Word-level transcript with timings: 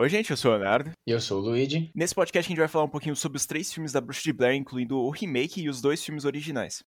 Oi, 0.00 0.08
gente, 0.08 0.30
eu 0.30 0.36
sou 0.38 0.50
o 0.50 0.54
Leonardo. 0.54 0.92
E 1.06 1.10
eu 1.10 1.20
sou 1.20 1.42
o 1.42 1.44
Luigi. 1.44 1.90
Nesse 1.94 2.14
podcast 2.14 2.48
a 2.48 2.48
gente 2.48 2.58
vai 2.58 2.68
falar 2.68 2.86
um 2.86 2.88
pouquinho 2.88 3.14
sobre 3.14 3.36
os 3.36 3.44
três 3.44 3.70
filmes 3.70 3.92
da 3.92 4.00
Bruxa 4.00 4.22
de 4.22 4.32
Blair, 4.32 4.56
incluindo 4.56 4.98
o 4.98 5.10
remake 5.10 5.60
e 5.60 5.68
os 5.68 5.82
dois 5.82 6.02
filmes 6.02 6.24
originais. 6.24 6.82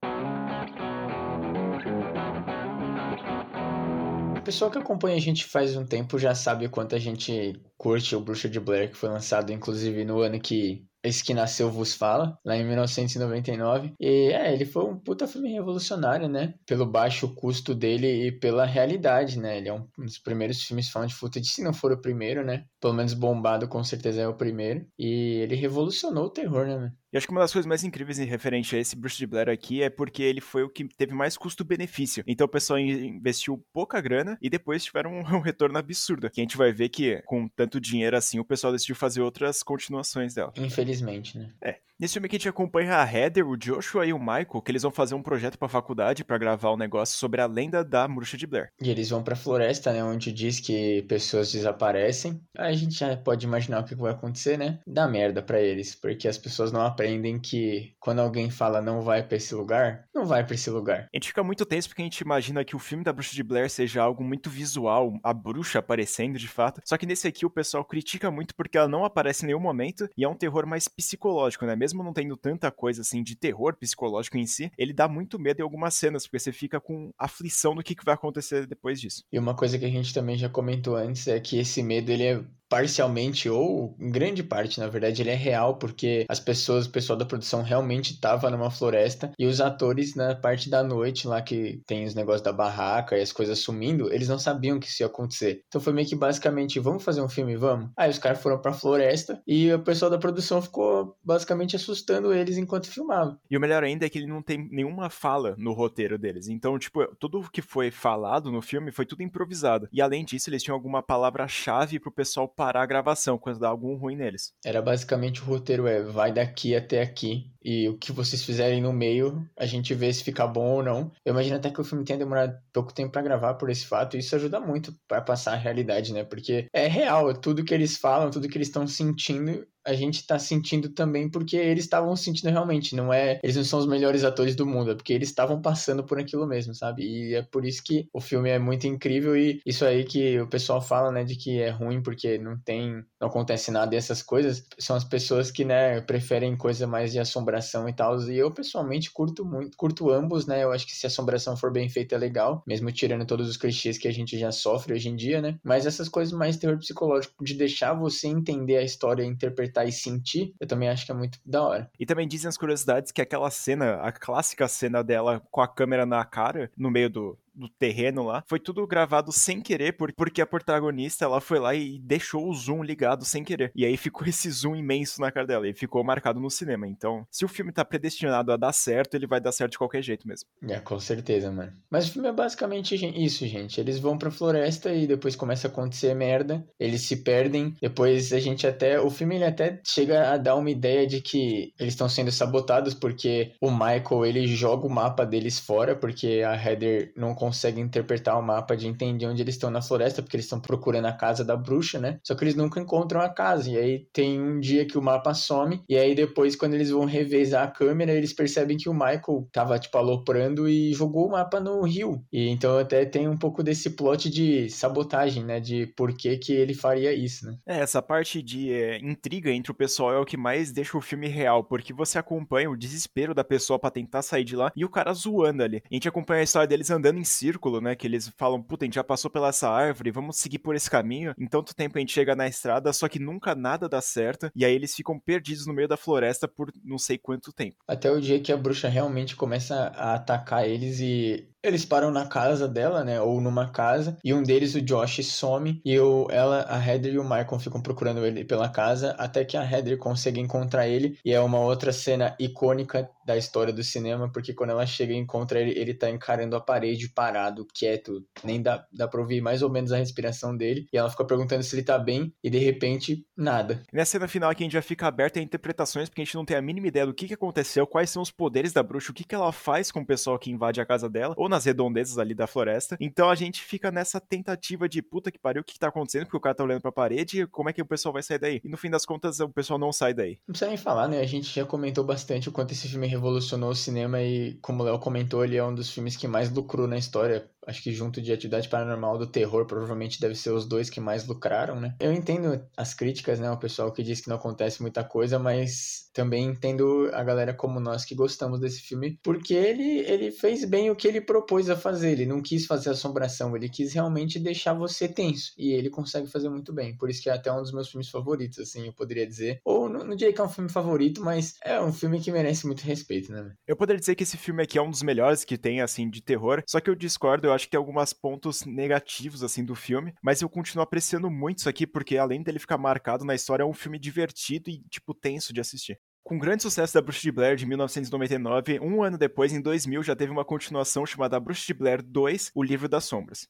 O 4.38 4.42
pessoal 4.44 4.70
que 4.70 4.78
acompanha 4.78 5.18
a 5.18 5.20
gente 5.20 5.44
faz 5.46 5.76
um 5.76 5.88
tempo 5.88 6.20
já 6.20 6.36
sabe 6.36 6.68
o 6.68 6.70
quanto 6.70 6.94
a 6.94 7.00
gente 7.00 7.60
curte 7.80 8.16
o 8.16 8.22
Bruxa 8.22 8.48
de 8.48 8.60
Blair, 8.60 8.92
que 8.92 8.98
foi 8.98 9.10
lançado 9.10 9.52
inclusive 9.52 10.06
no 10.06 10.20
ano 10.20 10.40
que 10.40 10.86
esse 11.04 11.24
que 11.24 11.34
nasceu 11.34 11.70
vos 11.70 11.94
fala, 11.94 12.38
lá 12.44 12.56
em 12.56 12.66
1999. 12.66 13.94
E 14.00 14.32
é, 14.32 14.54
ele 14.54 14.66
foi 14.66 14.86
um 14.86 15.00
puta 15.00 15.28
filme 15.28 15.52
revolucionário, 15.52 16.28
né? 16.28 16.54
Pelo 16.66 16.86
baixo 16.86 17.34
custo 17.36 17.74
dele 17.74 18.28
e 18.28 18.32
pela 18.32 18.66
realidade, 18.66 19.40
né? 19.40 19.58
Ele 19.58 19.70
é 19.70 19.74
um 19.74 19.88
dos 19.98 20.20
primeiros 20.20 20.64
filmes 20.64 20.90
found 20.90 21.14
footage, 21.14 21.48
se 21.48 21.64
não 21.64 21.74
for 21.74 21.92
o 21.92 22.02
primeiro, 22.02 22.44
né? 22.44 22.66
Pelo 22.80 22.94
menos 22.94 23.14
bombado, 23.14 23.68
com 23.68 23.84
certeza 23.84 24.22
é 24.22 24.28
o 24.28 24.36
primeiro. 24.36 24.86
E 24.98 25.40
ele 25.42 25.56
revolucionou 25.56 26.26
o 26.26 26.30
terror, 26.30 26.66
né? 26.68 26.92
E 27.12 27.18
acho 27.18 27.26
que 27.26 27.32
uma 27.32 27.42
das 27.42 27.52
coisas 27.52 27.68
mais 27.68 27.84
incríveis 27.84 28.20
em 28.20 28.26
referente 28.26 28.76
a 28.76 28.80
esse 28.80 28.96
Bruce 28.96 29.18
de 29.18 29.26
Blair 29.26 29.50
aqui 29.50 29.82
é 29.82 29.90
porque 29.90 30.22
ele 30.22 30.42
foi 30.42 30.64
o 30.64 30.70
que 30.70 30.88
teve 30.88 31.14
mais 31.14 31.36
custo-benefício. 31.38 32.24
Então 32.28 32.46
o 32.46 32.50
pessoal 32.50 32.78
investiu 32.80 33.64
pouca 33.74 34.00
grana 34.00 34.38
e 34.42 34.50
depois 34.50 34.84
tiveram 34.84 35.12
um 35.20 35.40
retorno 35.40 35.78
absurdo. 35.78 36.30
Que 36.30 36.42
a 36.42 36.44
gente 36.44 36.58
vai 36.58 36.72
ver 36.72 36.90
que, 36.90 37.22
com 37.26 37.48
tanto 37.48 37.80
dinheiro 37.80 38.16
assim, 38.16 38.40
o 38.40 38.46
pessoal 38.46 38.72
decidiu 38.72 38.96
fazer 38.96 39.22
outras 39.22 39.64
continuações 39.64 40.36
dela. 40.36 40.54
Infelizmente, 40.56 41.38
né? 41.38 41.52
É. 41.62 41.80
Nesse 42.00 42.14
filme 42.14 42.28
aqui 42.28 42.38
a 42.38 42.40
gente 42.40 42.48
acompanha 42.48 42.96
a 42.96 43.04
Heather, 43.04 43.46
o 43.46 43.58
Joshua 43.58 44.06
e 44.06 44.14
o 44.14 44.18
Michael, 44.18 44.62
que 44.64 44.72
eles 44.72 44.84
vão 44.84 44.92
fazer 44.92 45.16
um 45.16 45.22
projeto 45.22 45.60
pra 45.60 45.68
faculdade 45.68 46.24
para 46.24 46.38
gravar 46.38 46.72
um 46.72 46.78
negócio 46.78 47.18
sobre 47.18 47.42
a 47.42 47.46
lenda 47.46 47.84
da 47.84 48.08
bruxa 48.08 48.38
de 48.38 48.48
Blair. 48.48 48.72
E 48.82 48.90
eles 48.90 49.10
vão 49.10 49.22
pra 49.22 49.36
floresta, 49.36 49.92
né? 49.92 50.02
Onde 50.02 50.32
diz 50.32 50.62
que 50.62 51.02
pessoas 51.10 51.52
desaparecem. 51.52 52.42
Aí 52.58 52.74
a 52.74 52.78
gente 52.78 52.98
já 52.98 53.18
pode 53.18 53.46
imaginar 53.46 53.82
o 53.82 53.84
que 53.84 53.96
vai 53.96 54.14
acontecer, 54.14 54.58
né? 54.58 54.80
Dá 54.88 55.10
merda 55.10 55.42
para 55.42 55.60
eles, 55.60 55.94
porque 55.94 56.26
as 56.30 56.38
pessoas 56.38 56.72
não 56.72 56.80
aprendem 56.80 57.38
que 57.38 57.94
quando 58.00 58.20
alguém 58.20 58.50
fala 58.50 58.80
não 58.80 59.02
vai 59.02 59.22
para 59.22 59.36
esse 59.36 59.54
lugar, 59.54 60.06
não 60.16 60.26
vai 60.26 60.46
para 60.46 60.56
esse 60.56 60.70
lugar. 60.70 61.10
A 61.14 61.18
gente 61.18 61.28
fica 61.28 61.44
muito 61.44 61.66
tenso 61.66 61.90
porque 61.90 62.02
a 62.02 62.06
gente 62.06 62.20
imagina 62.20 62.64
que 62.64 62.78
o 62.78 62.80
filme 62.80 63.04
da 63.04 63.12
bruxa 63.12 63.36
de 63.36 63.44
Blair 63.44 63.70
seja 63.70 64.02
algo 64.02 64.24
muito 64.24 64.50
visual, 64.50 65.20
a 65.22 65.34
bruxa 65.34 65.80
aparecendo 65.80 66.40
de 66.40 66.48
fato. 66.48 66.80
Só 66.86 66.98
que 66.98 67.06
nesse 67.06 67.28
aqui 67.28 67.46
o 67.46 67.50
pessoal 67.50 67.84
critica 67.84 68.32
muito 68.32 68.56
porque 68.56 68.78
ela 68.78 68.88
não 68.88 69.04
aparece 69.04 69.44
em 69.44 69.48
nenhum 69.48 69.60
momento 69.60 70.08
e 70.18 70.24
é 70.24 70.30
um 70.30 70.34
terror 70.34 70.66
mais 70.66 70.88
psicológico, 70.88 71.66
né? 71.66 71.76
Mesmo 71.76 71.89
não 71.94 72.14
tendo 72.14 72.36
tanta 72.38 72.72
coisa 72.72 73.02
assim 73.02 73.24
de 73.24 73.36
terror 73.36 73.76
psicológico 73.76 74.38
em 74.38 74.46
si, 74.46 74.72
ele 74.78 74.94
dá 74.94 75.08
muito 75.08 75.40
medo 75.40 75.60
em 75.60 75.64
algumas 75.64 75.94
cenas, 75.94 76.24
porque 76.24 76.40
você 76.40 76.52
fica 76.52 76.80
com 76.80 77.12
aflição 77.18 77.76
do 77.76 77.84
que, 77.84 77.96
que 77.96 78.06
vai 78.06 78.14
acontecer 78.14 78.66
depois 78.68 79.00
disso. 79.00 79.24
E 79.32 79.40
uma 79.40 79.56
coisa 79.56 79.78
que 79.78 79.86
a 79.86 79.90
gente 79.90 80.14
também 80.14 80.38
já 80.38 80.50
comentou 80.50 80.96
antes 80.96 81.28
é 81.28 81.40
que 81.40 81.58
esse 81.58 81.82
medo 81.84 82.12
ele 82.12 82.24
é 82.24 82.44
parcialmente 82.70 83.50
ou 83.50 83.96
em 84.00 84.12
grande 84.12 84.44
parte, 84.44 84.80
na 84.80 84.88
verdade, 84.88 85.22
ele 85.22 85.32
é 85.32 85.36
real 85.36 85.78
porque 85.78 86.26
as 86.30 86.40
pessoas, 86.40 86.86
o 86.86 86.92
pessoal 86.92 87.18
da 87.18 87.26
produção 87.26 87.64
realmente 87.64 88.14
estava 88.14 88.50
numa 88.50 88.70
floresta 88.70 89.32
e 89.38 89.46
os 89.46 89.60
atores 89.60 90.16
na 90.16 90.36
parte 90.36 90.70
da 90.70 90.84
noite 90.84 91.28
lá 91.28 91.42
que 91.42 91.82
tem 91.88 92.06
os 92.06 92.14
negócios 92.16 92.44
da 92.44 92.54
barraca 92.54 93.18
e 93.18 93.22
as 93.22 93.32
coisas 93.32 93.60
sumindo, 93.60 94.14
eles 94.14 94.28
não 94.28 94.38
sabiam 94.38 94.80
que 94.80 94.88
isso 94.88 95.02
ia 95.02 95.08
acontecer. 95.08 95.64
Então 95.68 95.82
foi 95.82 95.92
meio 95.92 96.08
que 96.08 96.16
basicamente, 96.16 96.80
vamos 96.80 97.04
fazer 97.04 97.22
um 97.22 97.30
filme, 97.30 97.56
vamos. 97.56 97.90
Aí 97.98 98.10
os 98.10 98.20
caras 98.20 98.42
foram 98.42 98.62
para 98.62 98.72
floresta 98.72 99.42
e 99.48 99.74
o 99.74 99.80
pessoal 99.80 100.12
da 100.12 100.18
produção 100.18 100.62
ficou 100.62 101.16
basicamente 101.24 101.76
assustando 101.76 102.34
eles 102.34 102.58
enquanto 102.58 102.88
filmava. 102.88 103.40
E 103.50 103.58
o 103.58 103.60
melhor 103.60 103.84
ainda 103.84 104.06
é 104.06 104.10
que 104.10 104.20
ele 104.20 104.28
não 104.28 104.44
tem 104.44 104.70
nenhuma 104.72 105.10
fala 105.10 105.56
no 105.58 105.74
roteiro 105.74 106.18
deles. 106.18 106.48
Então, 106.48 106.78
tipo, 106.78 107.06
tudo 107.16 107.50
que 107.52 107.62
foi 107.62 107.90
falado 107.90 108.52
no 108.52 108.62
filme 108.62 108.92
foi 108.92 109.06
tudo 109.06 109.24
improvisado. 109.24 109.88
E 109.92 110.02
além 110.02 110.24
disso, 110.24 110.50
eles 110.50 110.62
tinham 110.62 110.76
alguma 110.76 111.02
palavra-chave 111.02 112.00
pro 112.00 112.12
pessoal 112.12 112.48
parar 112.60 112.82
a 112.82 112.86
gravação 112.86 113.38
quando 113.38 113.58
dá 113.58 113.70
algum 113.70 113.96
ruim 113.96 114.18
neles. 114.18 114.52
Era 114.66 114.82
basicamente 114.82 115.42
o 115.42 115.46
roteiro 115.46 115.88
é 115.88 116.02
vai 116.02 116.34
daqui 116.34 116.76
até 116.76 117.02
aqui 117.02 117.50
e 117.64 117.88
o 117.88 117.98
que 117.98 118.12
vocês 118.12 118.44
fizerem 118.44 118.82
no 118.82 118.92
meio, 118.92 119.48
a 119.58 119.66
gente 119.66 119.94
vê 119.94 120.12
se 120.12 120.26
fica 120.26 120.46
bom 120.46 120.76
ou 120.76 120.84
não. 120.84 121.10
Eu 121.24 121.32
imagino 121.32 121.56
até 121.56 121.70
que 121.70 121.80
o 121.80 121.84
filme 121.86 122.04
tenha 122.04 122.20
demorado 122.20 122.58
pouco 122.74 122.94
tempo 122.94 123.14
para 123.14 123.22
gravar 123.22 123.54
por 123.54 123.70
esse 123.70 123.86
fato, 123.86 124.16
e 124.16 124.20
isso 124.20 124.36
ajuda 124.36 124.60
muito 124.60 124.94
para 125.08 125.22
passar 125.22 125.54
a 125.54 125.58
realidade, 125.58 126.12
né? 126.12 126.26
Porque 126.26 126.68
é 126.74 126.88
real, 126.88 127.34
tudo 127.34 127.64
que 127.64 127.74
eles 127.74 127.98
falam, 127.98 128.30
tudo 128.30 128.50
que 128.50 128.58
eles 128.58 128.68
estão 128.68 128.86
sentindo, 128.86 129.66
a 129.90 129.94
gente 129.94 130.26
tá 130.26 130.38
sentindo 130.38 130.90
também 130.90 131.30
porque 131.30 131.58
eles 131.58 131.86
estavam 131.86 132.16
sentindo 132.16 132.52
realmente, 132.52 132.96
não 132.96 133.12
é, 133.12 133.40
eles 133.44 133.56
não 133.56 133.64
são 133.64 133.80
os 133.80 133.88
melhores 133.88 134.24
atores 134.24 134.56
do 134.56 134.66
mundo, 134.66 134.92
é 134.92 134.96
porque 134.96 135.14
eles 135.14 135.30
estavam 135.30 135.62
passando 135.62 136.04
por 136.04 136.20
aquilo 136.20 136.46
mesmo, 136.46 136.76
sabe? 136.76 137.04
E 137.04 137.34
é 137.34 137.42
por 137.42 137.66
isso 137.66 137.84
que 137.84 138.08
o 138.14 138.22
filme 138.22 138.50
é 138.50 138.60
muito 138.60 138.86
incrível 138.86 139.36
e 139.36 139.60
isso 139.66 139.84
aí 139.84 140.04
que 140.04 140.40
o 140.40 140.48
pessoal 140.48 140.82
fala, 140.82 141.12
né, 141.12 141.24
de 141.24 141.36
que 141.36 141.60
é 141.60 141.70
ruim 141.70 142.02
porque 142.04 142.38
não 142.38 142.58
tem, 142.60 143.04
não 143.20 143.28
acontece 143.28 143.72
nada 143.72 143.96
e 143.96 143.98
essas 143.98 144.22
coisas, 144.22 144.64
são 144.78 144.96
as 144.96 145.04
pessoas 145.04 145.50
que, 145.50 145.66
né, 145.66 146.02
preferem 146.02 146.56
coisa 146.56 146.86
mais 146.86 147.12
de 147.12 147.20
assombração 147.20 147.90
e 147.90 147.94
tal, 147.94 148.20
e 148.30 148.38
eu 148.38 148.52
pessoalmente 148.52 149.12
curto 149.12 149.44
muito, 149.44 149.76
curto 149.76 150.12
ambos, 150.12 150.46
né? 150.46 150.64
Eu 150.64 150.72
acho 150.72 150.86
que 150.86 150.96
se 150.96 151.06
a 151.06 151.10
assombração 151.10 151.58
for 151.58 151.72
bem 151.72 151.90
feita 151.90 152.16
é 152.16 152.18
legal, 152.18 152.64
mesmo 152.68 152.92
tirando 152.92 153.26
todos 153.26 153.50
os 153.50 153.58
clichês 153.58 153.98
que 153.98 154.08
a 154.08 154.12
gente 154.12 154.38
já 154.38 154.52
sofre 154.52 154.94
hoje 154.94 155.10
em 155.10 155.16
dia, 155.16 155.42
né? 155.42 155.58
Mas 155.64 155.86
essas 155.86 156.08
coisas 156.08 156.34
mais 156.34 156.58
terror 156.58 156.78
psicológico 156.78 157.44
de 157.44 157.54
deixar 157.54 157.94
você 157.94 158.28
entender 158.28 158.78
a 158.78 158.84
história, 158.84 159.24
interpretar 159.24 159.79
e 159.86 159.92
sentir, 159.92 160.54
eu 160.60 160.68
também 160.68 160.90
acho 160.90 161.06
que 161.06 161.12
é 161.12 161.16
muito 161.16 161.40
da 161.46 161.64
hora. 161.64 161.92
E 162.00 162.06
também 162.06 162.28
dizem 162.28 162.48
as 162.48 162.58
curiosidades 162.58 163.12
que 163.12 163.22
aquela 163.22 163.50
cena, 163.50 163.96
a 164.02 164.12
clássica 164.12 164.68
cena 164.68 165.04
dela 165.04 165.42
com 165.52 165.62
a 165.62 165.68
câmera 165.68 166.06
na 166.06 166.24
cara, 166.26 166.72
no 166.78 166.92
meio 166.92 167.10
do, 167.10 167.38
do 167.60 167.70
terreno 167.70 168.24
lá, 168.24 168.44
foi 168.48 168.60
tudo 168.60 168.86
gravado 168.88 169.32
sem 169.32 169.62
querer, 169.62 169.96
porque 170.16 170.42
a 170.42 170.48
protagonista 170.48 171.26
ela 171.26 171.42
foi 171.42 171.60
lá 171.60 171.76
e 171.76 172.00
deixou 172.00 172.48
o 172.48 172.54
zoom 172.54 172.84
ligado 172.84 173.26
sem 173.26 173.44
querer. 173.44 173.72
E 173.76 173.86
aí 173.86 173.98
ficou 173.98 174.26
esse 174.28 174.50
zoom 174.50 174.76
imenso 174.76 175.22
na 175.22 175.32
cara 175.32 175.46
dela 175.46 175.68
e 175.68 175.74
ficou 175.74 176.04
marcado 176.04 176.40
no 176.40 176.50
cinema. 176.50 176.88
Então, 176.88 177.26
se 177.30 177.46
o 177.46 177.48
filme 177.48 177.72
tá 177.72 177.84
predestinado 177.84 178.52
a 178.52 178.58
dar 178.58 178.74
certo, 178.74 179.16
ele 179.16 179.28
vai 179.28 179.42
dar 179.42 179.52
certo 179.52 179.74
de 179.74 179.78
qualquer 179.78 180.02
jeito 180.02 180.28
mesmo. 180.28 180.48
É, 180.68 180.80
com 180.80 181.00
certeza, 181.00 181.52
mano. 181.52 181.74
Mas 181.90 182.08
o 182.08 182.14
filme 182.14 182.28
é 182.30 182.34
basicamente 182.34 182.96
isso, 182.96 183.46
gente. 183.48 183.80
Eles 183.80 184.00
vão 184.00 184.18
pra 184.18 184.32
floresta 184.32 184.94
e 184.94 185.08
depois 185.08 185.36
começa 185.36 185.68
a 185.68 185.72
acontecer 185.72 186.14
merda, 186.14 186.66
eles 186.80 187.02
se 187.02 187.18
perdem, 187.18 187.76
depois 187.82 188.32
a 188.34 188.40
gente 188.40 188.66
até. 188.66 189.00
O 189.00 189.10
filme 189.10 189.36
ele 189.36 189.46
até 189.46 189.80
chega 189.84 190.34
a 190.34 190.38
dar 190.38 190.56
uma 190.56 190.70
ideia 190.70 191.06
de 191.06 191.22
que 191.22 191.74
eles 191.80 191.94
estão 191.94 192.10
sendo 192.10 192.32
sabotados 192.32 192.94
porque 192.94 193.54
o 193.62 193.72
Michael 193.72 194.26
ele 194.26 194.48
joga 194.48 194.86
o 194.86 194.90
mapa 194.90 195.26
deles 195.26 195.60
fora, 195.60 195.96
porque 195.96 196.42
a 196.46 196.56
Heather 196.56 197.12
não 197.16 197.34
consegue 197.34 197.49
conseguem 197.50 197.84
interpretar 197.84 198.38
o 198.38 198.44
mapa 198.44 198.78
de 198.78 198.88
entender 198.88 199.26
onde 199.26 199.42
eles 199.42 199.56
estão 199.56 199.72
na 199.72 199.82
floresta, 199.82 200.22
porque 200.22 200.36
eles 200.36 200.46
estão 200.46 200.60
procurando 200.60 201.06
a 201.06 201.12
casa 201.12 201.44
da 201.44 201.58
bruxa, 201.58 202.00
né? 202.00 202.20
Só 202.24 202.36
que 202.36 202.44
eles 202.44 202.54
nunca 202.54 202.80
encontram 202.80 203.22
a 203.22 203.30
casa. 203.30 203.72
E 203.72 203.78
aí 203.78 204.08
tem 204.14 204.40
um 204.40 204.60
dia 204.60 204.86
que 204.86 204.98
o 204.98 205.02
mapa 205.02 205.34
some, 205.34 205.82
e 205.90 205.98
aí 205.98 206.14
depois, 206.14 206.56
quando 206.56 206.76
eles 206.76 206.92
vão 206.92 207.06
revezar 207.06 207.64
a 207.68 207.72
câmera, 207.72 208.12
eles 208.12 208.34
percebem 208.34 208.78
que 208.78 208.88
o 208.88 208.94
Michael 208.94 209.48
tava, 209.52 209.80
tipo, 209.80 209.98
aloprando 209.98 210.70
e 210.70 210.94
jogou 210.94 211.28
o 211.28 211.32
mapa 211.32 211.60
no 211.60 211.82
rio. 211.82 212.24
E 212.32 212.50
então 212.50 212.78
até 212.78 213.04
tem 213.04 213.28
um 213.28 213.38
pouco 213.38 213.64
desse 213.64 213.90
plot 213.90 214.30
de 214.30 214.70
sabotagem, 214.70 215.44
né? 215.44 215.60
De 215.60 215.88
por 215.98 216.16
que, 216.16 216.38
que 216.38 216.54
ele 216.54 216.76
faria 216.76 217.12
isso, 217.14 217.48
né? 217.48 217.58
É, 217.68 217.80
essa 217.80 218.02
parte 218.02 218.44
de 218.44 218.72
é, 218.72 219.00
intriga 219.00 219.52
entre 219.52 219.72
o 219.72 219.76
pessoal 219.76 220.14
é 220.14 220.20
o 220.20 220.26
que 220.26 220.38
mais 220.38 220.72
deixa 220.72 220.96
o 220.96 221.02
filme 221.02 221.28
real, 221.28 221.64
porque 221.64 221.94
você 221.94 222.20
acompanha 222.20 222.70
o 222.70 222.78
desespero 222.78 223.34
da 223.34 223.44
pessoa 223.44 223.80
para 223.80 223.90
tentar 223.90 224.22
sair 224.22 224.44
de 224.44 224.56
lá 224.56 224.72
e 224.76 224.86
o 224.86 224.90
cara 224.90 225.14
zoando 225.14 225.64
ali. 225.64 225.82
A 225.90 225.94
gente 225.96 226.08
acompanha 226.08 226.42
a 226.42 226.44
história 226.44 226.68
deles 226.68 226.92
andando 226.92 227.18
em 227.18 227.24
círculo, 227.30 227.80
né? 227.80 227.96
Que 227.96 228.08
eles 228.08 228.32
falam, 228.38 228.62
puta, 228.62 228.84
a 228.84 228.88
gente 228.88 228.96
já 228.96 229.04
passou 229.04 229.30
pela 229.30 229.50
essa 229.50 229.70
árvore, 229.70 230.12
vamos 230.12 230.38
seguir 230.38 230.60
por 230.60 230.76
esse 230.76 230.90
caminho. 230.90 231.34
Em 231.38 231.48
tanto 231.48 231.76
tempo 231.76 231.98
a 231.98 232.02
gente 232.02 232.14
chega 232.14 232.36
na 232.36 232.48
estrada, 232.48 232.92
só 232.92 233.08
que 233.08 233.20
nunca 233.20 233.56
nada 233.56 233.88
dá 233.88 234.02
certo. 234.02 234.52
E 234.56 234.66
aí 234.66 234.74
eles 234.74 234.96
ficam 234.96 235.20
perdidos 235.20 235.66
no 235.66 235.74
meio 235.74 235.88
da 235.88 235.98
floresta 235.98 236.48
por 236.48 236.72
não 236.84 236.98
sei 236.98 237.18
quanto 237.18 237.54
tempo. 237.54 237.78
Até 237.88 238.12
o 238.12 238.20
dia 238.20 238.40
que 238.40 238.52
a 238.52 238.58
bruxa 238.58 238.88
realmente 238.88 239.36
começa 239.36 239.92
a 239.96 240.16
atacar 240.16 240.68
eles 240.68 241.00
e 241.00 241.48
eles 241.64 241.86
param 241.86 242.12
na 242.12 242.26
casa 242.26 242.68
dela, 242.68 243.04
né? 243.04 243.20
Ou 243.22 243.42
numa 243.42 243.70
casa. 243.70 244.18
E 244.24 244.34
um 244.34 244.42
deles, 244.42 244.76
o 244.76 244.82
Josh, 244.82 245.26
some. 245.26 245.82
E 245.84 246.00
o, 246.00 246.28
ela, 246.32 246.66
a 246.70 246.78
Heather 246.78 247.14
e 247.14 247.20
o 247.20 247.24
Michael 247.24 247.60
ficam 247.60 247.82
procurando 247.82 248.26
ele 248.26 248.46
pela 248.46 248.70
casa. 248.70 249.12
Até 249.18 249.44
que 249.44 249.58
a 249.58 249.70
Heather 249.70 249.98
consegue 249.98 250.40
encontrar 250.40 250.88
ele. 250.88 251.18
E 251.24 251.34
é 251.34 251.40
uma 251.40 251.60
outra 251.60 251.92
cena 251.92 252.36
icônica 252.40 253.10
da 253.26 253.38
história 253.38 253.74
do 253.74 253.84
cinema. 253.84 254.32
Porque 254.32 254.54
quando 254.54 254.72
ela 254.72 254.86
chega 254.86 255.14
e 255.14 255.18
encontra 255.18 255.60
ele, 255.60 255.78
ele 255.78 255.94
tá 255.94 256.10
encarando 256.10 256.56
a 256.56 256.62
parede, 256.62 257.10
parado, 257.10 257.68
quieto. 257.74 258.24
Nem 258.44 258.62
dá, 258.62 258.86
dá 258.92 259.08
pra 259.08 259.20
ouvir 259.20 259.42
mais 259.42 259.62
ou 259.62 259.70
menos 259.70 259.92
a 259.92 259.98
respiração 259.98 260.56
dele. 260.56 260.88
E 260.94 260.98
ela 260.98 261.10
fica 261.10 261.26
perguntando 261.26 261.64
se 261.64 261.76
ele 261.76 261.84
tá 261.84 262.00
bem. 262.00 262.34
E 262.42 262.50
de 262.50 262.58
repente, 262.58 263.26
nada. 263.36 263.84
Nessa 263.92 264.12
cena 264.12 264.28
final 264.28 264.50
aqui, 264.50 264.64
a 264.64 264.66
gente 264.66 264.74
já 264.74 264.82
fica 264.82 265.08
aberto 265.08 265.38
a 265.38 265.42
interpretações. 265.42 266.08
Porque 266.08 266.22
a 266.22 266.26
gente 266.26 266.36
não 266.36 266.46
tem 266.46 266.56
a 266.56 266.62
mínima 266.62 266.88
ideia 266.88 267.06
do 267.06 267.14
que, 267.14 267.28
que 267.28 267.34
aconteceu. 267.34 267.86
Quais 267.86 268.10
são 268.10 268.22
os 268.22 268.32
poderes 268.32 268.72
da 268.72 268.82
bruxa. 268.82 269.12
O 269.12 269.14
que, 269.14 269.26
que 269.26 269.36
ela 269.36 269.52
faz 269.52 269.92
com 269.92 270.00
o 270.00 270.06
pessoal 270.06 270.40
que 270.40 270.50
invade 270.50 270.80
a 270.80 270.86
casa 270.86 271.10
dela. 271.10 271.34
Ou 271.38 271.49
nas 271.50 271.66
redondezas 271.66 272.18
ali 272.18 272.34
da 272.34 272.48
floresta. 272.48 272.98
Então 273.00 273.30
a 273.30 273.36
gente 273.36 273.62
fica 273.62 273.92
nessa 273.92 274.20
tentativa 274.20 274.88
de 274.88 275.02
puta 275.02 275.32
que 275.32 275.40
pariu, 275.40 275.62
o 275.62 275.66
que, 275.66 275.74
que 275.74 275.80
tá 275.80 275.88
acontecendo? 275.88 276.26
Porque 276.26 276.38
o 276.38 276.42
cara 276.42 276.56
tá 276.56 276.64
olhando 276.64 276.82
pra 276.82 276.92
parede, 276.92 277.48
como 277.48 277.70
é 277.70 277.74
que 277.74 277.82
o 277.82 277.86
pessoal 277.86 278.14
vai 278.14 278.24
sair 278.24 278.40
daí? 278.40 278.62
E 278.64 278.70
no 278.70 278.78
fim 278.78 278.90
das 278.90 279.06
contas, 279.06 279.40
o 279.40 279.50
pessoal 279.50 279.80
não 279.80 279.92
sai 279.92 280.14
daí. 280.14 280.40
Não 280.48 280.54
precisa 280.54 280.70
nem 280.70 280.78
falar, 280.78 281.08
né? 281.08 281.20
A 281.20 281.26
gente 281.26 281.54
já 281.54 281.66
comentou 281.66 282.04
bastante 282.04 282.50
o 282.50 282.52
quanto 282.52 282.72
esse 282.72 282.88
filme 282.88 283.08
revolucionou 283.08 283.72
o 283.72 283.76
cinema 283.76 284.22
e, 284.22 284.58
como 284.62 284.84
o 284.84 284.86
Léo 284.86 285.00
comentou, 285.00 285.44
ele 285.44 285.58
é 285.58 285.64
um 285.64 285.74
dos 285.74 285.92
filmes 285.92 286.16
que 286.16 286.28
mais 286.28 286.52
lucrou 286.52 286.88
na 286.88 286.98
história 286.98 287.50
acho 287.70 287.82
que 287.84 287.94
junto 287.94 288.22
de 288.22 288.34
Atividade 288.34 288.68
Paranormal 288.68 289.18
do 289.18 289.28
Terror, 289.28 289.66
provavelmente 289.66 290.20
deve 290.20 290.36
ser 290.36 290.52
os 290.52 290.66
dois 290.66 290.90
que 290.90 291.00
mais 291.00 291.28
lucraram, 291.28 291.80
né? 291.80 291.96
Eu 292.00 292.12
entendo 292.12 292.62
as 292.76 292.94
críticas, 292.94 293.40
né? 293.40 293.50
O 293.52 293.58
pessoal 293.58 293.92
que 293.92 294.04
diz 294.04 294.22
que 294.22 294.30
não 294.30 294.36
acontece 294.36 294.82
muita 294.82 295.04
coisa, 295.04 295.38
mas 295.40 296.10
também 296.14 296.46
entendo 296.46 297.10
a 297.14 297.24
galera 297.24 297.54
como 297.54 297.80
nós 297.80 298.04
que 298.04 298.16
gostamos 298.16 298.60
desse 298.60 298.82
filme, 298.82 299.20
porque 299.24 299.54
ele, 299.54 300.00
ele 300.00 300.32
fez 300.32 300.66
bem 300.66 300.90
o 300.90 300.96
que 300.96 301.08
ele 301.08 301.22
propôs 301.22 301.70
a 301.70 301.76
fazer. 301.76 302.12
Ele 302.12 302.26
não 302.26 302.42
quis 302.42 302.66
fazer 302.66 302.90
assombração, 302.90 303.56
ele 303.56 303.70
quis 303.70 303.94
realmente 303.94 304.40
deixar 304.40 304.74
você 304.74 305.08
tenso. 305.08 305.54
E 305.58 305.72
ele 305.72 305.90
consegue 305.90 306.28
fazer 306.28 306.50
muito 306.50 306.74
bem. 306.74 306.98
Por 306.98 307.10
isso 307.10 307.22
que 307.22 307.30
é 307.30 307.34
até 307.34 307.52
um 307.52 307.62
dos 307.62 307.72
meus 307.72 307.90
filmes 307.90 308.10
favoritos, 308.10 308.60
assim, 308.60 308.88
eu 308.88 308.94
poderia 308.94 309.26
dizer. 309.26 309.60
Ou 309.64 309.88
não, 309.88 310.04
não 310.04 310.16
diria 310.16 310.34
que 310.34 310.42
é 310.42 310.44
um 310.44 310.50
filme 310.50 310.70
favorito, 310.70 311.22
mas 311.22 311.56
é 311.64 311.80
um 311.80 311.94
filme 311.94 312.20
que 312.20 312.32
merece 312.32 312.66
muito 312.66 312.82
respeito, 312.82 313.32
né? 313.32 313.54
Eu 313.68 313.76
poderia 313.76 314.00
dizer 314.00 314.16
que 314.16 314.24
esse 314.24 314.38
filme 314.38 314.64
aqui 314.64 314.78
é 314.78 314.82
um 314.82 314.90
dos 314.90 315.04
melhores 315.04 315.44
que 315.44 315.58
tem, 315.58 315.82
assim, 315.82 316.10
de 316.10 316.22
terror. 316.22 316.64
Só 316.68 316.80
que 316.80 316.90
eu 316.90 316.96
discordo, 316.96 317.48
eu 317.48 317.54
acho 317.54 317.59
que 317.66 317.72
tem 317.72 317.78
alguns 317.78 318.14
pontos 318.14 318.66
negativos, 318.66 319.44
assim, 319.44 319.64
do 319.64 319.76
filme. 319.76 320.14
Mas 320.22 320.42
eu 320.42 320.50
continuo 320.50 320.84
apreciando 320.84 321.30
muito 321.30 321.60
isso 321.60 321.70
aqui, 321.70 321.86
porque 321.88 322.18
além 322.18 322.42
dele 322.42 322.60
ficar 322.60 322.78
marcado 322.78 323.26
na 323.26 323.36
história, 323.36 323.64
é 323.64 323.66
um 323.66 323.74
filme 323.74 324.00
divertido 324.00 324.70
e, 324.70 324.82
tipo, 324.90 325.14
tenso 325.14 325.54
de 325.54 325.60
assistir. 325.60 326.00
Com 326.24 326.36
o 326.36 326.40
grande 326.40 326.64
sucesso 326.64 326.94
da 326.94 327.02
Bruxa 327.02 327.22
de 327.22 327.32
Blair 327.32 327.56
de 327.56 327.66
1999, 327.66 328.80
um 328.82 329.02
ano 329.02 329.18
depois, 329.18 329.52
em 329.52 329.62
2000, 329.62 330.04
já 330.04 330.16
teve 330.16 330.32
uma 330.32 330.46
continuação 330.46 331.06
chamada 331.06 331.40
Bruxa 331.40 331.66
de 331.66 331.74
Blair 331.74 332.04
2, 332.04 332.52
O 332.54 332.64
Livro 332.64 332.88
das 332.88 333.06
Sombras. 333.06 333.48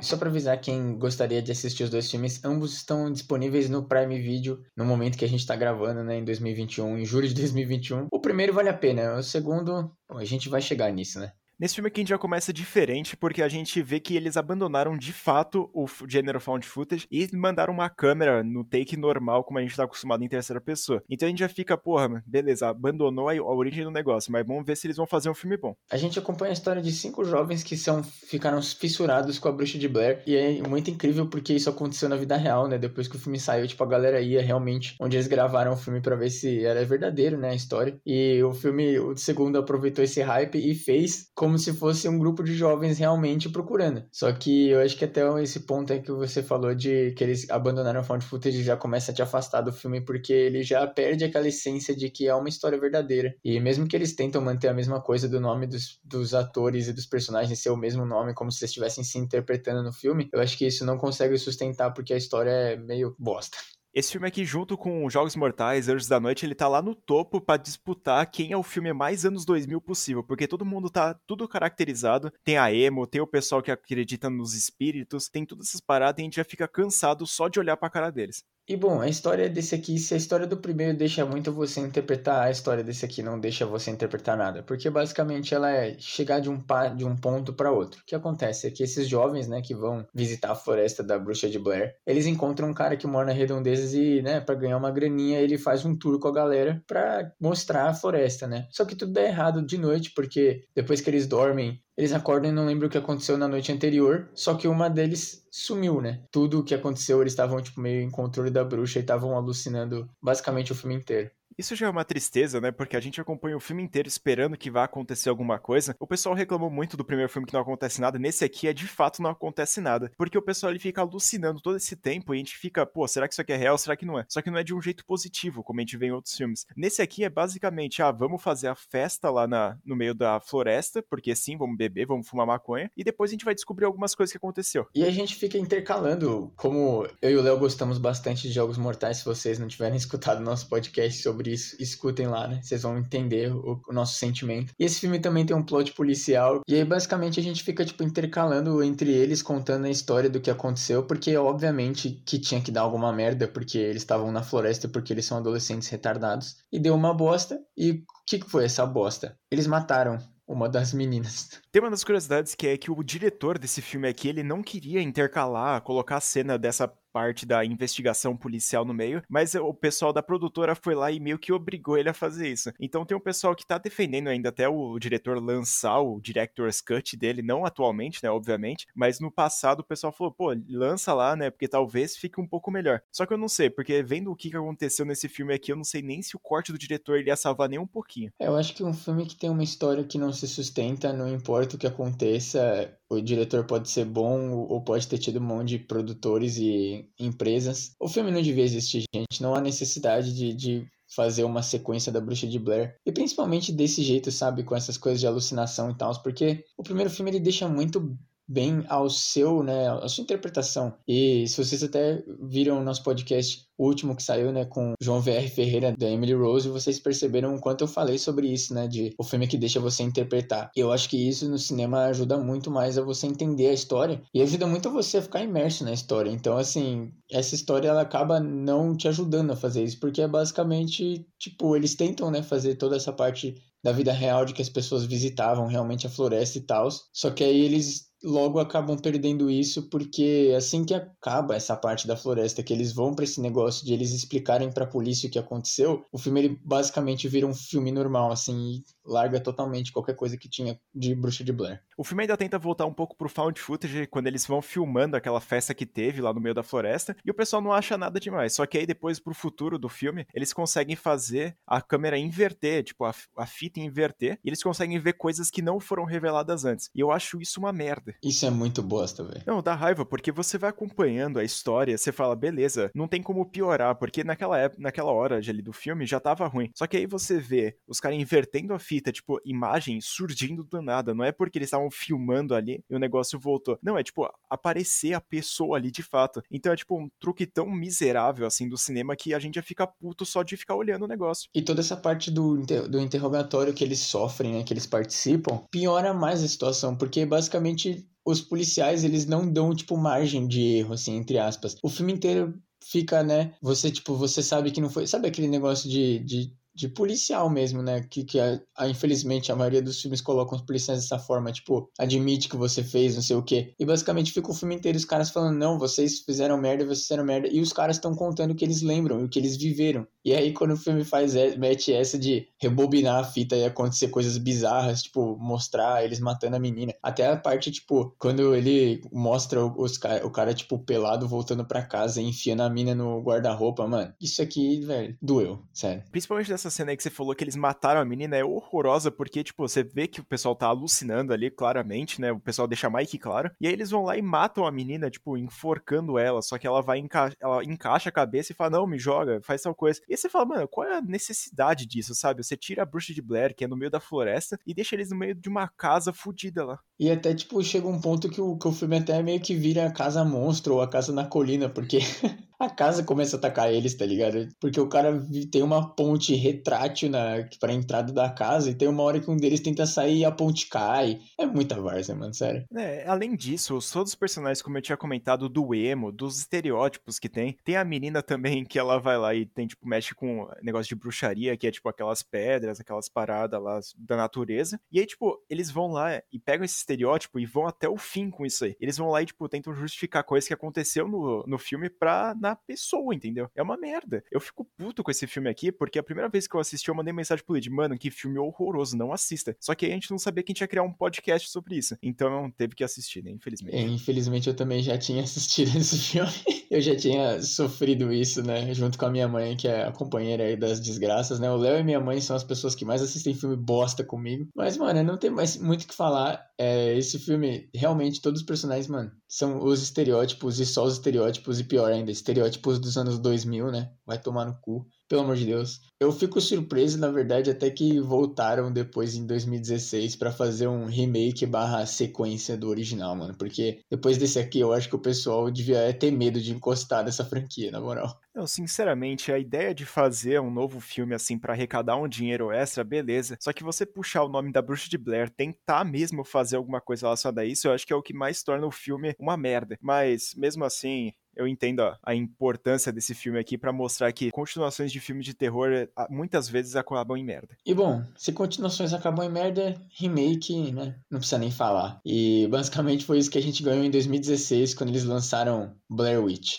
Só 0.00 0.16
para 0.16 0.28
avisar 0.28 0.60
quem 0.60 0.96
gostaria 0.96 1.42
de 1.42 1.50
assistir 1.50 1.82
os 1.82 1.90
dois 1.90 2.10
filmes, 2.10 2.44
ambos 2.44 2.74
estão 2.74 3.12
disponíveis 3.12 3.68
no 3.68 3.86
Prime 3.86 4.20
Video 4.20 4.62
no 4.76 4.84
momento 4.84 5.18
que 5.18 5.24
a 5.24 5.28
gente 5.28 5.40
está 5.40 5.56
gravando, 5.56 6.04
né, 6.04 6.18
em 6.18 6.24
2021, 6.24 6.98
em 6.98 7.04
julho 7.04 7.26
de 7.26 7.34
2021. 7.34 8.06
O 8.10 8.20
primeiro 8.20 8.52
vale 8.52 8.68
a 8.68 8.74
pena, 8.74 9.16
o 9.16 9.22
segundo, 9.22 9.92
bom, 10.08 10.18
a 10.18 10.24
gente 10.24 10.48
vai 10.48 10.60
chegar 10.60 10.92
nisso, 10.92 11.18
né? 11.18 11.32
Nesse 11.60 11.74
filme 11.74 11.88
aqui 11.88 11.98
a 11.98 12.02
gente 12.02 12.10
já 12.10 12.18
começa 12.18 12.52
diferente, 12.52 13.16
porque 13.16 13.42
a 13.42 13.48
gente 13.48 13.82
vê 13.82 13.98
que 13.98 14.14
eles 14.14 14.36
abandonaram 14.36 14.96
de 14.96 15.12
fato 15.12 15.68
o 15.74 15.86
gênero 16.06 16.38
found 16.38 16.64
footage 16.64 17.08
e 17.10 17.28
mandaram 17.36 17.74
uma 17.74 17.90
câmera 17.90 18.44
no 18.44 18.62
take 18.62 18.96
normal, 18.96 19.42
como 19.42 19.58
a 19.58 19.62
gente 19.62 19.74
tá 19.74 19.82
acostumado 19.82 20.22
em 20.22 20.28
terceira 20.28 20.60
pessoa. 20.60 21.02
Então 21.10 21.26
a 21.26 21.30
gente 21.30 21.40
já 21.40 21.48
fica, 21.48 21.76
porra, 21.76 22.22
beleza, 22.24 22.68
abandonou 22.68 23.28
a, 23.28 23.34
origem 23.42 23.82
do 23.82 23.90
negócio, 23.90 24.30
mas 24.30 24.46
vamos 24.46 24.64
ver 24.64 24.76
se 24.76 24.86
eles 24.86 24.96
vão 24.96 25.06
fazer 25.06 25.30
um 25.30 25.34
filme 25.34 25.56
bom. 25.56 25.74
A 25.90 25.96
gente 25.96 26.16
acompanha 26.16 26.52
a 26.52 26.52
história 26.52 26.80
de 26.80 26.92
cinco 26.92 27.24
jovens 27.24 27.64
que 27.64 27.76
são 27.76 28.04
ficaram 28.04 28.62
fissurados 28.62 29.40
com 29.40 29.48
a 29.48 29.52
bruxa 29.52 29.78
de 29.78 29.88
Blair, 29.88 30.22
e 30.28 30.36
é 30.36 30.62
muito 30.62 30.92
incrível 30.92 31.26
porque 31.26 31.54
isso 31.54 31.68
aconteceu 31.68 32.08
na 32.08 32.14
vida 32.14 32.36
real, 32.36 32.68
né? 32.68 32.78
Depois 32.78 33.08
que 33.08 33.16
o 33.16 33.18
filme 33.18 33.40
saiu, 33.40 33.66
tipo, 33.66 33.82
a 33.82 33.88
galera 33.88 34.20
ia 34.20 34.40
realmente 34.40 34.94
onde 35.00 35.16
eles 35.16 35.26
gravaram 35.26 35.72
o 35.72 35.76
filme 35.76 36.00
para 36.00 36.14
ver 36.14 36.30
se 36.30 36.64
era 36.64 36.84
verdadeiro, 36.84 37.36
né, 37.36 37.50
a 37.50 37.54
história. 37.56 37.98
E 38.06 38.40
o 38.44 38.52
filme, 38.52 38.96
o 39.00 39.16
segundo 39.16 39.58
aproveitou 39.58 40.04
esse 40.04 40.22
hype 40.22 40.56
e 40.56 40.72
fez 40.72 41.26
como 41.48 41.58
se 41.58 41.72
fosse 41.72 42.06
um 42.06 42.18
grupo 42.18 42.44
de 42.44 42.54
jovens 42.54 42.98
realmente 42.98 43.48
procurando. 43.48 44.04
Só 44.12 44.30
que 44.30 44.68
eu 44.68 44.80
acho 44.80 44.94
que 44.98 45.06
até 45.06 45.22
esse 45.42 45.60
ponto 45.60 45.90
é 45.90 45.98
que 45.98 46.12
você 46.12 46.42
falou 46.42 46.74
de 46.74 47.12
que 47.12 47.24
eles 47.24 47.48
abandonaram 47.48 48.02
o 48.02 48.04
found 48.04 48.22
footage 48.22 48.62
já 48.62 48.76
começa 48.76 49.12
a 49.12 49.14
te 49.14 49.22
afastar 49.22 49.62
do 49.62 49.72
filme 49.72 50.02
porque 50.02 50.30
ele 50.30 50.62
já 50.62 50.86
perde 50.86 51.24
aquela 51.24 51.48
essência 51.48 51.96
de 51.96 52.10
que 52.10 52.28
é 52.28 52.34
uma 52.34 52.50
história 52.50 52.78
verdadeira. 52.78 53.34
E 53.42 53.58
mesmo 53.60 53.88
que 53.88 53.96
eles 53.96 54.14
tentam 54.14 54.42
manter 54.42 54.68
a 54.68 54.74
mesma 54.74 55.00
coisa 55.00 55.26
do 55.26 55.40
nome 55.40 55.66
dos, 55.66 55.98
dos 56.04 56.34
atores 56.34 56.86
e 56.86 56.92
dos 56.92 57.06
personagens 57.06 57.58
ser 57.58 57.70
o 57.70 57.76
mesmo 57.78 58.04
nome, 58.04 58.34
como 58.34 58.52
se 58.52 58.62
eles 58.62 58.70
estivessem 58.70 59.02
se 59.02 59.16
interpretando 59.18 59.82
no 59.82 59.92
filme, 59.92 60.28
eu 60.30 60.42
acho 60.42 60.58
que 60.58 60.66
isso 60.66 60.84
não 60.84 60.98
consegue 60.98 61.38
sustentar 61.38 61.94
porque 61.94 62.12
a 62.12 62.18
história 62.18 62.50
é 62.50 62.76
meio 62.76 63.16
bosta. 63.18 63.56
Esse 63.94 64.12
filme 64.12 64.28
aqui, 64.28 64.44
junto 64.44 64.76
com 64.76 65.08
Jogos 65.08 65.34
Mortais, 65.34 65.88
Anjos 65.88 66.06
da 66.06 66.20
Noite, 66.20 66.44
ele 66.44 66.54
tá 66.54 66.68
lá 66.68 66.82
no 66.82 66.94
topo 66.94 67.40
para 67.40 67.60
disputar 67.60 68.30
quem 68.30 68.52
é 68.52 68.56
o 68.56 68.62
filme 68.62 68.92
mais 68.92 69.24
anos 69.24 69.46
2000 69.46 69.80
possível, 69.80 70.22
porque 70.22 70.46
todo 70.46 70.64
mundo 70.64 70.90
tá 70.90 71.14
tudo 71.26 71.48
caracterizado. 71.48 72.30
Tem 72.44 72.58
a 72.58 72.72
emo, 72.72 73.06
tem 73.06 73.20
o 73.20 73.26
pessoal 73.26 73.62
que 73.62 73.70
acredita 73.70 74.28
nos 74.28 74.54
espíritos, 74.54 75.28
tem 75.28 75.44
todas 75.46 75.68
essas 75.68 75.80
paradas 75.80 76.18
e 76.18 76.22
a 76.22 76.24
gente 76.24 76.36
já 76.36 76.44
fica 76.44 76.68
cansado 76.68 77.26
só 77.26 77.48
de 77.48 77.58
olhar 77.58 77.76
pra 77.76 77.90
cara 77.90 78.10
deles. 78.10 78.44
E 78.68 78.76
bom, 78.76 79.00
a 79.00 79.08
história 79.08 79.48
desse 79.48 79.74
aqui, 79.74 79.96
se 79.96 80.12
a 80.12 80.16
história 80.18 80.46
do 80.46 80.58
primeiro 80.58 80.94
deixa 80.94 81.24
muito 81.24 81.50
você 81.50 81.80
interpretar, 81.80 82.42
a 82.46 82.50
história 82.50 82.84
desse 82.84 83.02
aqui 83.02 83.22
não 83.22 83.40
deixa 83.40 83.64
você 83.64 83.90
interpretar 83.90 84.36
nada, 84.36 84.62
porque 84.62 84.90
basicamente 84.90 85.54
ela 85.54 85.70
é 85.70 85.96
chegar 85.98 86.38
de 86.38 86.50
um, 86.50 86.60
pa, 86.60 86.88
de 86.88 87.02
um 87.02 87.16
ponto 87.16 87.54
para 87.54 87.72
outro. 87.72 88.02
O 88.02 88.04
que 88.04 88.14
acontece 88.14 88.66
é 88.66 88.70
que 88.70 88.82
esses 88.82 89.08
jovens, 89.08 89.48
né, 89.48 89.62
que 89.62 89.74
vão 89.74 90.06
visitar 90.14 90.50
a 90.50 90.54
floresta 90.54 91.02
da 91.02 91.18
bruxa 91.18 91.48
de 91.48 91.58
Blair, 91.58 91.94
eles 92.06 92.26
encontram 92.26 92.68
um 92.68 92.74
cara 92.74 92.94
que 92.94 93.06
mora 93.06 93.28
na 93.28 93.32
redondezas 93.32 93.94
e, 93.94 94.20
né, 94.20 94.38
para 94.38 94.54
ganhar 94.54 94.76
uma 94.76 94.90
graninha, 94.90 95.40
ele 95.40 95.56
faz 95.56 95.86
um 95.86 95.96
tour 95.96 96.20
com 96.20 96.28
a 96.28 96.34
galera 96.34 96.84
para 96.86 97.32
mostrar 97.40 97.88
a 97.88 97.94
floresta, 97.94 98.46
né? 98.46 98.68
Só 98.70 98.84
que 98.84 98.94
tudo 98.94 99.14
dá 99.14 99.22
errado 99.22 99.64
de 99.64 99.78
noite, 99.78 100.12
porque 100.14 100.66
depois 100.74 101.00
que 101.00 101.08
eles 101.08 101.26
dormem, 101.26 101.80
eles 101.98 102.12
acordam 102.12 102.50
e 102.50 102.54
não 102.54 102.64
lembram 102.64 102.88
o 102.88 102.90
que 102.90 102.96
aconteceu 102.98 103.36
na 103.36 103.48
noite 103.48 103.72
anterior, 103.72 104.30
só 104.34 104.54
que 104.54 104.68
uma 104.68 104.88
deles 104.88 105.46
sumiu, 105.50 106.00
né? 106.00 106.24
Tudo 106.30 106.60
o 106.60 106.64
que 106.64 106.74
aconteceu, 106.74 107.20
eles 107.20 107.32
estavam 107.34 107.60
tipo 107.60 107.80
meio 107.80 108.00
em 108.02 108.10
controle 108.10 108.50
da 108.50 108.64
bruxa 108.64 109.00
e 109.00 109.02
estavam 109.02 109.36
alucinando 109.36 110.08
basicamente 110.22 110.72
o 110.72 110.76
filme 110.76 110.94
inteiro. 110.94 111.30
Isso 111.58 111.74
já 111.74 111.88
é 111.88 111.90
uma 111.90 112.04
tristeza, 112.04 112.60
né? 112.60 112.70
Porque 112.70 112.96
a 112.96 113.00
gente 113.00 113.20
acompanha 113.20 113.56
o 113.56 113.60
filme 113.60 113.82
inteiro 113.82 114.06
esperando 114.06 114.56
que 114.56 114.70
vá 114.70 114.84
acontecer 114.84 115.28
alguma 115.28 115.58
coisa. 115.58 115.96
O 115.98 116.06
pessoal 116.06 116.32
reclamou 116.32 116.70
muito 116.70 116.96
do 116.96 117.04
primeiro 117.04 117.30
filme 117.32 117.48
que 117.48 117.52
não 117.52 117.62
acontece 117.62 118.00
nada. 118.00 118.16
Nesse 118.16 118.44
aqui 118.44 118.68
é 118.68 118.72
de 118.72 118.86
fato 118.86 119.20
não 119.20 119.30
acontece 119.30 119.80
nada. 119.80 120.12
Porque 120.16 120.38
o 120.38 120.42
pessoal 120.42 120.70
ele 120.70 120.78
fica 120.78 121.00
alucinando 121.00 121.60
todo 121.60 121.76
esse 121.76 121.96
tempo 121.96 122.32
e 122.32 122.36
a 122.36 122.38
gente 122.38 122.56
fica, 122.56 122.86
pô, 122.86 123.08
será 123.08 123.26
que 123.26 123.34
isso 123.34 123.40
aqui 123.40 123.52
é 123.52 123.56
real? 123.56 123.76
Será 123.76 123.96
que 123.96 124.06
não 124.06 124.20
é? 124.20 124.24
Só 124.28 124.40
que 124.40 124.52
não 124.52 124.58
é 124.58 124.62
de 124.62 124.72
um 124.72 124.80
jeito 124.80 125.04
positivo, 125.04 125.64
como 125.64 125.80
a 125.80 125.82
gente 125.82 125.96
vê 125.96 126.06
em 126.06 126.12
outros 126.12 126.36
filmes. 126.36 126.64
Nesse 126.76 127.02
aqui 127.02 127.24
é 127.24 127.28
basicamente, 127.28 128.00
ah, 128.02 128.12
vamos 128.12 128.40
fazer 128.40 128.68
a 128.68 128.76
festa 128.76 129.28
lá 129.28 129.48
na, 129.48 129.76
no 129.84 129.96
meio 129.96 130.14
da 130.14 130.38
floresta, 130.38 131.02
porque 131.02 131.34
sim, 131.34 131.56
vamos 131.56 131.76
beber, 131.76 132.06
vamos 132.06 132.28
fumar 132.28 132.46
maconha, 132.46 132.88
e 132.96 133.02
depois 133.02 133.30
a 133.30 133.32
gente 133.32 133.44
vai 133.44 133.54
descobrir 133.54 133.84
algumas 133.84 134.14
coisas 134.14 134.30
que 134.30 134.38
aconteceu. 134.38 134.86
E 134.94 135.02
a 135.02 135.10
gente 135.10 135.34
fica 135.34 135.58
intercalando, 135.58 136.52
como 136.54 137.04
eu 137.20 137.30
e 137.32 137.36
o 137.36 137.42
Léo 137.42 137.58
gostamos 137.58 137.98
bastante 137.98 138.42
de 138.42 138.54
Jogos 138.54 138.78
Mortais, 138.78 139.18
se 139.18 139.24
vocês 139.24 139.58
não 139.58 139.66
tiverem 139.66 139.96
escutado 139.98 140.40
nosso 140.40 140.68
podcast 140.68 141.20
sobre 141.20 141.47
isso, 141.52 141.76
escutem 141.80 142.26
lá, 142.26 142.48
né? 142.48 142.60
Vocês 142.62 142.82
vão 142.82 142.98
entender 142.98 143.52
o, 143.52 143.80
o, 143.88 143.92
nosso 143.92 144.14
sentimento. 144.14 144.72
E 144.78 144.84
esse 144.84 145.00
filme 145.00 145.18
também 145.18 145.44
tem 145.44 145.56
um 145.56 145.62
plot 145.62 145.92
policial. 145.92 146.62
E 146.66 146.74
aí, 146.74 146.84
basicamente, 146.84 147.40
a 147.40 147.42
gente 147.42 147.62
fica, 147.62 147.84
tipo, 147.84 148.02
intercalando 148.02 148.82
entre 148.82 149.10
eles, 149.10 149.42
contando 149.42 149.86
a 149.86 149.90
história 149.90 150.30
do 150.30 150.40
que 150.40 150.50
aconteceu, 150.50 151.02
porque, 151.02 151.36
obviamente, 151.36 152.22
que 152.24 152.38
tinha 152.38 152.60
que 152.60 152.70
dar 152.70 152.82
alguma 152.82 153.12
merda, 153.12 153.48
porque 153.48 153.78
eles 153.78 154.02
estavam 154.02 154.30
na 154.30 154.42
floresta, 154.42 154.88
porque 154.88 155.12
eles 155.12 155.24
são 155.24 155.38
adolescentes 155.38 155.88
retardados. 155.88 156.56
E 156.72 156.78
deu 156.78 156.94
uma 156.94 157.14
bosta. 157.14 157.60
E 157.76 157.90
o 157.90 158.04
que, 158.26 158.38
que 158.38 158.50
foi 158.50 158.64
essa 158.64 158.84
bosta? 158.86 159.36
Eles 159.50 159.66
mataram 159.66 160.18
uma 160.48 160.68
das 160.68 160.92
meninas. 160.94 161.60
Tem 161.70 161.82
uma 161.82 161.90
das 161.90 162.02
curiosidades 162.02 162.54
que 162.54 162.66
é 162.66 162.76
que 162.78 162.90
o 162.90 163.02
diretor 163.02 163.58
desse 163.58 163.82
filme 163.82 164.08
aqui, 164.08 164.28
ele 164.28 164.42
não 164.42 164.62
queria 164.62 165.02
intercalar, 165.02 165.82
colocar 165.82 166.16
a 166.16 166.20
cena 166.20 166.58
dessa 166.58 166.90
parte 167.12 167.46
da 167.46 167.64
investigação 167.64 168.36
policial 168.36 168.84
no 168.84 168.94
meio, 168.94 169.22
mas 169.28 169.54
o 169.54 169.72
pessoal 169.74 170.12
da 170.12 170.22
produtora 170.22 170.74
foi 170.74 170.94
lá 170.94 171.10
e 171.10 171.20
meio 171.20 171.38
que 171.38 171.52
obrigou 171.52 171.96
ele 171.96 172.08
a 172.08 172.14
fazer 172.14 172.48
isso. 172.48 172.72
Então 172.80 173.04
tem 173.04 173.16
um 173.16 173.20
pessoal 173.20 173.54
que 173.54 173.66
tá 173.66 173.78
defendendo 173.78 174.28
ainda 174.28 174.48
até 174.48 174.68
o 174.68 174.98
diretor 174.98 175.42
lançar 175.42 176.00
o 176.00 176.20
director's 176.20 176.80
cut 176.80 177.16
dele, 177.16 177.42
não 177.42 177.64
atualmente, 177.64 178.22
né, 178.22 178.30
obviamente, 178.30 178.86
mas 178.94 179.20
no 179.20 179.30
passado 179.30 179.80
o 179.80 179.84
pessoal 179.84 180.12
falou, 180.12 180.32
pô, 180.32 180.54
lança 180.68 181.12
lá, 181.14 181.34
né, 181.36 181.50
porque 181.50 181.68
talvez 181.68 182.16
fique 182.16 182.40
um 182.40 182.46
pouco 182.46 182.70
melhor. 182.70 183.02
Só 183.10 183.26
que 183.26 183.32
eu 183.32 183.38
não 183.38 183.48
sei, 183.48 183.70
porque 183.70 184.02
vendo 184.02 184.30
o 184.30 184.36
que 184.36 184.54
aconteceu 184.54 185.04
nesse 185.04 185.28
filme 185.28 185.54
aqui, 185.54 185.72
eu 185.72 185.76
não 185.76 185.84
sei 185.84 186.02
nem 186.02 186.22
se 186.22 186.36
o 186.36 186.40
corte 186.40 186.72
do 186.72 186.78
diretor 186.78 187.18
ele 187.18 187.28
ia 187.28 187.36
salvar 187.36 187.68
nem 187.68 187.78
um 187.78 187.86
pouquinho. 187.86 188.30
É, 188.38 188.46
eu 188.46 188.56
acho 188.56 188.74
que 188.74 188.84
um 188.84 188.94
filme 188.94 189.26
que 189.26 189.36
tem 189.36 189.50
uma 189.50 189.62
história 189.62 190.04
que 190.04 190.18
não 190.18 190.32
se 190.32 190.46
sustenta, 190.46 191.12
não 191.12 191.28
importa 191.28 191.76
o 191.76 191.78
que 191.78 191.86
aconteça, 191.86 192.92
o 193.08 193.20
diretor 193.20 193.64
pode 193.64 193.88
ser 193.88 194.04
bom 194.04 194.50
ou 194.50 194.80
pode 194.82 195.08
ter 195.08 195.18
tido 195.18 195.38
um 195.38 195.42
monte 195.42 195.68
de 195.68 195.78
produtores 195.78 196.58
e 196.58 196.97
empresas. 197.18 197.92
O 198.00 198.08
filme 198.08 198.30
não 198.30 198.42
devia 198.42 198.64
existir, 198.64 199.04
gente. 199.14 199.42
Não 199.42 199.54
há 199.54 199.60
necessidade 199.60 200.34
de, 200.34 200.54
de 200.54 200.86
fazer 201.14 201.44
uma 201.44 201.62
sequência 201.62 202.12
da 202.12 202.20
Bruxa 202.20 202.46
de 202.46 202.58
Blair. 202.58 202.96
E 203.04 203.12
principalmente 203.12 203.72
desse 203.72 204.02
jeito, 204.02 204.30
sabe? 204.30 204.62
Com 204.62 204.76
essas 204.76 204.98
coisas 204.98 205.20
de 205.20 205.26
alucinação 205.26 205.90
e 205.90 205.96
tal. 205.96 206.12
Porque 206.22 206.64
o 206.76 206.82
primeiro 206.82 207.10
filme 207.10 207.30
ele 207.30 207.40
deixa 207.40 207.68
muito 207.68 208.16
bem 208.48 208.84
ao 208.88 209.10
seu, 209.10 209.62
né, 209.62 209.88
a 209.88 210.08
sua 210.08 210.22
interpretação. 210.22 210.94
E 211.06 211.46
se 211.46 211.62
vocês 211.62 211.82
até 211.82 212.22
viram 212.40 212.78
o 212.78 212.84
nosso 212.84 213.02
podcast 213.02 213.68
o 213.78 213.86
último 213.86 214.16
que 214.16 214.22
saiu, 214.24 214.50
né, 214.50 214.64
com 214.64 214.94
João 215.00 215.20
VR 215.20 215.48
Ferreira 215.54 215.94
da 215.96 216.10
Emily 216.10 216.34
Rose, 216.34 216.68
vocês 216.68 216.98
perceberam 216.98 217.54
o 217.54 217.60
quanto 217.60 217.84
eu 217.84 217.88
falei 217.88 218.18
sobre 218.18 218.48
isso, 218.48 218.74
né, 218.74 218.88
de 218.88 219.14
o 219.16 219.22
filme 219.22 219.46
que 219.46 219.56
deixa 219.56 219.78
você 219.78 220.02
interpretar. 220.02 220.70
Eu 220.74 220.90
acho 220.90 221.08
que 221.08 221.16
isso 221.16 221.48
no 221.48 221.58
cinema 221.58 222.06
ajuda 222.06 222.36
muito 222.36 222.72
mais 222.72 222.98
a 222.98 223.02
você 223.02 223.28
entender 223.28 223.68
a 223.68 223.72
história 223.72 224.20
e 224.34 224.42
ajuda 224.42 224.66
muito 224.66 224.88
a 224.88 224.92
você 224.92 225.18
a 225.18 225.22
ficar 225.22 225.44
imerso 225.44 225.84
na 225.84 225.92
história. 225.92 226.30
Então, 226.30 226.56
assim, 226.56 227.12
essa 227.30 227.54
história 227.54 227.88
ela 227.88 228.02
acaba 228.02 228.40
não 228.40 228.96
te 228.96 229.06
ajudando 229.06 229.52
a 229.52 229.56
fazer 229.56 229.84
isso, 229.84 230.00
porque 230.00 230.22
é 230.22 230.26
basicamente, 230.26 231.24
tipo, 231.38 231.76
eles 231.76 231.94
tentam, 231.94 232.32
né, 232.32 232.42
fazer 232.42 232.74
toda 232.74 232.96
essa 232.96 233.12
parte 233.12 233.54
da 233.82 233.92
vida 233.92 234.12
real 234.12 234.44
de 234.44 234.52
que 234.52 234.62
as 234.62 234.68
pessoas 234.68 235.04
visitavam 235.04 235.68
realmente 235.68 236.04
a 236.04 236.10
floresta 236.10 236.58
e 236.58 236.62
tal. 236.62 236.88
Só 237.12 237.30
que 237.30 237.44
aí 237.44 237.60
eles 237.60 238.07
logo 238.22 238.58
acabam 238.58 238.98
perdendo 238.98 239.50
isso 239.50 239.88
porque 239.88 240.52
assim 240.56 240.84
que 240.84 240.94
acaba 240.94 241.54
essa 241.54 241.76
parte 241.76 242.06
da 242.06 242.16
floresta 242.16 242.62
que 242.62 242.72
eles 242.72 242.92
vão 242.92 243.14
para 243.14 243.24
esse 243.24 243.40
negócio 243.40 243.84
de 243.84 243.92
eles 243.92 244.12
explicarem 244.12 244.70
para 244.70 244.84
a 244.84 244.88
polícia 244.88 245.28
o 245.28 245.30
que 245.30 245.38
aconteceu, 245.38 246.04
o 246.12 246.18
filme 246.18 246.40
ele 246.40 246.60
basicamente 246.64 247.28
vira 247.28 247.46
um 247.46 247.54
filme 247.54 247.92
normal 247.92 248.32
assim, 248.32 248.82
larga 249.04 249.40
totalmente 249.40 249.92
qualquer 249.92 250.16
coisa 250.16 250.36
que 250.36 250.48
tinha 250.48 250.78
de 250.94 251.14
Bruxa 251.14 251.44
de 251.44 251.52
Blair. 251.52 251.82
O 251.96 252.04
filme 252.04 252.22
ainda 252.22 252.36
tenta 252.36 252.58
voltar 252.58 252.86
um 252.86 252.92
pouco 252.92 253.16
pro 253.16 253.28
found 253.28 253.58
footage 253.58 254.06
quando 254.06 254.26
eles 254.26 254.46
vão 254.46 254.62
filmando 254.62 255.16
aquela 255.16 255.40
festa 255.40 255.74
que 255.74 255.86
teve 255.86 256.20
lá 256.20 256.32
no 256.32 256.40
meio 256.40 256.54
da 256.54 256.62
floresta 256.62 257.16
e 257.24 257.30
o 257.30 257.34
pessoal 257.34 257.62
não 257.62 257.72
acha 257.72 257.98
nada 257.98 258.20
demais. 258.20 258.54
Só 258.54 258.66
que 258.66 258.78
aí 258.78 258.86
depois 258.86 259.18
pro 259.18 259.34
futuro 259.34 259.78
do 259.78 259.88
filme, 259.88 260.26
eles 260.34 260.52
conseguem 260.52 260.96
fazer 260.96 261.56
a 261.66 261.80
câmera 261.80 262.18
inverter, 262.18 262.84
tipo 262.84 263.04
a, 263.04 263.14
a 263.36 263.46
fita 263.46 263.80
inverter, 263.80 264.38
e 264.44 264.48
eles 264.48 264.62
conseguem 264.62 264.98
ver 264.98 265.14
coisas 265.14 265.50
que 265.50 265.62
não 265.62 265.80
foram 265.80 266.04
reveladas 266.04 266.64
antes. 266.64 266.90
E 266.94 267.00
eu 267.00 267.10
acho 267.10 267.40
isso 267.40 267.58
uma 267.58 267.72
merda. 267.72 268.07
Isso 268.22 268.46
é 268.46 268.50
muito 268.50 268.82
bosta, 268.82 269.24
velho. 269.24 269.42
Não, 269.46 269.62
dá 269.62 269.74
raiva 269.74 270.04
porque 270.04 270.32
você 270.32 270.58
vai 270.58 270.70
acompanhando 270.70 271.38
a 271.38 271.44
história, 271.44 271.96
você 271.96 272.12
fala, 272.12 272.34
beleza, 272.34 272.90
não 272.94 273.08
tem 273.08 273.22
como 273.22 273.46
piorar, 273.46 273.96
porque 273.96 274.24
naquela 274.24 274.58
época, 274.58 274.82
naquela 274.82 275.12
hora 275.12 275.36
ali 275.36 275.62
do 275.62 275.72
filme 275.72 276.06
já 276.06 276.20
tava 276.20 276.46
ruim. 276.46 276.70
Só 276.74 276.86
que 276.86 276.96
aí 276.96 277.06
você 277.06 277.38
vê 277.38 277.76
os 277.86 278.00
caras 278.00 278.18
invertendo 278.18 278.74
a 278.74 278.78
fita, 278.78 279.12
tipo, 279.12 279.40
imagens 279.44 280.06
surgindo 280.06 280.64
do 280.64 280.82
nada. 280.82 281.14
Não 281.14 281.24
é 281.24 281.32
porque 281.32 281.58
eles 281.58 281.66
estavam 281.66 281.90
filmando 281.90 282.54
ali 282.54 282.82
e 282.88 282.94
o 282.94 282.98
negócio 282.98 283.38
voltou. 283.38 283.78
Não, 283.82 283.98
é 283.98 284.02
tipo, 284.02 284.28
aparecer 284.48 285.14
a 285.14 285.20
pessoa 285.20 285.76
ali 285.76 285.90
de 285.90 286.02
fato. 286.02 286.42
Então 286.50 286.72
é 286.72 286.76
tipo 286.76 286.98
um 286.98 287.08
truque 287.20 287.46
tão 287.46 287.70
miserável 287.70 288.46
assim 288.46 288.68
do 288.68 288.76
cinema 288.76 289.16
que 289.16 289.34
a 289.34 289.38
gente 289.38 289.56
já 289.56 289.62
fica 289.62 289.86
puto 289.86 290.24
só 290.24 290.42
de 290.42 290.56
ficar 290.56 290.74
olhando 290.74 291.04
o 291.04 291.08
negócio. 291.08 291.48
E 291.54 291.62
toda 291.62 291.80
essa 291.80 291.96
parte 291.96 292.30
do, 292.30 292.56
do 292.88 293.00
interrogatório 293.00 293.74
que 293.74 293.84
eles 293.84 294.00
sofrem, 294.00 294.54
né, 294.54 294.62
que 294.62 294.72
eles 294.72 294.86
participam, 294.86 295.62
piora 295.70 296.12
mais 296.14 296.42
a 296.42 296.48
situação, 296.48 296.96
porque 296.96 297.24
basicamente 297.26 297.97
os 298.24 298.40
policiais, 298.40 299.04
eles 299.04 299.26
não 299.26 299.50
dão, 299.50 299.74
tipo, 299.74 299.96
margem 299.96 300.46
de 300.46 300.60
erro, 300.60 300.94
assim, 300.94 301.16
entre 301.16 301.38
aspas. 301.38 301.76
O 301.82 301.88
filme 301.88 302.12
inteiro 302.12 302.54
fica, 302.84 303.22
né? 303.22 303.54
Você, 303.62 303.90
tipo, 303.90 304.14
você 304.14 304.42
sabe 304.42 304.70
que 304.70 304.80
não 304.80 304.90
foi. 304.90 305.06
Sabe 305.06 305.28
aquele 305.28 305.48
negócio 305.48 305.88
de, 305.88 306.18
de 306.20 306.52
de 306.78 306.88
policial 306.88 307.50
mesmo, 307.50 307.82
né? 307.82 308.06
Que, 308.08 308.22
que 308.22 308.38
a, 308.38 308.60
a, 308.76 308.88
infelizmente 308.88 309.50
a 309.50 309.56
maioria 309.56 309.82
dos 309.82 310.00
filmes 310.00 310.20
colocam 310.20 310.56
os 310.56 310.64
policiais 310.64 311.00
dessa 311.00 311.18
forma, 311.18 311.50
tipo, 311.50 311.90
admite 311.98 312.48
que 312.48 312.56
você 312.56 312.84
fez, 312.84 313.16
não 313.16 313.22
sei 313.22 313.34
o 313.34 313.42
quê. 313.42 313.74
E 313.80 313.84
basicamente 313.84 314.30
fica 314.32 314.48
o 314.48 314.54
filme 314.54 314.76
inteiro 314.76 314.96
os 314.96 315.04
caras 315.04 315.28
falando, 315.28 315.58
não, 315.58 315.76
vocês 315.76 316.20
fizeram 316.20 316.56
merda, 316.56 316.84
vocês 316.84 317.02
fizeram 317.02 317.24
merda. 317.24 317.48
E 317.48 317.60
os 317.60 317.72
caras 317.72 317.96
estão 317.96 318.14
contando 318.14 318.52
o 318.52 318.54
que 318.54 318.64
eles 318.64 318.80
lembram, 318.80 319.24
o 319.24 319.28
que 319.28 319.40
eles 319.40 319.56
viveram. 319.56 320.06
E 320.28 320.34
aí 320.34 320.52
quando 320.52 320.72
o 320.72 320.76
filme 320.76 321.04
faz, 321.04 321.34
mete 321.56 321.92
essa 321.92 322.18
de 322.18 322.48
rebobinar 322.60 323.20
a 323.20 323.24
fita 323.24 323.56
e 323.56 323.64
acontecer 323.64 324.08
coisas 324.08 324.38
bizarras, 324.38 325.02
tipo, 325.02 325.36
mostrar 325.38 326.04
eles 326.04 326.20
matando 326.20 326.56
a 326.56 326.60
menina. 326.60 326.94
Até 327.02 327.26
a 327.26 327.36
parte, 327.36 327.70
tipo, 327.70 328.14
quando 328.18 328.54
ele 328.54 329.02
mostra 329.12 329.64
os, 329.64 329.98
o 330.22 330.30
cara, 330.30 330.54
tipo, 330.54 330.78
pelado 330.78 331.26
voltando 331.26 331.64
pra 331.64 331.82
casa 331.82 332.20
e 332.20 332.24
enfiando 332.24 332.62
a 332.62 332.70
mina 332.70 332.94
no 332.94 333.20
guarda-roupa, 333.20 333.86
mano. 333.86 334.12
Isso 334.20 334.40
aqui, 334.40 334.80
velho, 334.80 335.16
doeu, 335.20 335.62
sério. 335.72 336.04
Principalmente 336.10 336.48
dessa 336.48 336.68
essa 336.68 336.70
cena 336.70 336.90
aí 336.90 336.96
que 336.96 337.02
você 337.02 337.10
falou 337.10 337.34
que 337.34 337.42
eles 337.42 337.56
mataram 337.56 338.00
a 338.00 338.04
menina 338.04 338.36
é 338.36 338.44
horrorosa, 338.44 339.10
porque, 339.10 339.42
tipo, 339.42 339.66
você 339.66 339.82
vê 339.82 340.06
que 340.06 340.20
o 340.20 340.24
pessoal 340.24 340.54
tá 340.54 340.66
alucinando 340.66 341.32
ali, 341.32 341.50
claramente, 341.50 342.20
né? 342.20 342.30
O 342.30 342.38
pessoal 342.38 342.68
deixa 342.68 342.88
que 343.06 343.18
claro. 343.18 343.50
E 343.60 343.66
aí 343.66 343.72
eles 343.72 343.90
vão 343.90 344.04
lá 344.04 344.16
e 344.16 344.22
matam 344.22 344.66
a 344.66 344.72
menina, 344.72 345.10
tipo, 345.10 345.36
enforcando 345.36 346.18
ela. 346.18 346.42
Só 346.42 346.58
que 346.58 346.66
ela 346.66 346.82
vai, 346.82 346.98
enca 346.98 347.32
ela 347.40 347.64
encaixa 347.64 348.08
a 348.08 348.12
cabeça 348.12 348.52
e 348.52 348.54
fala, 348.54 348.70
não, 348.70 348.86
me 348.86 348.98
joga, 348.98 349.40
faz 349.42 349.62
tal 349.62 349.74
coisa. 349.74 350.00
E 350.08 350.16
você 350.20 350.28
fala, 350.28 350.44
mano, 350.46 350.68
qual 350.68 350.86
é 350.86 350.96
a 350.98 351.02
necessidade 351.02 351.86
disso, 351.86 352.14
sabe? 352.14 352.42
Você 352.42 352.56
tira 352.56 352.82
a 352.82 352.86
bruxa 352.86 353.12
de 353.14 353.22
Blair, 353.22 353.54
que 353.54 353.64
é 353.64 353.68
no 353.68 353.76
meio 353.76 353.90
da 353.90 354.00
floresta, 354.00 354.58
e 354.66 354.74
deixa 354.74 354.94
eles 354.94 355.10
no 355.10 355.16
meio 355.16 355.34
de 355.34 355.48
uma 355.48 355.68
casa 355.68 356.12
fodida 356.12 356.64
lá. 356.64 356.80
E 356.98 357.10
até, 357.10 357.34
tipo, 357.34 357.62
chega 357.62 357.86
um 357.86 358.00
ponto 358.00 358.28
que 358.28 358.40
o, 358.40 358.56
que 358.56 358.68
o 358.68 358.72
filme 358.72 358.96
até 358.98 359.22
meio 359.22 359.40
que 359.40 359.54
vira 359.54 359.86
a 359.86 359.92
casa 359.92 360.24
monstro 360.24 360.74
ou 360.74 360.82
a 360.82 360.88
casa 360.88 361.12
na 361.12 361.24
colina, 361.24 361.68
porque 361.68 361.98
a 362.58 362.68
casa 362.68 363.04
começa 363.04 363.36
a 363.36 363.38
atacar 363.38 363.72
eles, 363.72 363.94
tá 363.94 364.04
ligado? 364.04 364.48
Porque 364.60 364.80
o 364.80 364.88
cara 364.88 365.24
tem 365.50 365.62
uma 365.62 365.94
ponte 365.94 366.34
retrátil 366.34 367.08
na, 367.08 367.48
pra 367.60 367.72
entrada 367.72 368.12
da 368.12 368.28
casa 368.28 368.70
e 368.70 368.74
tem 368.74 368.88
uma 368.88 369.02
hora 369.02 369.20
que 369.20 369.30
um 369.30 369.36
deles 369.36 369.60
tenta 369.60 369.86
sair 369.86 370.18
e 370.18 370.24
a 370.24 370.32
ponte 370.32 370.68
cai. 370.68 371.20
É 371.38 371.46
muita 371.46 371.80
várzea, 371.80 372.16
mano, 372.16 372.34
sério. 372.34 372.64
É, 372.76 373.06
além 373.06 373.36
disso, 373.36 373.78
todos 373.92 374.12
os 374.12 374.18
personagens, 374.18 374.60
como 374.60 374.76
eu 374.76 374.82
tinha 374.82 374.96
comentado, 374.96 375.48
do 375.48 375.72
emo, 375.72 376.10
dos 376.10 376.38
estereótipos 376.38 377.18
que 377.18 377.28
tem, 377.28 377.56
tem 377.64 377.76
a 377.76 377.84
menina 377.84 378.22
também 378.22 378.64
que 378.64 378.78
ela 378.78 378.98
vai 378.98 379.16
lá 379.16 379.34
e 379.34 379.46
tem, 379.46 379.66
tipo, 379.66 379.86
mexe 379.86 380.14
com 380.14 380.48
negócio 380.60 380.88
de 380.88 380.96
bruxaria, 380.96 381.56
que 381.56 381.66
é, 381.66 381.70
tipo, 381.70 381.88
aquelas 381.88 382.22
pedras, 382.22 382.80
aquelas 382.80 383.08
paradas 383.08 383.62
lá 383.62 383.78
da 383.96 384.16
natureza. 384.16 384.80
E 384.90 384.98
aí, 384.98 385.06
tipo, 385.06 385.40
eles 385.48 385.70
vão 385.70 385.92
lá 385.92 386.20
e 386.32 386.38
pegam 386.40 386.64
esse 386.64 386.76
estereótipo 386.88 387.38
e 387.38 387.46
vão 387.46 387.66
até 387.66 387.88
o 387.88 387.96
fim 387.96 388.30
com 388.30 388.46
isso 388.46 388.64
aí. 388.64 388.76
Eles 388.80 388.96
vão 388.96 389.10
lá 389.10 389.22
e, 389.22 389.26
tipo, 389.26 389.48
tentam 389.48 389.74
justificar 389.74 390.24
coisas 390.24 390.48
que 390.48 390.54
aconteceu 390.54 391.06
no, 391.06 391.44
no 391.46 391.58
filme 391.58 391.90
pra 391.90 392.34
na 392.40 392.56
pessoa, 392.56 393.14
entendeu? 393.14 393.50
É 393.54 393.62
uma 393.62 393.76
merda. 393.76 394.24
Eu 394.30 394.40
fico 394.40 394.64
puto 394.64 395.02
com 395.02 395.10
esse 395.10 395.26
filme 395.26 395.48
aqui, 395.48 395.70
porque 395.70 395.98
a 395.98 396.02
primeira 396.02 396.28
vez 396.28 396.46
que 396.46 396.54
eu 396.54 396.60
assisti, 396.60 396.88
eu 396.88 396.94
mandei 396.94 397.12
mensagem 397.12 397.44
pro 397.44 397.54
Lid, 397.54 397.68
mano, 397.70 397.98
que 397.98 398.10
filme 398.10 398.38
horroroso, 398.38 398.96
não 398.96 399.12
assista. 399.12 399.56
Só 399.60 399.74
que 399.74 399.86
aí 399.86 399.92
a 399.92 399.94
gente 399.94 400.10
não 400.10 400.18
sabia 400.18 400.42
que 400.42 400.50
a 400.50 400.54
gente 400.54 400.60
ia 400.60 400.68
criar 400.68 400.82
um 400.82 400.92
podcast 400.92 401.48
sobre 401.50 401.76
isso. 401.76 401.96
Então 402.02 402.50
teve 402.50 402.74
que 402.74 402.84
assistir, 402.84 403.22
né? 403.22 403.30
Infelizmente. 403.30 403.76
É, 403.76 403.82
infelizmente 403.82 404.48
eu 404.48 404.54
também 404.54 404.82
já 404.82 404.96
tinha 404.96 405.22
assistido 405.24 405.76
esse 405.76 405.98
filme. 405.98 406.32
eu 406.70 406.80
já 406.80 406.96
tinha 406.96 407.42
sofrido 407.42 408.12
isso, 408.12 408.42
né? 408.42 408.72
Junto 408.74 408.98
com 408.98 409.06
a 409.06 409.10
minha 409.10 409.28
mãe, 409.28 409.56
que 409.56 409.68
é 409.68 409.84
a 409.84 409.92
companheira 409.92 410.44
aí 410.44 410.56
das 410.56 410.80
desgraças, 410.80 411.38
né? 411.38 411.50
O 411.50 411.56
Léo 411.56 411.80
e 411.80 411.84
minha 411.84 412.00
mãe 412.00 412.20
são 412.20 412.36
as 412.36 412.44
pessoas 412.44 412.74
que 412.74 412.84
mais 412.84 413.02
assistem 413.02 413.34
filme 413.34 413.56
bosta 413.56 414.04
comigo. 414.04 414.48
Mas, 414.54 414.76
mano, 414.76 415.02
não 415.02 415.16
tem 415.16 415.30
mais 415.30 415.56
muito 415.56 415.82
o 415.82 415.86
que 415.88 415.94
falar. 415.94 416.46
É, 416.58 416.77
esse 416.96 417.18
filme, 417.18 417.68
realmente, 417.74 418.20
todos 418.20 418.40
os 418.40 418.46
personagens, 418.46 418.86
mano, 418.88 419.10
são 419.28 419.64
os 419.64 419.82
estereótipos 419.82 420.58
e 420.60 420.66
só 420.66 420.84
os 420.84 420.94
estereótipos, 420.94 421.60
e 421.60 421.64
pior 421.64 421.90
ainda, 421.90 422.10
estereótipos 422.10 422.78
dos 422.78 422.96
anos 422.96 423.18
2000, 423.18 423.70
né? 423.70 423.92
Vai 424.06 424.20
tomar 424.20 424.44
no 424.44 424.58
cu, 424.60 424.86
pelo 425.08 425.22
amor 425.22 425.36
de 425.36 425.46
Deus. 425.46 425.80
Eu 426.00 426.12
fico 426.12 426.40
surpreso, 426.40 426.98
na 426.98 427.10
verdade, 427.10 427.50
até 427.50 427.70
que 427.70 427.98
voltaram 427.98 428.72
depois 428.72 429.16
em 429.16 429.26
2016 429.26 430.14
para 430.14 430.30
fazer 430.30 430.68
um 430.68 430.84
remake 430.84 431.44
barra 431.44 431.84
sequência 431.86 432.56
do 432.56 432.68
original, 432.68 433.16
mano. 433.16 433.36
Porque 433.36 433.80
depois 433.90 434.16
desse 434.16 434.38
aqui, 434.38 434.60
eu 434.60 434.72
acho 434.72 434.88
que 434.88 434.94
o 434.94 435.00
pessoal 435.00 435.50
devia 435.50 435.92
ter 435.92 436.12
medo 436.12 436.40
de 436.40 436.52
encostar 436.52 437.04
nessa 437.04 437.24
franquia, 437.24 437.72
na 437.72 437.80
moral. 437.80 438.16
Não, 438.32 438.46
sinceramente, 438.46 439.32
a 439.32 439.38
ideia 439.40 439.74
de 439.74 439.84
fazer 439.84 440.40
um 440.40 440.52
novo 440.52 440.78
filme 440.78 441.12
assim 441.12 441.36
para 441.36 441.52
arrecadar 441.52 441.96
um 441.96 442.06
dinheiro 442.06 442.52
extra, 442.52 442.84
beleza. 442.84 443.36
Só 443.40 443.52
que 443.52 443.64
você 443.64 443.84
puxar 443.84 444.22
o 444.22 444.28
nome 444.28 444.52
da 444.52 444.62
Bruxa 444.62 444.88
de 444.88 444.96
Blair, 444.96 445.28
tentar 445.28 445.84
mesmo 445.84 446.22
fazer 446.22 446.56
alguma 446.56 446.80
coisa 446.80 447.06
relacionada 447.06 447.40
a 447.40 447.44
isso, 447.44 447.66
eu 447.66 447.72
acho 447.72 447.84
que 447.84 447.92
é 447.92 447.96
o 447.96 448.02
que 448.02 448.14
mais 448.14 448.44
torna 448.44 448.64
o 448.64 448.70
filme 448.70 449.16
uma 449.18 449.36
merda. 449.36 449.76
Mas 449.82 450.34
mesmo 450.36 450.64
assim, 450.64 451.12
eu 451.38 451.46
entendo 451.46 451.80
a, 452.02 452.14
importância 452.14 452.92
desse 452.92 453.14
filme 453.14 453.38
aqui 453.38 453.56
para 453.56 453.72
mostrar 453.72 454.12
que 454.12 454.30
continuações 454.32 454.90
de 454.90 454.98
filmes 454.98 455.24
de 455.24 455.32
terror 455.32 455.88
muitas 456.10 456.48
vezes 456.48 456.74
acabam 456.74 457.16
em 457.16 457.24
merda. 457.24 457.56
E 457.64 457.72
bom, 457.72 458.02
se 458.16 458.32
continuações 458.32 458.92
acabam 458.92 459.24
em 459.24 459.30
merda, 459.30 459.80
remake, 459.96 460.72
né? 460.72 460.96
Não 461.08 461.20
precisa 461.20 461.38
nem 461.38 461.50
falar. 461.50 462.00
E 462.04 462.48
basicamente 462.50 463.04
foi 463.04 463.18
isso 463.18 463.30
que 463.30 463.38
a 463.38 463.42
gente 463.42 463.62
ganhou 463.62 463.84
em 463.84 463.90
2016 463.90 464.74
quando 464.74 464.90
eles 464.90 465.04
lançaram 465.04 465.76
Blair 465.88 466.22
Witch. 466.22 466.56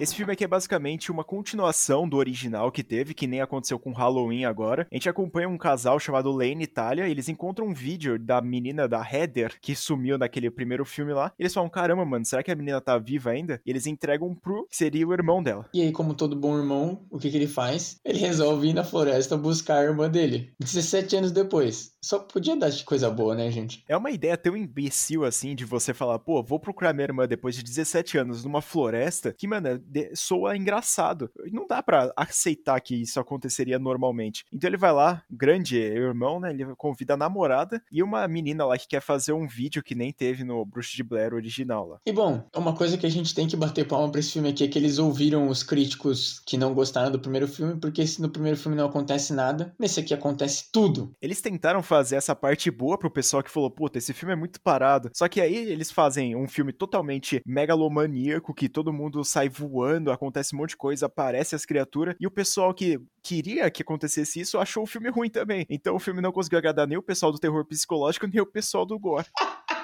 Esse 0.00 0.16
filme 0.16 0.32
aqui 0.32 0.42
é 0.42 0.48
basicamente 0.48 1.12
uma 1.12 1.22
continuação 1.22 2.08
do 2.08 2.16
original 2.16 2.72
que 2.72 2.82
teve, 2.82 3.14
que 3.14 3.28
nem 3.28 3.40
aconteceu 3.40 3.78
com 3.78 3.92
Halloween 3.92 4.44
agora. 4.44 4.88
A 4.90 4.94
gente 4.94 5.08
acompanha 5.08 5.48
um 5.48 5.56
casal 5.56 6.00
chamado 6.00 6.32
Lane 6.32 6.66
Talia, 6.66 7.06
e 7.06 7.10
eles 7.12 7.28
encontram 7.28 7.68
um 7.68 7.72
vídeo 7.72 8.18
da 8.18 8.40
menina 8.40 8.88
da 8.88 9.00
Heather, 9.08 9.56
que 9.60 9.76
sumiu 9.76 10.18
naquele 10.18 10.50
primeiro 10.50 10.84
filme 10.84 11.12
lá. 11.12 11.32
Eles 11.38 11.54
falam, 11.54 11.70
caramba, 11.70 12.04
mano, 12.04 12.24
será 12.24 12.42
que 12.42 12.50
a 12.50 12.56
menina 12.56 12.80
tá 12.80 12.98
viva 12.98 13.30
ainda? 13.30 13.60
E 13.64 13.70
eles 13.70 13.86
entregam 13.86 14.34
pro 14.34 14.66
que 14.66 14.76
seria 14.76 15.06
o 15.06 15.12
irmão 15.12 15.40
dela. 15.40 15.70
E 15.72 15.80
aí, 15.80 15.92
como 15.92 16.12
todo 16.12 16.34
bom 16.34 16.58
irmão, 16.58 17.06
o 17.08 17.18
que, 17.18 17.30
que 17.30 17.36
ele 17.36 17.46
faz? 17.46 18.00
Ele 18.04 18.18
resolve 18.18 18.68
ir 18.68 18.74
na 18.74 18.82
floresta 18.82 19.36
buscar 19.36 19.78
a 19.78 19.84
irmã 19.84 20.10
dele. 20.10 20.52
17 20.58 21.16
anos 21.16 21.30
depois. 21.30 21.92
Só 22.02 22.18
podia 22.18 22.56
dar 22.56 22.68
de 22.68 22.82
coisa 22.84 23.08
boa, 23.08 23.36
né, 23.36 23.50
gente? 23.50 23.84
É 23.88 23.96
uma 23.96 24.10
ideia 24.10 24.36
tão 24.36 24.56
imbecil 24.56 25.24
assim 25.24 25.54
de 25.54 25.64
você 25.64 25.94
falar, 25.94 26.18
pô, 26.18 26.42
vou 26.42 26.58
procurar 26.58 26.92
minha 26.92 27.04
irmã 27.04 27.28
depois 27.28 27.54
de 27.54 27.62
17 27.62 28.18
anos 28.18 28.44
numa 28.44 28.60
floresta, 28.60 29.32
que, 29.32 29.46
mano, 29.46 29.83
soa 30.14 30.56
engraçado. 30.56 31.30
Não 31.52 31.66
dá 31.66 31.82
para 31.82 32.12
aceitar 32.16 32.80
que 32.80 32.94
isso 32.94 33.20
aconteceria 33.20 33.78
normalmente. 33.78 34.44
Então 34.52 34.68
ele 34.68 34.76
vai 34.76 34.92
lá, 34.92 35.22
grande 35.30 35.76
irmão, 35.76 36.40
né? 36.40 36.50
Ele 36.50 36.64
convida 36.76 37.14
a 37.14 37.16
namorada 37.16 37.82
e 37.90 38.02
uma 38.02 38.26
menina 38.26 38.64
lá 38.64 38.78
que 38.78 38.88
quer 38.88 39.00
fazer 39.00 39.32
um 39.32 39.46
vídeo 39.46 39.82
que 39.82 39.94
nem 39.94 40.12
teve 40.12 40.44
no 40.44 40.64
Bruxa 40.64 40.96
de 40.96 41.02
Blair 41.02 41.34
original 41.34 41.86
lá. 41.86 41.98
E 42.06 42.12
bom, 42.12 42.46
uma 42.56 42.74
coisa 42.74 42.96
que 42.96 43.06
a 43.06 43.10
gente 43.10 43.34
tem 43.34 43.46
que 43.46 43.56
bater 43.56 43.86
palma 43.86 44.10
pra 44.10 44.20
esse 44.20 44.32
filme 44.32 44.48
aqui 44.48 44.64
é 44.64 44.68
que 44.68 44.78
eles 44.78 44.98
ouviram 44.98 45.48
os 45.48 45.62
críticos 45.62 46.40
que 46.46 46.56
não 46.56 46.74
gostaram 46.74 47.10
do 47.10 47.20
primeiro 47.20 47.46
filme, 47.46 47.78
porque 47.78 48.06
se 48.06 48.20
no 48.22 48.30
primeiro 48.30 48.56
filme 48.56 48.76
não 48.76 48.86
acontece 48.86 49.32
nada, 49.32 49.74
nesse 49.78 50.00
aqui 50.00 50.14
acontece 50.14 50.70
tudo. 50.72 51.14
Eles 51.20 51.40
tentaram 51.40 51.82
fazer 51.82 52.16
essa 52.16 52.34
parte 52.34 52.70
boa 52.70 52.98
pro 52.98 53.10
pessoal 53.10 53.42
que 53.42 53.50
falou, 53.50 53.70
puta, 53.70 53.98
esse 53.98 54.12
filme 54.12 54.32
é 54.32 54.36
muito 54.36 54.60
parado. 54.60 55.10
Só 55.12 55.28
que 55.28 55.40
aí 55.40 55.54
eles 55.54 55.90
fazem 55.90 56.34
um 56.34 56.48
filme 56.48 56.72
totalmente 56.72 57.40
megalomaníaco, 57.46 58.54
que 58.54 58.68
todo 58.68 58.92
mundo 58.92 59.22
sai 59.24 59.48
voando 59.48 59.73
voando, 59.74 60.12
acontece 60.12 60.54
um 60.54 60.58
monte 60.58 60.70
de 60.70 60.76
coisa, 60.76 61.06
aparece 61.06 61.54
as 61.54 61.66
criaturas, 61.66 62.14
e 62.20 62.26
o 62.26 62.30
pessoal 62.30 62.72
que 62.72 63.00
queria 63.22 63.68
que 63.70 63.82
acontecesse 63.82 64.40
isso 64.40 64.58
achou 64.58 64.84
o 64.84 64.86
filme 64.86 65.10
ruim 65.10 65.28
também. 65.28 65.66
Então 65.68 65.96
o 65.96 65.98
filme 65.98 66.20
não 66.20 66.30
conseguiu 66.30 66.58
agradar 66.58 66.86
nem 66.86 66.96
o 66.96 67.02
pessoal 67.02 67.32
do 67.32 67.38
terror 67.38 67.64
psicológico, 67.66 68.26
nem 68.26 68.40
o 68.40 68.46
pessoal 68.46 68.86
do 68.86 68.98
gore. 68.98 69.26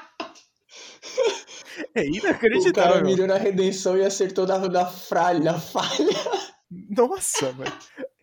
É 1.95 2.07
inacreditável. 2.07 2.91
O 2.91 2.95
cara 2.95 3.05
mirou 3.05 3.27
na 3.27 3.37
redenção 3.37 3.97
e 3.97 4.05
acertou 4.05 4.47
na, 4.47 4.59
na, 4.59 4.87
falha, 4.87 5.41
na 5.41 5.59
falha. 5.59 6.15
Nossa, 6.71 7.53
mano. 7.53 7.73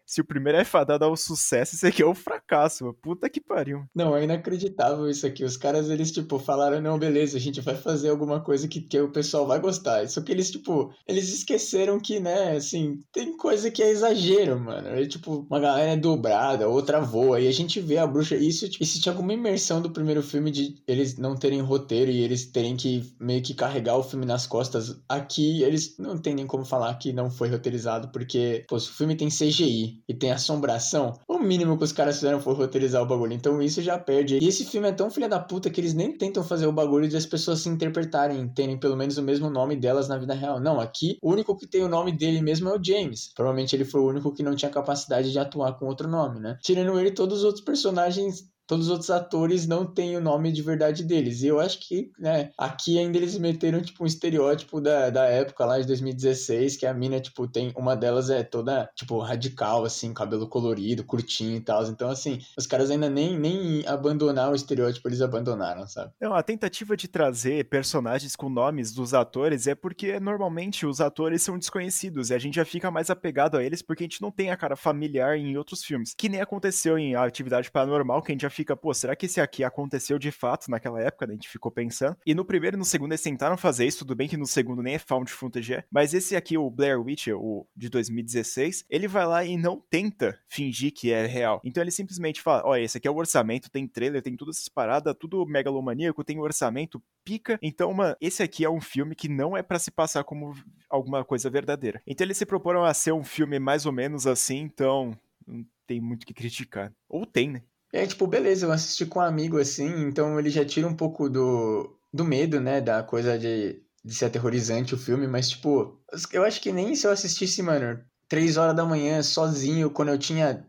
Se 0.05 0.21
o 0.21 0.25
primeiro 0.25 0.57
é 0.57 0.63
fadado 0.63 1.03
ao 1.03 1.17
sucesso, 1.17 1.75
esse 1.75 1.85
aqui 1.85 2.01
é 2.01 2.05
o 2.05 2.11
um 2.11 2.15
fracasso. 2.47 2.93
Puta 3.01 3.29
que 3.29 3.41
pariu. 3.41 3.83
Não, 3.93 4.15
é 4.15 4.23
inacreditável 4.23 5.09
isso 5.09 5.27
aqui. 5.27 5.43
Os 5.43 5.57
caras, 5.57 5.89
eles, 5.89 6.11
tipo, 6.11 6.39
falaram, 6.39 6.81
não, 6.81 6.97
beleza, 6.97 7.37
a 7.37 7.39
gente 7.39 7.59
vai 7.59 7.75
fazer 7.75 8.09
alguma 8.09 8.39
coisa 8.39 8.67
que, 8.67 8.79
que 8.79 8.99
o 8.99 9.11
pessoal 9.11 9.45
vai 9.45 9.59
gostar. 9.59 10.07
Só 10.07 10.21
que 10.21 10.31
eles, 10.31 10.49
tipo, 10.49 10.93
eles 11.05 11.31
esqueceram 11.33 11.99
que, 11.99 12.19
né, 12.19 12.55
assim, 12.55 12.99
tem 13.11 13.35
coisa 13.35 13.69
que 13.69 13.83
é 13.83 13.89
exagero, 13.89 14.59
mano. 14.59 14.87
É, 14.87 15.05
tipo, 15.05 15.45
uma 15.49 15.59
galera 15.59 15.91
é 15.91 15.97
dobrada, 15.97 16.69
outra 16.69 17.01
voa. 17.01 17.39
E 17.41 17.47
a 17.47 17.51
gente 17.51 17.81
vê 17.81 17.97
a 17.97 18.07
bruxa. 18.07 18.35
Isso, 18.35 18.69
tipo, 18.69 18.83
isso 18.83 19.01
tinha 19.01 19.11
alguma 19.11 19.33
imersão 19.33 19.81
do 19.81 19.91
primeiro 19.91 20.23
filme 20.23 20.49
de 20.49 20.75
eles 20.87 21.17
não 21.17 21.35
terem 21.35 21.59
roteiro 21.59 22.09
e 22.09 22.21
eles 22.21 22.45
terem 22.45 22.77
que 22.77 23.13
meio 23.19 23.41
que 23.41 23.53
carregar 23.53 23.97
o 23.97 24.03
filme 24.03 24.25
nas 24.25 24.47
costas. 24.47 24.97
Aqui, 25.09 25.61
eles 25.63 25.97
não 25.97 26.17
tem 26.17 26.33
nem 26.33 26.47
como 26.47 26.63
falar 26.63 26.93
que 26.95 27.11
não 27.11 27.29
foi 27.29 27.49
roteirizado, 27.49 28.09
porque, 28.09 28.65
pô, 28.67 28.79
se 28.79 28.89
o 28.89 28.93
filme 28.93 29.15
tem 29.15 29.27
CGI 29.27 30.01
e 30.07 30.13
tem 30.13 30.31
assombração, 30.31 31.13
o 31.27 31.39
mínimo 31.39 31.77
que 31.77 31.83
os 31.83 31.91
caras 31.91 32.15
fizeram 32.15 32.36
foi 32.39 32.53
roteirizar 32.53 33.01
o 33.01 33.05
bagulho. 33.05 33.33
Então 33.33 33.61
isso 33.61 33.81
já 33.81 33.97
perde. 33.97 34.39
E 34.41 34.47
esse 34.47 34.65
filme 34.65 34.87
é 34.87 34.91
tão 34.91 35.09
filha 35.09 35.29
da 35.29 35.39
puta 35.39 35.69
que 35.69 35.79
eles 35.79 35.93
nem 35.93 36.17
tentam 36.17 36.43
fazer 36.43 36.67
o 36.67 36.71
bagulho 36.71 37.07
de 37.07 37.17
as 37.17 37.25
pessoas 37.25 37.61
se 37.61 37.69
interpretarem, 37.69 38.47
terem 38.49 38.79
pelo 38.79 38.95
menos 38.95 39.17
o 39.17 39.23
mesmo 39.23 39.49
nome 39.49 39.75
delas 39.75 40.07
na 40.07 40.17
vida 40.17 40.33
real. 40.33 40.59
Não, 40.59 40.79
aqui 40.79 41.17
o 41.21 41.31
único 41.31 41.55
que 41.57 41.67
tem 41.67 41.83
o 41.83 41.89
nome 41.89 42.11
dele 42.11 42.41
mesmo 42.41 42.69
é 42.69 42.77
o 42.77 42.83
James. 42.83 43.31
Provavelmente 43.35 43.75
ele 43.75 43.85
foi 43.85 44.01
o 44.01 44.07
único 44.07 44.33
que 44.33 44.43
não 44.43 44.55
tinha 44.55 44.71
capacidade 44.71 45.31
de 45.31 45.39
atuar 45.39 45.73
com 45.73 45.85
outro 45.85 46.07
nome, 46.07 46.39
né? 46.39 46.57
Tirando 46.61 46.99
ele, 46.99 47.11
todos 47.11 47.39
os 47.39 47.43
outros 47.43 47.63
personagens 47.63 48.47
todos 48.67 48.87
os 48.87 48.91
outros 48.91 49.09
atores 49.09 49.65
não 49.65 49.85
têm 49.85 50.17
o 50.17 50.21
nome 50.21 50.51
de 50.51 50.61
verdade 50.61 51.03
deles. 51.03 51.41
E 51.41 51.47
eu 51.47 51.59
acho 51.59 51.79
que, 51.79 52.11
né, 52.19 52.51
aqui 52.57 52.99
ainda 52.99 53.17
eles 53.17 53.37
meteram, 53.37 53.81
tipo, 53.81 54.03
um 54.03 54.07
estereótipo 54.07 54.81
da, 54.81 55.09
da 55.09 55.25
época 55.25 55.65
lá 55.65 55.79
de 55.79 55.87
2016, 55.87 56.75
que 56.77 56.85
a 56.85 56.93
mina, 56.93 57.19
tipo, 57.19 57.47
tem. 57.47 57.71
Uma 57.75 57.95
delas 57.95 58.29
é 58.29 58.43
toda, 58.43 58.89
tipo, 58.95 59.17
radical, 59.19 59.85
assim, 59.85 60.13
cabelo 60.13 60.47
colorido, 60.47 61.03
curtinho 61.03 61.57
e 61.57 61.61
tal. 61.61 61.85
Então, 61.85 62.09
assim, 62.09 62.39
os 62.57 62.67
caras 62.67 62.91
ainda 62.91 63.09
nem, 63.09 63.39
nem 63.39 63.87
abandonaram 63.87 64.51
o 64.51 64.55
estereótipo, 64.55 65.07
eles 65.07 65.21
abandonaram, 65.21 65.87
sabe? 65.87 66.11
Não, 66.19 66.33
a 66.33 66.43
tentativa 66.43 66.97
de 66.97 67.07
trazer 67.07 67.65
personagens 67.69 68.35
com 68.35 68.49
nomes 68.49 68.91
dos 68.91 69.13
atores 69.13 69.67
é 69.67 69.75
porque 69.75 70.19
normalmente 70.19 70.85
os 70.85 70.99
atores 70.99 71.41
são 71.41 71.57
desconhecidos 71.57 72.29
e 72.29 72.33
a 72.33 72.39
gente 72.39 72.55
já 72.55 72.65
fica 72.65 72.91
mais 72.91 73.09
apegado 73.09 73.57
a 73.57 73.63
eles 73.63 73.81
porque 73.81 74.03
a 74.03 74.07
gente 74.07 74.21
não 74.21 74.31
tem 74.31 74.51
a 74.51 74.57
cara 74.57 74.75
familiar 74.75 75.37
em 75.37 75.55
outros 75.57 75.83
filmes. 75.83 76.13
Que 76.17 76.27
nem 76.27 76.41
aconteceu 76.41 76.97
em 76.97 77.15
Atividade 77.15 77.71
Paranormal, 77.71 78.21
que 78.21 78.31
a 78.31 78.33
gente 78.33 78.41
já 78.41 78.49
fica, 78.57 78.75
pô, 78.75 78.91
será 78.93 79.15
que 79.15 79.27
esse 79.27 79.39
aqui 79.39 79.63
aconteceu 79.63 80.17
de 80.17 80.31
fato 80.31 80.69
naquela 80.69 80.99
época? 80.99 81.27
Né? 81.27 81.33
A 81.33 81.35
gente 81.35 81.47
ficou 81.47 81.71
pensando. 81.71 82.17
E 82.25 82.33
no 82.33 82.43
primeiro 82.43 82.75
e 82.75 82.79
no 82.79 82.85
segundo 82.85 83.11
eles 83.11 83.21
tentaram 83.21 83.55
fazer 83.55 83.85
isso, 83.85 83.99
tudo 83.99 84.15
bem 84.15 84.27
que 84.27 84.35
no 84.35 84.47
segundo 84.47 84.81
nem 84.81 84.95
é 84.95 84.99
found 84.99 85.31
footage, 85.31 85.75
é, 85.75 85.83
mas 85.91 86.13
esse 86.13 86.35
aqui, 86.35 86.57
o 86.57 86.69
Blair 86.69 86.99
Witch, 86.99 87.27
o 87.27 87.67
de 87.75 87.89
2016, 87.89 88.85
ele 88.89 89.07
vai 89.07 89.25
lá 89.25 89.45
e 89.45 89.57
não 89.57 89.79
tenta 89.89 90.39
fingir 90.47 90.91
que 90.91 91.11
é 91.11 91.25
real. 91.27 91.61
Então 91.63 91.83
ele 91.83 91.91
simplesmente 91.91 92.41
fala, 92.41 92.63
ó, 92.65 92.75
esse 92.75 92.97
aqui 92.97 93.07
é 93.07 93.11
o 93.11 93.15
orçamento, 93.15 93.69
tem 93.69 93.87
trailer, 93.87 94.21
tem 94.21 94.35
todas 94.35 94.57
essas 94.57 94.69
paradas, 94.69 95.15
tudo 95.19 95.45
megalomaníaco, 95.45 96.23
tem 96.23 96.39
orçamento, 96.39 97.01
pica. 97.23 97.59
Então, 97.61 97.93
mano, 97.93 98.15
esse 98.19 98.41
aqui 98.41 98.65
é 98.65 98.69
um 98.69 98.81
filme 98.81 99.13
que 99.13 99.29
não 99.29 99.55
é 99.55 99.61
para 99.61 99.77
se 99.77 99.91
passar 99.91 100.23
como 100.23 100.55
alguma 100.89 101.23
coisa 101.23 101.49
verdadeira. 101.49 102.01
Então 102.07 102.25
eles 102.25 102.37
se 102.37 102.45
proporam 102.45 102.83
a 102.83 102.93
ser 102.93 103.11
um 103.11 103.23
filme 103.23 103.59
mais 103.59 103.85
ou 103.85 103.91
menos 103.91 104.25
assim, 104.25 104.57
então 104.59 105.17
não 105.45 105.63
tem 105.85 106.01
muito 106.01 106.23
o 106.23 106.25
que 106.25 106.33
criticar. 106.33 106.91
Ou 107.07 107.25
tem, 107.25 107.49
né? 107.51 107.61
E 107.97 107.99
aí, 107.99 108.07
tipo, 108.07 108.27
beleza, 108.27 108.67
eu 108.67 108.71
assisti 108.71 109.07
com 109.07 109.17
um 109.17 109.23
amigo 109.23 109.57
assim, 109.57 109.87
então 110.03 110.39
ele 110.39 110.51
já 110.51 110.63
tira 110.63 110.87
um 110.87 110.95
pouco 110.95 111.27
do, 111.27 111.97
do 112.13 112.23
medo, 112.23 112.61
né? 112.61 112.79
Da 112.79 113.01
coisa 113.01 113.39
de, 113.39 113.81
de 114.05 114.13
ser 114.13 114.25
aterrorizante 114.25 114.93
o 114.93 114.97
filme, 114.99 115.25
mas, 115.27 115.49
tipo, 115.49 115.99
eu 116.31 116.43
acho 116.43 116.61
que 116.61 116.71
nem 116.71 116.95
se 116.95 117.07
eu 117.07 117.11
assistisse, 117.11 117.63
mano, 117.63 117.99
três 118.27 118.55
horas 118.55 118.75
da 118.75 118.85
manhã, 118.85 119.23
sozinho, 119.23 119.89
quando 119.89 120.09
eu 120.09 120.19
tinha 120.19 120.63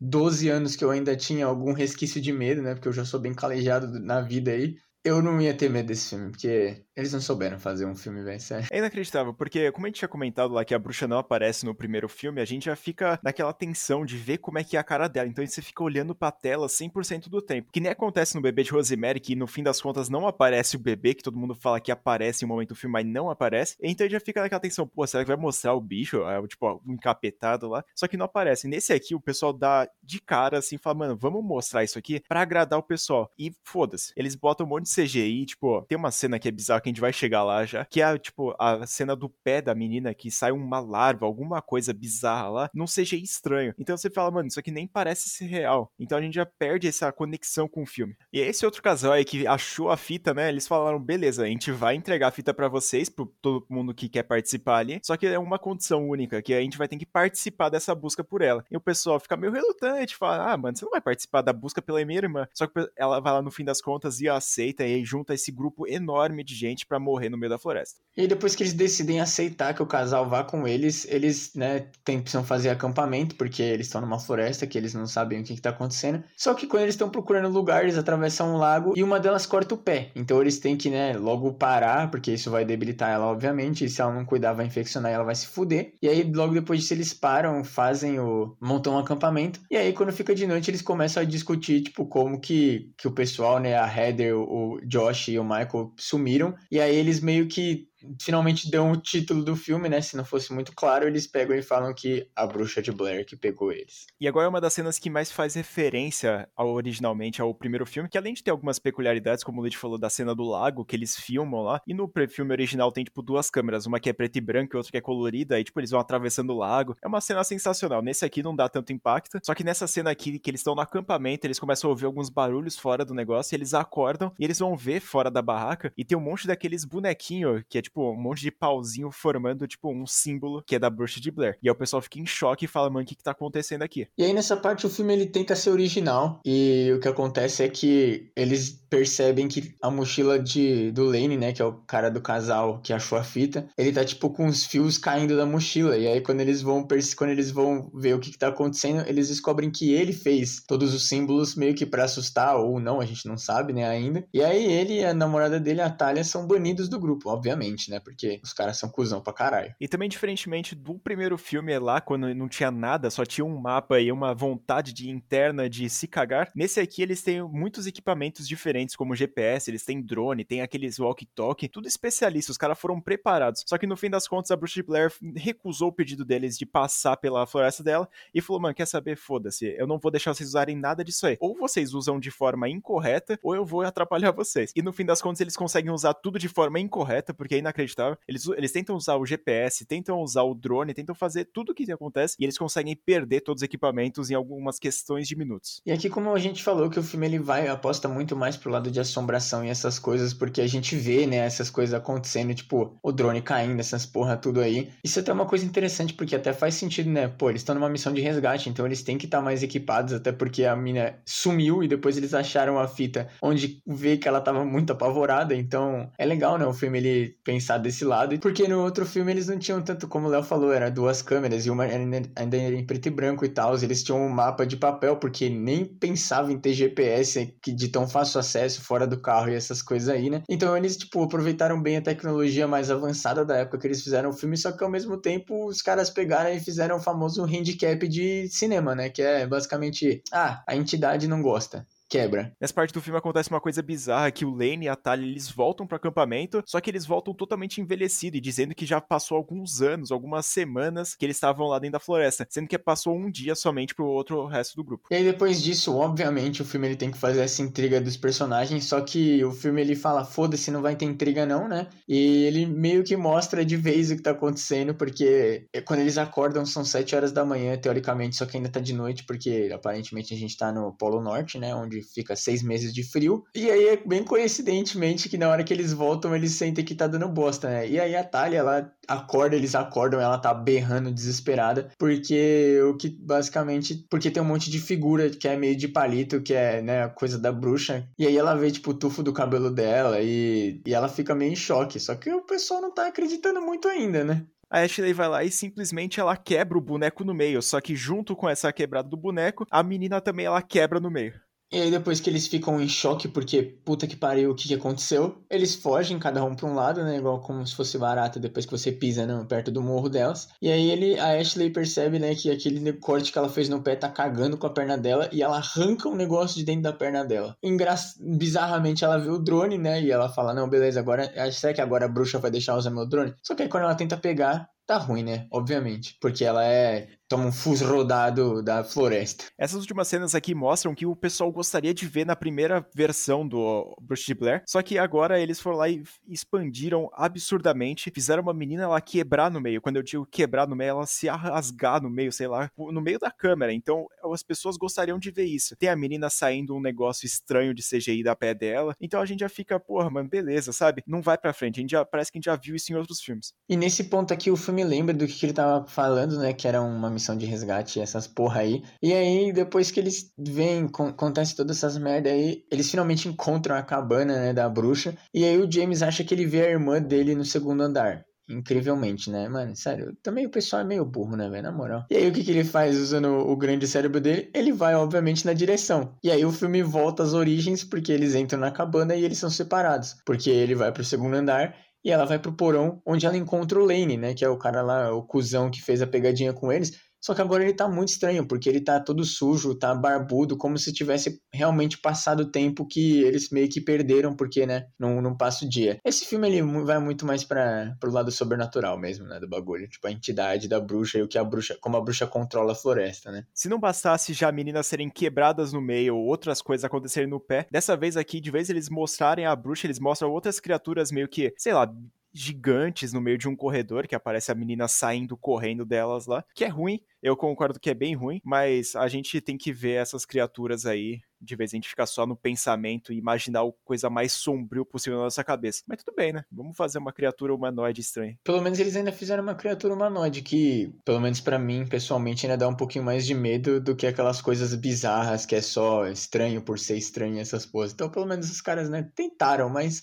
12 0.00 0.48
anos, 0.48 0.74
que 0.74 0.84
eu 0.84 0.90
ainda 0.90 1.14
tinha 1.14 1.46
algum 1.46 1.72
resquício 1.72 2.20
de 2.20 2.32
medo, 2.32 2.60
né? 2.62 2.74
Porque 2.74 2.88
eu 2.88 2.92
já 2.92 3.04
sou 3.04 3.20
bem 3.20 3.32
calejado 3.32 4.00
na 4.00 4.20
vida 4.20 4.50
aí. 4.50 4.74
Eu 5.04 5.22
não 5.22 5.40
ia 5.40 5.56
ter 5.56 5.70
medo 5.70 5.86
desse 5.86 6.08
filme, 6.08 6.32
porque 6.32 6.84
eles 6.94 7.12
não 7.12 7.20
souberam 7.20 7.58
fazer 7.58 7.86
um 7.86 7.94
filme 7.94 8.22
bem 8.22 8.38
sério. 8.38 8.66
É 8.70 8.78
inacreditável, 8.78 9.32
porque 9.32 9.70
como 9.72 9.86
a 9.86 9.88
gente 9.88 9.98
tinha 9.98 10.08
comentado 10.08 10.52
lá 10.52 10.64
que 10.64 10.74
a 10.74 10.78
bruxa 10.78 11.08
não 11.08 11.18
aparece 11.18 11.64
no 11.64 11.74
primeiro 11.74 12.08
filme, 12.08 12.40
a 12.40 12.44
gente 12.44 12.66
já 12.66 12.76
fica 12.76 13.18
naquela 13.22 13.52
tensão 13.52 14.04
de 14.04 14.16
ver 14.16 14.38
como 14.38 14.58
é 14.58 14.64
que 14.64 14.76
é 14.76 14.80
a 14.80 14.84
cara 14.84 15.08
dela. 15.08 15.28
Então 15.28 15.46
você 15.46 15.62
fica 15.62 15.82
olhando 15.82 16.14
pra 16.14 16.30
tela 16.30 16.66
100% 16.66 17.28
do 17.28 17.40
tempo. 17.40 17.70
Que 17.72 17.80
nem 17.80 17.90
acontece 17.90 18.34
no 18.34 18.42
bebê 18.42 18.62
de 18.62 18.70
Rosemary, 18.70 19.20
que 19.20 19.34
no 19.34 19.46
fim 19.46 19.62
das 19.62 19.80
contas 19.80 20.08
não 20.08 20.26
aparece 20.26 20.76
o 20.76 20.78
bebê, 20.78 21.14
que 21.14 21.22
todo 21.22 21.38
mundo 21.38 21.54
fala 21.54 21.80
que 21.80 21.90
aparece 21.90 22.44
em 22.44 22.46
um 22.46 22.48
momento 22.48 22.70
do 22.70 22.74
filme, 22.74 22.92
mas 22.92 23.06
não 23.06 23.30
aparece. 23.30 23.76
Então 23.80 24.08
já 24.08 24.20
fica 24.20 24.42
naquela 24.42 24.60
tensão, 24.60 24.86
pô, 24.86 25.06
será 25.06 25.24
que 25.24 25.28
vai 25.28 25.36
mostrar 25.36 25.74
o 25.74 25.80
bicho? 25.80 26.22
É, 26.28 26.46
tipo, 26.46 26.82
um 26.86 26.92
encapetado 26.92 27.68
lá. 27.68 27.84
Só 27.94 28.06
que 28.06 28.16
não 28.16 28.26
aparece. 28.26 28.68
Nesse 28.68 28.92
aqui, 28.92 29.14
o 29.14 29.20
pessoal 29.20 29.52
dá 29.52 29.88
de 30.02 30.20
cara 30.20 30.58
assim, 30.58 30.76
fala, 30.76 30.98
mano, 30.98 31.16
vamos 31.16 31.42
mostrar 31.42 31.84
isso 31.84 31.98
aqui 31.98 32.22
pra 32.28 32.42
agradar 32.42 32.78
o 32.78 32.82
pessoal. 32.82 33.30
E 33.38 33.52
foda-se. 33.64 34.12
Eles 34.14 34.34
botam 34.34 34.66
um 34.66 34.68
monte 34.68 34.84
de 34.84 34.94
CGI, 34.94 35.46
tipo, 35.46 35.82
tem 35.88 35.96
uma 35.96 36.10
cena 36.10 36.38
que 36.38 36.48
é 36.48 36.50
bizarra 36.50 36.81
que 36.82 36.88
a 36.88 36.92
gente 36.92 37.00
vai 37.00 37.12
chegar 37.12 37.42
lá 37.42 37.64
já, 37.64 37.84
que 37.84 38.02
é, 38.02 38.18
tipo, 38.18 38.54
a 38.58 38.86
cena 38.86 39.16
do 39.16 39.28
pé 39.28 39.62
da 39.62 39.74
menina 39.74 40.14
que 40.14 40.30
sai 40.30 40.52
uma 40.52 40.80
larva, 40.80 41.26
alguma 41.26 41.62
coisa 41.62 41.92
bizarra 41.92 42.48
lá, 42.48 42.70
não 42.74 42.86
seja 42.86 43.16
estranho. 43.16 43.74
Então 43.78 43.96
você 43.96 44.10
fala, 44.10 44.30
mano, 44.30 44.48
isso 44.48 44.60
aqui 44.60 44.70
nem 44.70 44.86
parece 44.86 45.28
ser 45.28 45.46
real. 45.46 45.90
Então 45.98 46.18
a 46.18 46.22
gente 46.22 46.34
já 46.34 46.46
perde 46.46 46.88
essa 46.88 47.12
conexão 47.12 47.68
com 47.68 47.82
o 47.82 47.86
filme. 47.86 48.16
E 48.32 48.40
esse 48.40 48.64
outro 48.64 48.82
casal 48.82 49.12
aí 49.12 49.24
que 49.24 49.46
achou 49.46 49.90
a 49.90 49.96
fita, 49.96 50.34
né? 50.34 50.48
Eles 50.48 50.66
falaram, 50.66 51.00
beleza, 51.00 51.44
a 51.44 51.46
gente 51.46 51.70
vai 51.70 51.94
entregar 51.94 52.28
a 52.28 52.32
fita 52.32 52.52
para 52.52 52.68
vocês, 52.68 53.08
pro 53.08 53.26
todo 53.40 53.66
mundo 53.68 53.94
que 53.94 54.08
quer 54.08 54.22
participar 54.22 54.78
ali. 54.78 55.00
Só 55.02 55.16
que 55.16 55.26
é 55.26 55.38
uma 55.38 55.58
condição 55.58 56.08
única, 56.08 56.42
que 56.42 56.54
a 56.54 56.60
gente 56.60 56.78
vai 56.78 56.88
ter 56.88 56.96
que 56.96 57.06
participar 57.06 57.68
dessa 57.68 57.94
busca 57.94 58.24
por 58.24 58.42
ela. 58.42 58.64
E 58.70 58.76
o 58.76 58.80
pessoal 58.80 59.20
fica 59.20 59.36
meio 59.36 59.52
relutante, 59.52 60.16
fala, 60.16 60.52
ah, 60.52 60.56
mano, 60.56 60.76
você 60.76 60.84
não 60.84 60.92
vai 60.92 61.00
participar 61.00 61.42
da 61.42 61.52
busca 61.52 61.80
pela 61.80 62.04
minha 62.04 62.18
irmã. 62.18 62.48
Só 62.52 62.66
que 62.66 62.72
ela 62.96 63.20
vai 63.20 63.32
lá 63.32 63.42
no 63.42 63.50
fim 63.50 63.64
das 63.64 63.80
contas 63.80 64.20
e 64.20 64.28
aceita, 64.28 64.84
e 64.84 65.04
junta 65.04 65.34
esse 65.34 65.52
grupo 65.52 65.86
enorme 65.86 66.42
de 66.42 66.54
gente 66.54 66.71
para 66.86 66.98
morrer 66.98 67.28
no 67.28 67.38
meio 67.38 67.50
da 67.50 67.58
floresta. 67.58 68.00
E 68.16 68.26
depois 68.26 68.54
que 68.54 68.62
eles 68.62 68.72
decidem 68.72 69.20
aceitar 69.20 69.74
que 69.74 69.82
o 69.82 69.86
casal 69.86 70.28
vá 70.28 70.44
com 70.44 70.66
eles, 70.66 71.06
eles, 71.08 71.54
né, 71.54 71.86
tem, 72.04 72.20
precisam 72.20 72.44
fazer 72.44 72.70
acampamento, 72.70 73.36
porque 73.36 73.62
eles 73.62 73.86
estão 73.86 74.00
numa 74.00 74.18
floresta 74.18 74.66
que 74.66 74.76
eles 74.76 74.92
não 74.94 75.06
sabem 75.06 75.40
o 75.40 75.44
que, 75.44 75.52
está 75.52 75.70
acontecendo. 75.70 76.22
Só 76.36 76.54
que 76.54 76.66
quando 76.66 76.82
eles 76.82 76.94
estão 76.94 77.08
procurando 77.08 77.48
lugar, 77.48 77.82
eles 77.82 77.96
atravessam 77.96 78.54
um 78.54 78.56
lago 78.56 78.92
e 78.96 79.02
uma 79.02 79.20
delas 79.20 79.46
corta 79.46 79.74
o 79.74 79.78
pé. 79.78 80.10
Então 80.14 80.40
eles 80.40 80.58
têm 80.58 80.76
que, 80.76 80.90
né, 80.90 81.12
logo 81.14 81.52
parar, 81.52 82.10
porque 82.10 82.32
isso 82.32 82.50
vai 82.50 82.64
debilitar 82.64 83.10
ela, 83.10 83.26
obviamente. 83.26 83.84
E 83.84 83.88
se 83.88 84.00
ela 84.00 84.12
não 84.12 84.24
cuidar, 84.24 84.52
vai 84.52 84.66
infeccionar 84.66 85.12
ela 85.12 85.24
vai 85.24 85.34
se 85.34 85.46
fuder. 85.46 85.92
E 86.02 86.08
aí, 86.08 86.22
logo 86.22 86.54
depois 86.54 86.80
disso, 86.80 86.94
eles 86.94 87.12
param, 87.14 87.62
fazem 87.64 88.18
o. 88.18 88.56
montam 88.60 88.94
um 88.94 88.98
acampamento. 88.98 89.60
E 89.70 89.76
aí, 89.76 89.92
quando 89.92 90.12
fica 90.12 90.34
de 90.34 90.46
noite, 90.46 90.70
eles 90.70 90.82
começam 90.82 91.22
a 91.22 91.26
discutir, 91.26 91.82
tipo, 91.82 92.06
como 92.06 92.40
que, 92.40 92.90
que 92.96 93.06
o 93.06 93.12
pessoal, 93.12 93.58
né, 93.58 93.76
a 93.76 93.86
Heather, 93.86 94.36
o 94.36 94.80
Josh 94.86 95.28
e 95.28 95.38
o 95.38 95.44
Michael 95.44 95.92
sumiram. 95.96 96.54
E 96.72 96.80
aí 96.80 96.96
eles 96.96 97.20
meio 97.20 97.48
que 97.48 97.88
finalmente 98.20 98.70
dão 98.70 98.92
o 98.92 98.96
título 98.96 99.44
do 99.44 99.56
filme, 99.56 99.88
né? 99.88 100.00
Se 100.00 100.16
não 100.16 100.24
fosse 100.24 100.52
muito 100.52 100.72
claro, 100.74 101.06
eles 101.06 101.26
pegam 101.26 101.56
e 101.56 101.62
falam 101.62 101.94
que 101.94 102.28
a 102.34 102.46
bruxa 102.46 102.82
de 102.82 102.92
Blair 102.92 103.24
que 103.26 103.36
pegou 103.36 103.72
eles. 103.72 104.06
E 104.20 104.28
agora 104.28 104.46
é 104.46 104.48
uma 104.48 104.60
das 104.60 104.72
cenas 104.72 104.98
que 104.98 105.10
mais 105.10 105.30
faz 105.30 105.54
referência 105.54 106.48
ao, 106.56 106.68
originalmente 106.68 107.40
ao 107.40 107.54
primeiro 107.54 107.86
filme, 107.86 108.08
que 108.08 108.18
além 108.18 108.34
de 108.34 108.42
ter 108.42 108.50
algumas 108.50 108.78
peculiaridades, 108.78 109.44
como 109.44 109.60
o 109.60 109.64
Lid 109.64 109.76
falou 109.76 109.98
da 109.98 110.10
cena 110.10 110.34
do 110.34 110.44
lago, 110.44 110.84
que 110.84 110.96
eles 110.96 111.16
filmam 111.16 111.62
lá, 111.62 111.80
e 111.86 111.94
no 111.94 112.10
filme 112.28 112.52
original 112.52 112.92
tem, 112.92 113.04
tipo, 113.04 113.22
duas 113.22 113.50
câmeras, 113.50 113.86
uma 113.86 114.00
que 114.00 114.08
é 114.08 114.12
preta 114.12 114.38
e 114.38 114.40
branca 114.40 114.76
e 114.76 114.78
outra 114.78 114.90
que 114.90 114.98
é 114.98 115.00
colorida, 115.00 115.58
e, 115.58 115.64
tipo, 115.64 115.80
eles 115.80 115.90
vão 115.90 116.00
atravessando 116.00 116.50
o 116.52 116.58
lago. 116.58 116.96
É 117.02 117.08
uma 117.08 117.20
cena 117.20 117.44
sensacional. 117.44 118.02
Nesse 118.02 118.24
aqui 118.24 118.42
não 118.42 118.54
dá 118.54 118.68
tanto 118.68 118.92
impacto, 118.92 119.38
só 119.42 119.54
que 119.54 119.64
nessa 119.64 119.86
cena 119.86 120.10
aqui, 120.10 120.38
que 120.38 120.50
eles 120.50 120.60
estão 120.60 120.74
no 120.74 120.80
acampamento, 120.80 121.46
eles 121.46 121.58
começam 121.58 121.88
a 121.88 121.92
ouvir 121.92 122.06
alguns 122.06 122.28
barulhos 122.28 122.78
fora 122.78 123.04
do 123.04 123.14
negócio, 123.14 123.54
e 123.54 123.56
eles 123.56 123.74
acordam, 123.74 124.32
e 124.38 124.44
eles 124.44 124.58
vão 124.58 124.76
ver 124.76 125.00
fora 125.00 125.30
da 125.30 125.42
barraca, 125.42 125.92
e 125.96 126.04
tem 126.04 126.16
um 126.16 126.20
monte 126.20 126.46
daqueles 126.46 126.84
bonequinhos, 126.84 127.62
que 127.68 127.78
é, 127.78 127.82
tipo, 127.82 127.91
tipo, 127.92 128.10
um 128.10 128.16
monte 128.16 128.40
de 128.40 128.50
pauzinho 128.50 129.10
formando, 129.10 129.68
tipo, 129.68 129.92
um 129.92 130.06
símbolo 130.06 130.62
que 130.66 130.74
é 130.74 130.78
da 130.78 130.88
bruxa 130.88 131.20
de 131.20 131.30
Blair. 131.30 131.58
E 131.62 131.68
aí 131.68 131.72
o 131.72 131.76
pessoal 131.76 132.00
fica 132.00 132.18
em 132.18 132.26
choque 132.26 132.64
e 132.64 132.68
fala, 132.68 132.88
mano, 132.88 133.04
o 133.04 133.06
que 133.06 133.14
que 133.14 133.22
tá 133.22 133.32
acontecendo 133.32 133.82
aqui? 133.82 134.08
E 134.16 134.24
aí 134.24 134.32
nessa 134.32 134.56
parte 134.56 134.86
o 134.86 134.90
filme 134.90 135.12
ele 135.12 135.26
tenta 135.26 135.54
ser 135.54 135.70
original 135.70 136.40
e 136.44 136.90
o 136.96 137.00
que 137.00 137.08
acontece 137.08 137.62
é 137.62 137.68
que 137.68 138.32
eles 138.34 138.70
percebem 138.88 139.48
que 139.48 139.74
a 139.80 139.90
mochila 139.90 140.38
de, 140.38 140.90
do 140.92 141.04
Lane, 141.04 141.36
né, 141.36 141.52
que 141.52 141.62
é 141.62 141.64
o 141.64 141.72
cara 141.72 142.10
do 142.10 142.20
casal 142.20 142.80
que 142.82 142.92
achou 142.92 143.16
a 143.18 143.24
fita, 143.24 143.66
ele 143.76 143.92
tá, 143.92 144.04
tipo, 144.04 144.30
com 144.30 144.46
os 144.46 144.64
fios 144.64 144.98
caindo 144.98 145.36
da 145.36 145.46
mochila. 145.46 145.96
E 145.96 146.06
aí 146.06 146.20
quando 146.20 146.40
eles 146.40 146.62
vão, 146.62 146.86
quando 147.16 147.30
eles 147.30 147.50
vão 147.50 147.90
ver 147.94 148.14
o 148.14 148.20
que 148.20 148.30
que 148.30 148.38
tá 148.38 148.48
acontecendo, 148.48 149.06
eles 149.06 149.28
descobrem 149.28 149.70
que 149.70 149.92
ele 149.92 150.12
fez 150.12 150.62
todos 150.66 150.94
os 150.94 151.08
símbolos 151.08 151.54
meio 151.54 151.74
que 151.74 151.86
para 151.86 152.04
assustar 152.04 152.56
ou 152.56 152.80
não, 152.80 153.00
a 153.00 153.04
gente 153.04 153.26
não 153.26 153.36
sabe, 153.36 153.72
né, 153.72 153.86
ainda. 153.86 154.24
E 154.32 154.42
aí 154.42 154.64
ele 154.64 155.00
e 155.00 155.04
a 155.04 155.14
namorada 155.14 155.58
dele, 155.58 155.80
a 155.80 155.90
Talia, 155.90 156.24
são 156.24 156.46
banidos 156.46 156.88
do 156.88 156.98
grupo, 156.98 157.30
obviamente 157.30 157.81
obviamente, 157.82 157.90
né? 157.90 158.00
Porque 158.00 158.40
os 158.42 158.52
caras 158.52 158.76
são 158.76 158.88
cuzão 158.88 159.20
pra 159.20 159.32
caralho. 159.32 159.74
E 159.80 159.88
também, 159.88 160.08
diferentemente 160.08 160.74
do 160.74 160.98
primeiro 160.98 161.36
filme 161.38 161.76
lá, 161.78 162.00
quando 162.00 162.32
não 162.34 162.48
tinha 162.48 162.70
nada, 162.70 163.10
só 163.10 163.24
tinha 163.24 163.44
um 163.44 163.56
mapa 163.58 164.00
e 164.00 164.12
uma 164.12 164.34
vontade 164.34 164.92
de 164.92 165.10
interna 165.10 165.68
de 165.68 165.88
se 165.88 166.06
cagar, 166.06 166.50
nesse 166.54 166.80
aqui 166.80 167.02
eles 167.02 167.22
têm 167.22 167.42
muitos 167.42 167.86
equipamentos 167.86 168.46
diferentes, 168.46 168.94
como 168.94 169.14
GPS, 169.14 169.70
eles 169.70 169.84
têm 169.84 170.02
drone, 170.02 170.44
tem 170.44 170.60
aqueles 170.60 170.98
walkie-talkie, 170.98 171.68
tudo 171.68 171.88
especialista, 171.88 172.52
os 172.52 172.58
caras 172.58 172.78
foram 172.78 173.00
preparados. 173.00 173.64
Só 173.66 173.78
que 173.78 173.86
no 173.86 173.96
fim 173.96 174.10
das 174.10 174.28
contas, 174.28 174.50
a 174.50 174.56
Bruxa 174.56 174.74
de 174.74 174.82
Blair 174.82 175.12
recusou 175.36 175.88
o 175.88 175.92
pedido 175.92 176.24
deles 176.24 176.58
de 176.58 176.66
passar 176.66 177.16
pela 177.16 177.46
floresta 177.46 177.82
dela 177.82 178.08
e 178.34 178.40
falou: 178.40 178.60
mano, 178.60 178.74
quer 178.74 178.86
saber? 178.86 179.16
Foda-se, 179.16 179.74
eu 179.78 179.86
não 179.86 179.98
vou 179.98 180.10
deixar 180.10 180.34
vocês 180.34 180.48
usarem 180.48 180.76
nada 180.76 181.04
disso 181.04 181.26
aí. 181.26 181.36
Ou 181.40 181.56
vocês 181.56 181.94
usam 181.94 182.18
de 182.18 182.30
forma 182.30 182.68
incorreta, 182.68 183.38
ou 183.42 183.54
eu 183.54 183.64
vou 183.64 183.82
atrapalhar 183.82 184.30
vocês. 184.32 184.72
E 184.74 184.82
no 184.82 184.92
fim 184.92 185.04
das 185.04 185.20
contas, 185.20 185.40
eles 185.40 185.56
conseguem 185.56 185.90
usar 185.90 186.14
tudo 186.14 186.38
de 186.38 186.48
forma 186.48 186.80
incorreta, 186.80 187.32
porque 187.32 187.54
é 187.54 187.58
inacreditável. 187.72 188.16
Eles, 188.28 188.46
eles 188.48 188.72
tentam 188.72 188.96
usar 188.96 189.16
o 189.16 189.26
GPS, 189.26 189.84
tentam 189.84 190.20
usar 190.20 190.42
o 190.42 190.54
drone, 190.54 190.94
tentam 190.94 191.14
fazer 191.14 191.46
tudo 191.52 191.72
o 191.72 191.74
que 191.74 191.90
acontece 191.90 192.36
e 192.38 192.44
eles 192.44 192.58
conseguem 192.58 192.94
perder 192.94 193.40
todos 193.40 193.62
os 193.62 193.64
equipamentos 193.64 194.30
em 194.30 194.34
algumas 194.34 194.78
questões 194.78 195.26
de 195.26 195.36
minutos. 195.36 195.80
E 195.84 195.92
aqui, 195.92 196.08
como 196.08 196.32
a 196.32 196.38
gente 196.38 196.62
falou, 196.62 196.88
que 196.88 196.98
o 196.98 197.02
filme 197.02 197.26
ele 197.26 197.38
vai, 197.38 197.68
aposta 197.68 198.08
muito 198.08 198.36
mais 198.36 198.56
pro 198.56 198.70
lado 198.70 198.90
de 198.90 199.00
assombração 199.00 199.64
e 199.64 199.68
essas 199.68 199.98
coisas, 199.98 200.32
porque 200.32 200.60
a 200.60 200.66
gente 200.66 200.94
vê, 200.96 201.26
né, 201.26 201.36
essas 201.36 201.70
coisas 201.70 201.94
acontecendo, 201.94 202.54
tipo, 202.54 202.96
o 203.02 203.12
drone 203.12 203.42
caindo, 203.42 203.80
essas 203.80 204.06
porra 204.06 204.36
tudo 204.36 204.60
aí. 204.60 204.90
Isso 205.02 205.18
é 205.18 205.22
até 205.22 205.32
uma 205.32 205.46
coisa 205.46 205.64
interessante, 205.64 206.14
porque 206.14 206.36
até 206.36 206.52
faz 206.52 206.74
sentido, 206.74 207.10
né? 207.10 207.28
Pô, 207.28 207.50
eles 207.50 207.62
estão 207.62 207.74
numa 207.74 207.88
missão 207.88 208.12
de 208.12 208.20
resgate, 208.20 208.68
então 208.68 208.86
eles 208.86 209.02
têm 209.02 209.18
que 209.18 209.26
estar 209.26 209.38
tá 209.38 209.44
mais 209.44 209.62
equipados, 209.62 210.12
até 210.12 210.32
porque 210.32 210.64
a 210.64 210.76
mina 210.76 211.18
sumiu 211.24 211.82
e 211.82 211.88
depois 211.88 212.16
eles 212.16 212.34
acharam 212.34 212.78
a 212.78 212.86
fita 212.86 213.28
onde 213.40 213.80
vê 213.86 214.16
que 214.16 214.28
ela 214.28 214.40
tava 214.40 214.64
muito 214.64 214.92
apavorada, 214.92 215.54
então 215.54 216.10
é 216.18 216.24
legal, 216.24 216.58
né, 216.58 216.66
o 216.66 216.72
filme 216.72 216.98
ele 216.98 217.36
pensar 217.62 217.78
desse 217.78 218.04
lado, 218.04 218.36
porque 218.40 218.66
no 218.66 218.82
outro 218.82 219.06
filme 219.06 219.30
eles 219.30 219.46
não 219.46 219.58
tinham 219.58 219.80
tanto, 219.80 220.08
como 220.08 220.26
o 220.26 220.30
Léo 220.30 220.42
falou, 220.42 220.72
era 220.72 220.90
duas 220.90 221.22
câmeras 221.22 221.64
e 221.64 221.70
uma 221.70 221.84
ainda 221.84 222.56
era 222.56 222.74
em 222.74 222.84
preto 222.84 223.06
e 223.06 223.10
branco 223.10 223.44
e 223.44 223.48
tal, 223.48 223.76
eles 223.76 224.02
tinham 224.02 224.20
um 224.20 224.28
mapa 224.28 224.66
de 224.66 224.76
papel, 224.76 225.16
porque 225.16 225.48
nem 225.48 225.84
pensava 225.84 226.52
em 226.52 226.58
ter 226.58 226.72
GPS 226.72 227.54
de 227.64 227.88
tão 227.88 228.08
fácil 228.08 228.40
acesso 228.40 228.82
fora 228.82 229.06
do 229.06 229.20
carro 229.20 229.48
e 229.50 229.54
essas 229.54 229.80
coisas 229.80 230.08
aí, 230.08 230.28
né? 230.28 230.42
Então 230.48 230.76
eles, 230.76 230.96
tipo, 230.96 231.22
aproveitaram 231.22 231.80
bem 231.80 231.98
a 231.98 232.02
tecnologia 232.02 232.66
mais 232.66 232.90
avançada 232.90 233.44
da 233.44 233.58
época 233.58 233.78
que 233.78 233.86
eles 233.86 234.02
fizeram 234.02 234.30
o 234.30 234.32
filme, 234.32 234.56
só 234.56 234.72
que 234.72 234.82
ao 234.82 234.90
mesmo 234.90 235.16
tempo 235.16 235.66
os 235.66 235.80
caras 235.80 236.10
pegaram 236.10 236.50
e 236.50 236.58
fizeram 236.58 236.96
o 236.96 237.00
famoso 237.00 237.44
handicap 237.44 238.08
de 238.08 238.48
cinema, 238.48 238.94
né? 238.94 239.08
Que 239.08 239.22
é 239.22 239.46
basicamente, 239.46 240.20
ah, 240.32 240.62
a 240.66 240.74
entidade 240.74 241.28
não 241.28 241.40
gosta 241.40 241.86
quebra. 242.12 242.52
Nessa 242.60 242.74
parte 242.74 242.92
do 242.92 243.00
filme 243.00 243.18
acontece 243.18 243.48
uma 243.48 243.60
coisa 243.60 243.80
bizarra, 243.80 244.30
que 244.30 244.44
o 244.44 244.50
Lane 244.50 244.84
e 244.84 244.88
a 244.88 244.94
Talia, 244.94 245.26
eles 245.26 245.50
voltam 245.50 245.86
para 245.86 245.96
acampamento, 245.96 246.62
só 246.66 246.78
que 246.78 246.90
eles 246.90 247.06
voltam 247.06 247.32
totalmente 247.32 247.80
envelhecidos 247.80 248.36
e 248.36 248.40
dizendo 248.40 248.74
que 248.74 248.84
já 248.84 249.00
passou 249.00 249.38
alguns 249.38 249.80
anos, 249.80 250.12
algumas 250.12 250.44
semanas 250.44 251.14
que 251.14 251.24
eles 251.24 251.36
estavam 251.36 251.66
lá 251.66 251.78
dentro 251.78 251.94
da 251.94 252.00
floresta, 252.00 252.46
sendo 252.50 252.68
que 252.68 252.78
passou 252.78 253.16
um 253.16 253.30
dia 253.30 253.54
somente 253.54 253.94
pro 253.94 254.04
outro 254.04 254.44
resto 254.44 254.76
do 254.76 254.84
grupo. 254.84 255.08
E 255.10 255.14
aí 255.14 255.24
depois 255.24 255.62
disso, 255.62 255.96
obviamente, 255.96 256.60
o 256.60 256.64
filme 256.66 256.88
ele 256.88 256.96
tem 256.96 257.10
que 257.10 257.16
fazer 257.16 257.40
essa 257.40 257.62
intriga 257.62 257.98
dos 257.98 258.18
personagens, 258.18 258.84
só 258.84 259.00
que 259.00 259.42
o 259.42 259.52
filme 259.52 259.80
ele 259.80 259.96
fala, 259.96 260.22
foda-se, 260.22 260.70
não 260.70 260.82
vai 260.82 260.94
ter 260.94 261.06
intriga 261.06 261.46
não, 261.46 261.66
né? 261.66 261.88
E 262.06 262.44
ele 262.44 262.66
meio 262.66 263.02
que 263.02 263.16
mostra 263.16 263.64
de 263.64 263.76
vez 263.76 264.10
o 264.10 264.16
que 264.16 264.22
tá 264.22 264.32
acontecendo, 264.32 264.94
porque 264.94 265.66
quando 265.86 266.00
eles 266.00 266.18
acordam 266.18 266.66
são 266.66 266.84
7 266.84 267.16
horas 267.16 267.32
da 267.32 267.42
manhã, 267.42 267.74
teoricamente, 267.78 268.36
só 268.36 268.44
que 268.44 268.58
ainda 268.58 268.68
tá 268.68 268.80
de 268.80 268.92
noite, 268.92 269.24
porque 269.24 269.70
aparentemente 269.72 270.34
a 270.34 270.36
gente 270.36 270.56
tá 270.58 270.70
no 270.70 270.92
Polo 270.92 271.22
Norte, 271.22 271.58
né? 271.58 271.74
Onde 271.74 272.01
fica 272.02 272.36
seis 272.36 272.62
meses 272.62 272.92
de 272.92 273.02
frio. 273.02 273.44
E 273.54 273.70
aí 273.70 273.88
é 273.88 273.96
bem 273.96 274.24
coincidentemente 274.24 275.28
que 275.28 275.38
na 275.38 275.48
hora 275.48 275.64
que 275.64 275.72
eles 275.72 275.92
voltam, 275.92 276.34
eles 276.34 276.52
sentem 276.52 276.84
que 276.84 276.94
tá 276.94 277.06
dando 277.06 277.28
bosta, 277.28 277.68
né? 277.68 277.88
E 277.88 278.00
aí 278.00 278.14
a 278.14 278.24
Talia, 278.24 278.58
ela 278.58 278.92
acorda, 279.08 279.56
eles 279.56 279.74
acordam, 279.74 280.20
ela 280.20 280.38
tá 280.38 280.54
berrando 280.54 281.12
desesperada, 281.12 281.90
porque 281.98 282.80
o 282.82 282.96
que 282.96 283.08
basicamente, 283.08 284.06
porque 284.10 284.30
tem 284.30 284.42
um 284.42 284.46
monte 284.46 284.70
de 284.70 284.80
figura 284.80 285.30
que 285.30 285.48
é 285.48 285.56
meio 285.56 285.76
de 285.76 285.88
palito, 285.88 286.40
que 286.40 286.54
é, 286.54 286.80
né, 286.82 287.08
coisa 287.08 287.38
da 287.38 287.52
bruxa. 287.52 288.08
E 288.18 288.26
aí 288.26 288.36
ela 288.36 288.54
vê 288.54 288.70
tipo 288.70 288.90
o 288.90 288.94
tufo 288.94 289.22
do 289.22 289.32
cabelo 289.32 289.70
dela 289.70 290.20
e, 290.20 290.80
e 290.86 290.94
ela 290.94 291.08
fica 291.08 291.34
meio 291.34 291.52
em 291.52 291.56
choque. 291.56 291.98
Só 291.98 292.14
que 292.14 292.32
o 292.32 292.42
pessoal 292.42 292.80
não 292.80 292.92
tá 292.92 293.06
acreditando 293.06 293.60
muito 293.60 293.88
ainda, 293.88 294.24
né? 294.24 294.46
A 294.72 294.80
Ashley 294.80 295.12
vai 295.12 295.28
lá 295.28 295.44
e 295.44 295.50
simplesmente 295.50 296.18
ela 296.18 296.34
quebra 296.34 296.78
o 296.78 296.80
boneco 296.80 297.24
no 297.24 297.34
meio, 297.34 297.60
só 297.60 297.78
que 297.78 297.94
junto 297.94 298.34
com 298.34 298.48
essa 298.48 298.72
quebrada 298.72 299.06
do 299.06 299.18
boneco, 299.18 299.66
a 299.70 299.82
menina 299.82 300.18
também 300.18 300.46
ela 300.46 300.62
quebra 300.62 300.98
no 300.98 301.10
meio. 301.10 301.38
E 301.72 301.80
aí 301.80 301.90
depois 301.90 302.20
que 302.20 302.28
eles 302.28 302.46
ficam 302.46 302.78
em 302.78 302.86
choque 302.86 303.26
porque 303.26 303.62
puta 303.62 304.06
que 304.06 304.14
pariu, 304.14 304.50
o 304.50 304.54
que, 304.54 304.68
que 304.68 304.74
aconteceu? 304.74 305.42
Eles 305.48 305.74
fogem, 305.74 306.18
cada 306.18 306.44
um 306.44 306.54
pra 306.54 306.66
um 306.66 306.74
lado, 306.74 307.02
né? 307.02 307.16
Igual 307.16 307.40
como 307.40 307.66
se 307.66 307.74
fosse 307.74 307.96
barata 307.96 308.38
depois 308.38 308.66
que 308.66 308.72
você 308.72 308.92
pisa 308.92 309.24
né, 309.24 309.46
perto 309.48 309.70
do 309.70 309.80
morro 309.80 310.10
delas. 310.10 310.48
E 310.60 310.70
aí 310.70 310.90
ele, 310.90 311.18
a 311.18 311.40
Ashley 311.40 311.70
percebe, 311.70 312.18
né, 312.18 312.34
que 312.34 312.50
aquele 312.50 312.92
corte 312.92 313.32
que 313.32 313.38
ela 313.38 313.48
fez 313.48 313.70
no 313.70 313.82
pé 313.82 313.96
tá 313.96 314.10
cagando 314.10 314.58
com 314.58 314.66
a 314.66 314.70
perna 314.70 314.98
dela 314.98 315.30
e 315.32 315.42
ela 315.42 315.56
arranca 315.56 316.10
um 316.10 316.14
negócio 316.14 316.58
de 316.58 316.64
dentro 316.64 316.82
da 316.82 316.92
perna 316.92 317.24
dela. 317.24 317.56
Engra... 317.62 317.94
Bizarramente 318.20 319.02
ela 319.02 319.18
vê 319.18 319.30
o 319.30 319.38
drone, 319.38 319.78
né? 319.78 320.02
E 320.02 320.10
ela 320.10 320.28
fala: 320.28 320.52
Não, 320.52 320.68
beleza, 320.68 321.00
agora. 321.00 321.32
Será 321.52 321.72
que 321.72 321.80
agora 321.80 322.04
a 322.04 322.08
bruxa 322.08 322.38
vai 322.38 322.50
deixar 322.50 322.76
usar 322.76 322.90
meu 322.90 323.08
drone? 323.08 323.34
Só 323.42 323.54
que 323.54 323.62
aí 323.62 323.68
quando 323.68 323.84
ela 323.84 323.94
tenta 323.94 324.16
pegar, 324.18 324.68
tá 324.92 324.98
ruim, 324.98 325.22
né? 325.22 325.46
Obviamente. 325.50 326.16
Porque 326.20 326.44
ela 326.44 326.64
é 326.64 327.08
toma 327.32 327.46
um 327.46 327.52
fuso 327.52 327.86
rodado 327.86 328.62
da 328.62 328.84
floresta. 328.84 329.44
Essas 329.56 329.80
últimas 329.80 330.06
cenas 330.06 330.34
aqui 330.34 330.54
mostram 330.54 330.94
que 330.94 331.06
o 331.06 331.16
pessoal 331.16 331.50
gostaria 331.50 331.94
de 331.94 332.06
ver 332.06 332.26
na 332.26 332.36
primeira 332.36 332.86
versão 332.94 333.48
do 333.48 333.96
Bruce 334.02 334.26
de 334.26 334.34
Blair, 334.34 334.62
só 334.66 334.82
que 334.82 334.98
agora 334.98 335.40
eles 335.40 335.58
foram 335.58 335.78
lá 335.78 335.88
e 335.88 336.02
expandiram 336.28 337.08
absurdamente, 337.14 338.10
fizeram 338.10 338.42
uma 338.42 338.52
menina 338.52 338.86
lá 338.86 339.00
quebrar 339.00 339.50
no 339.50 339.62
meio. 339.62 339.80
Quando 339.80 339.96
eu 339.96 340.02
digo 340.02 340.26
quebrar 340.26 340.68
no 340.68 340.76
meio, 340.76 340.90
ela 340.90 341.06
se 341.06 341.26
rasgar 341.26 342.02
no 342.02 342.10
meio, 342.10 342.30
sei 342.30 342.48
lá, 342.48 342.70
no 342.76 343.00
meio 343.00 343.18
da 343.18 343.30
câmera. 343.30 343.72
Então 343.72 344.06
as 344.30 344.42
pessoas 344.42 344.76
gostariam 344.76 345.18
de 345.18 345.30
ver 345.30 345.46
isso. 345.46 345.74
Tem 345.76 345.88
a 345.88 345.96
menina 345.96 346.28
saindo 346.28 346.76
um 346.76 346.82
negócio 346.82 347.24
estranho 347.24 347.72
de 347.72 347.82
CGI 347.82 348.22
da 348.22 348.36
pé 348.36 348.52
dela. 348.52 348.94
Então 349.00 349.22
a 349.22 349.24
gente 349.24 349.40
já 349.40 349.48
fica, 349.48 349.80
porra, 349.80 350.10
mano, 350.10 350.28
beleza, 350.28 350.70
sabe? 350.70 351.02
Não 351.06 351.22
vai 351.22 351.38
pra 351.38 351.54
frente. 351.54 351.78
A 351.78 351.80
gente 351.80 351.92
já 351.92 352.04
parece 352.04 352.30
que 352.30 352.36
a 352.36 352.40
gente 352.40 352.46
já 352.46 352.56
viu 352.56 352.76
isso 352.76 352.92
em 352.92 352.96
outros 352.96 353.22
filmes. 353.22 353.54
E 353.66 353.74
nesse 353.74 354.04
ponto 354.04 354.34
aqui 354.34 354.50
o 354.50 354.56
filme 354.56 354.81
lembra 354.84 355.14
do 355.14 355.26
que 355.26 355.46
ele 355.46 355.52
tava 355.52 355.86
falando, 355.86 356.38
né? 356.38 356.52
Que 356.52 356.68
era 356.68 356.80
uma 356.82 357.10
missão 357.10 357.36
de 357.36 357.46
resgate, 357.46 358.00
essas 358.00 358.26
porra 358.26 358.60
aí. 358.60 358.82
E 359.02 359.12
aí, 359.12 359.52
depois 359.52 359.90
que 359.90 360.00
eles 360.00 360.32
vêm, 360.38 360.86
acontece 360.86 361.56
todas 361.56 361.76
essas 361.78 361.98
merda 361.98 362.30
aí, 362.30 362.64
eles 362.70 362.90
finalmente 362.90 363.28
encontram 363.28 363.76
a 363.76 363.82
cabana, 363.82 364.34
né, 364.36 364.52
da 364.52 364.68
bruxa. 364.68 365.16
E 365.34 365.44
aí 365.44 365.58
o 365.58 365.70
James 365.70 366.02
acha 366.02 366.24
que 366.24 366.34
ele 366.34 366.46
vê 366.46 366.62
a 366.62 366.70
irmã 366.70 367.00
dele 367.00 367.34
no 367.34 367.44
segundo 367.44 367.82
andar. 367.82 368.24
Incrivelmente, 368.48 369.30
né, 369.30 369.48
mano? 369.48 369.74
Sério, 369.76 370.16
também 370.22 370.46
o 370.46 370.50
pessoal 370.50 370.82
é 370.82 370.84
meio 370.84 371.04
burro, 371.04 371.36
né, 371.36 371.48
velho? 371.48 371.62
Na 371.62 371.72
moral. 371.72 372.04
E 372.10 372.16
aí, 372.16 372.28
o 372.28 372.32
que, 372.32 372.42
que 372.42 372.50
ele 372.50 372.64
faz 372.64 372.98
usando 372.98 373.26
o 373.26 373.56
grande 373.56 373.86
cérebro 373.86 374.20
dele? 374.20 374.50
Ele 374.52 374.72
vai, 374.72 374.94
obviamente, 374.94 375.46
na 375.46 375.52
direção. 375.52 376.16
E 376.22 376.30
aí, 376.30 376.44
o 376.44 376.52
filme 376.52 376.82
volta 376.82 377.22
às 377.22 377.32
origens, 377.32 377.84
porque 377.84 378.12
eles 378.12 378.34
entram 378.34 378.58
na 378.58 378.70
cabana 378.70 379.14
e 379.14 379.24
eles 379.24 379.38
são 379.38 379.48
separados. 379.48 380.16
Porque 380.26 380.50
ele 380.50 380.74
vai 380.74 380.92
pro 380.92 381.04
segundo 381.04 381.34
andar 381.34 381.74
e 382.04 382.10
ela 382.10 382.24
vai 382.24 382.38
pro 382.38 382.54
porão, 382.56 383.00
onde 383.06 383.26
ela 383.26 383.36
encontra 383.36 383.78
o 383.78 383.84
Lane, 383.84 384.16
né? 384.16 384.34
Que 384.34 384.44
é 384.44 384.48
o 384.48 384.58
cara 384.58 384.82
lá, 384.82 385.12
o 385.14 385.22
cuzão 385.22 385.70
que 385.70 385.82
fez 385.82 386.02
a 386.02 386.06
pegadinha 386.06 386.52
com 386.52 386.72
eles. 386.72 386.98
Só 387.22 387.34
que 387.34 387.40
agora 387.40 387.62
ele 387.62 387.72
tá 387.72 387.88
muito 387.88 388.08
estranho, 388.08 388.46
porque 388.46 388.68
ele 388.68 388.80
tá 388.80 388.98
todo 388.98 389.24
sujo, 389.24 389.74
tá 389.76 389.94
barbudo, 389.94 390.56
como 390.56 390.76
se 390.76 390.92
tivesse 390.92 391.40
realmente 391.52 391.98
passado 391.98 392.40
o 392.40 392.50
tempo 392.50 392.84
que 392.84 393.22
eles 393.22 393.50
meio 393.50 393.68
que 393.68 393.80
perderam, 393.80 394.34
porque, 394.34 394.66
né, 394.66 394.86
não, 394.98 395.22
não 395.22 395.36
passa 395.36 395.64
o 395.64 395.68
dia. 395.68 395.98
Esse 396.04 396.26
filme, 396.26 396.48
ele 396.48 396.62
vai 396.84 396.98
muito 396.98 397.24
mais 397.24 397.44
para 397.44 397.96
pro 398.00 398.10
lado 398.10 398.30
sobrenatural 398.30 398.98
mesmo, 398.98 399.26
né, 399.26 399.38
do 399.38 399.48
bagulho. 399.48 399.88
Tipo, 399.88 400.08
a 400.08 400.12
entidade 400.12 400.66
da 400.68 400.80
bruxa 400.80 401.18
e 401.18 401.22
o 401.22 401.28
que 401.28 401.38
a 401.38 401.44
bruxa, 401.44 401.76
como 401.80 401.96
a 401.96 402.00
bruxa 402.00 402.26
controla 402.26 402.72
a 402.72 402.74
floresta, 402.74 403.30
né. 403.30 403.44
Se 403.54 403.68
não 403.68 403.78
bastasse 403.78 404.32
já 404.32 404.50
meninas 404.50 404.86
serem 404.86 405.08
quebradas 405.08 405.72
no 405.72 405.80
meio 405.80 406.16
ou 406.16 406.26
outras 406.26 406.60
coisas 406.60 406.84
acontecerem 406.84 407.28
no 407.28 407.38
pé, 407.38 407.68
dessa 407.70 407.96
vez 407.96 408.16
aqui, 408.16 408.40
de 408.40 408.50
vez 408.50 408.68
eles 408.68 408.88
mostrarem 408.88 409.46
a 409.46 409.54
bruxa, 409.54 409.86
eles 409.86 410.00
mostram 410.00 410.30
outras 410.30 410.58
criaturas 410.58 411.12
meio 411.12 411.28
que, 411.28 411.54
sei 411.56 411.72
lá, 411.72 411.88
gigantes 412.32 413.12
no 413.12 413.20
meio 413.20 413.38
de 413.38 413.48
um 413.48 413.56
corredor, 413.56 414.06
que 414.06 414.14
aparece 414.14 414.50
a 414.50 414.54
menina 414.54 414.88
saindo 414.88 415.36
correndo 415.36 415.84
delas 415.84 416.26
lá, 416.26 416.44
que 416.54 416.64
é 416.64 416.68
ruim, 416.68 417.00
eu 417.22 417.36
concordo 417.36 417.78
que 417.78 417.90
é 417.90 417.94
bem 417.94 418.14
ruim, 418.14 418.40
mas 418.44 418.96
a 418.96 419.06
gente 419.06 419.40
tem 419.40 419.56
que 419.56 419.72
ver 419.72 419.92
essas 419.92 420.24
criaturas 420.24 420.86
aí, 420.86 421.20
de 421.40 421.54
vez 421.54 421.72
em 421.72 421.76
gente 421.76 421.88
ficar 421.88 422.06
só 422.06 422.26
no 422.26 422.36
pensamento 422.36 423.12
e 423.12 423.16
imaginar 423.16 423.62
a 423.62 423.72
coisa 423.84 424.10
mais 424.10 424.32
sombrio 424.32 424.84
possível 424.84 425.18
na 425.18 425.24
nossa 425.24 425.44
cabeça. 425.44 425.82
Mas 425.86 426.02
tudo 426.02 426.14
bem, 426.16 426.32
né? 426.32 426.44
Vamos 426.50 426.76
fazer 426.76 426.98
uma 426.98 427.12
criatura 427.12 427.54
humanoide 427.54 428.00
estranha. 428.00 428.38
Pelo 428.42 428.60
menos 428.60 428.78
eles 428.78 428.96
ainda 428.96 429.12
fizeram 429.12 429.42
uma 429.42 429.54
criatura 429.54 429.94
humanoide 429.94 430.42
que, 430.42 430.92
pelo 431.04 431.20
menos 431.20 431.40
para 431.40 431.58
mim, 431.58 431.86
pessoalmente, 431.86 432.46
ainda 432.46 432.56
dá 432.56 432.68
um 432.68 432.76
pouquinho 432.76 433.04
mais 433.04 433.26
de 433.26 433.34
medo 433.34 433.80
do 433.80 433.94
que 433.94 434.06
aquelas 434.06 434.40
coisas 434.40 434.74
bizarras 434.74 435.46
que 435.46 435.54
é 435.54 435.60
só 435.60 436.06
estranho 436.06 436.62
por 436.62 436.78
ser 436.78 436.96
estranho 436.96 437.38
essas 437.38 437.64
coisas. 437.64 437.94
Então, 437.94 438.10
pelo 438.10 438.26
menos 438.26 438.50
os 438.50 438.60
caras, 438.60 438.88
né, 438.88 439.08
tentaram, 439.14 439.68
mas 439.68 440.02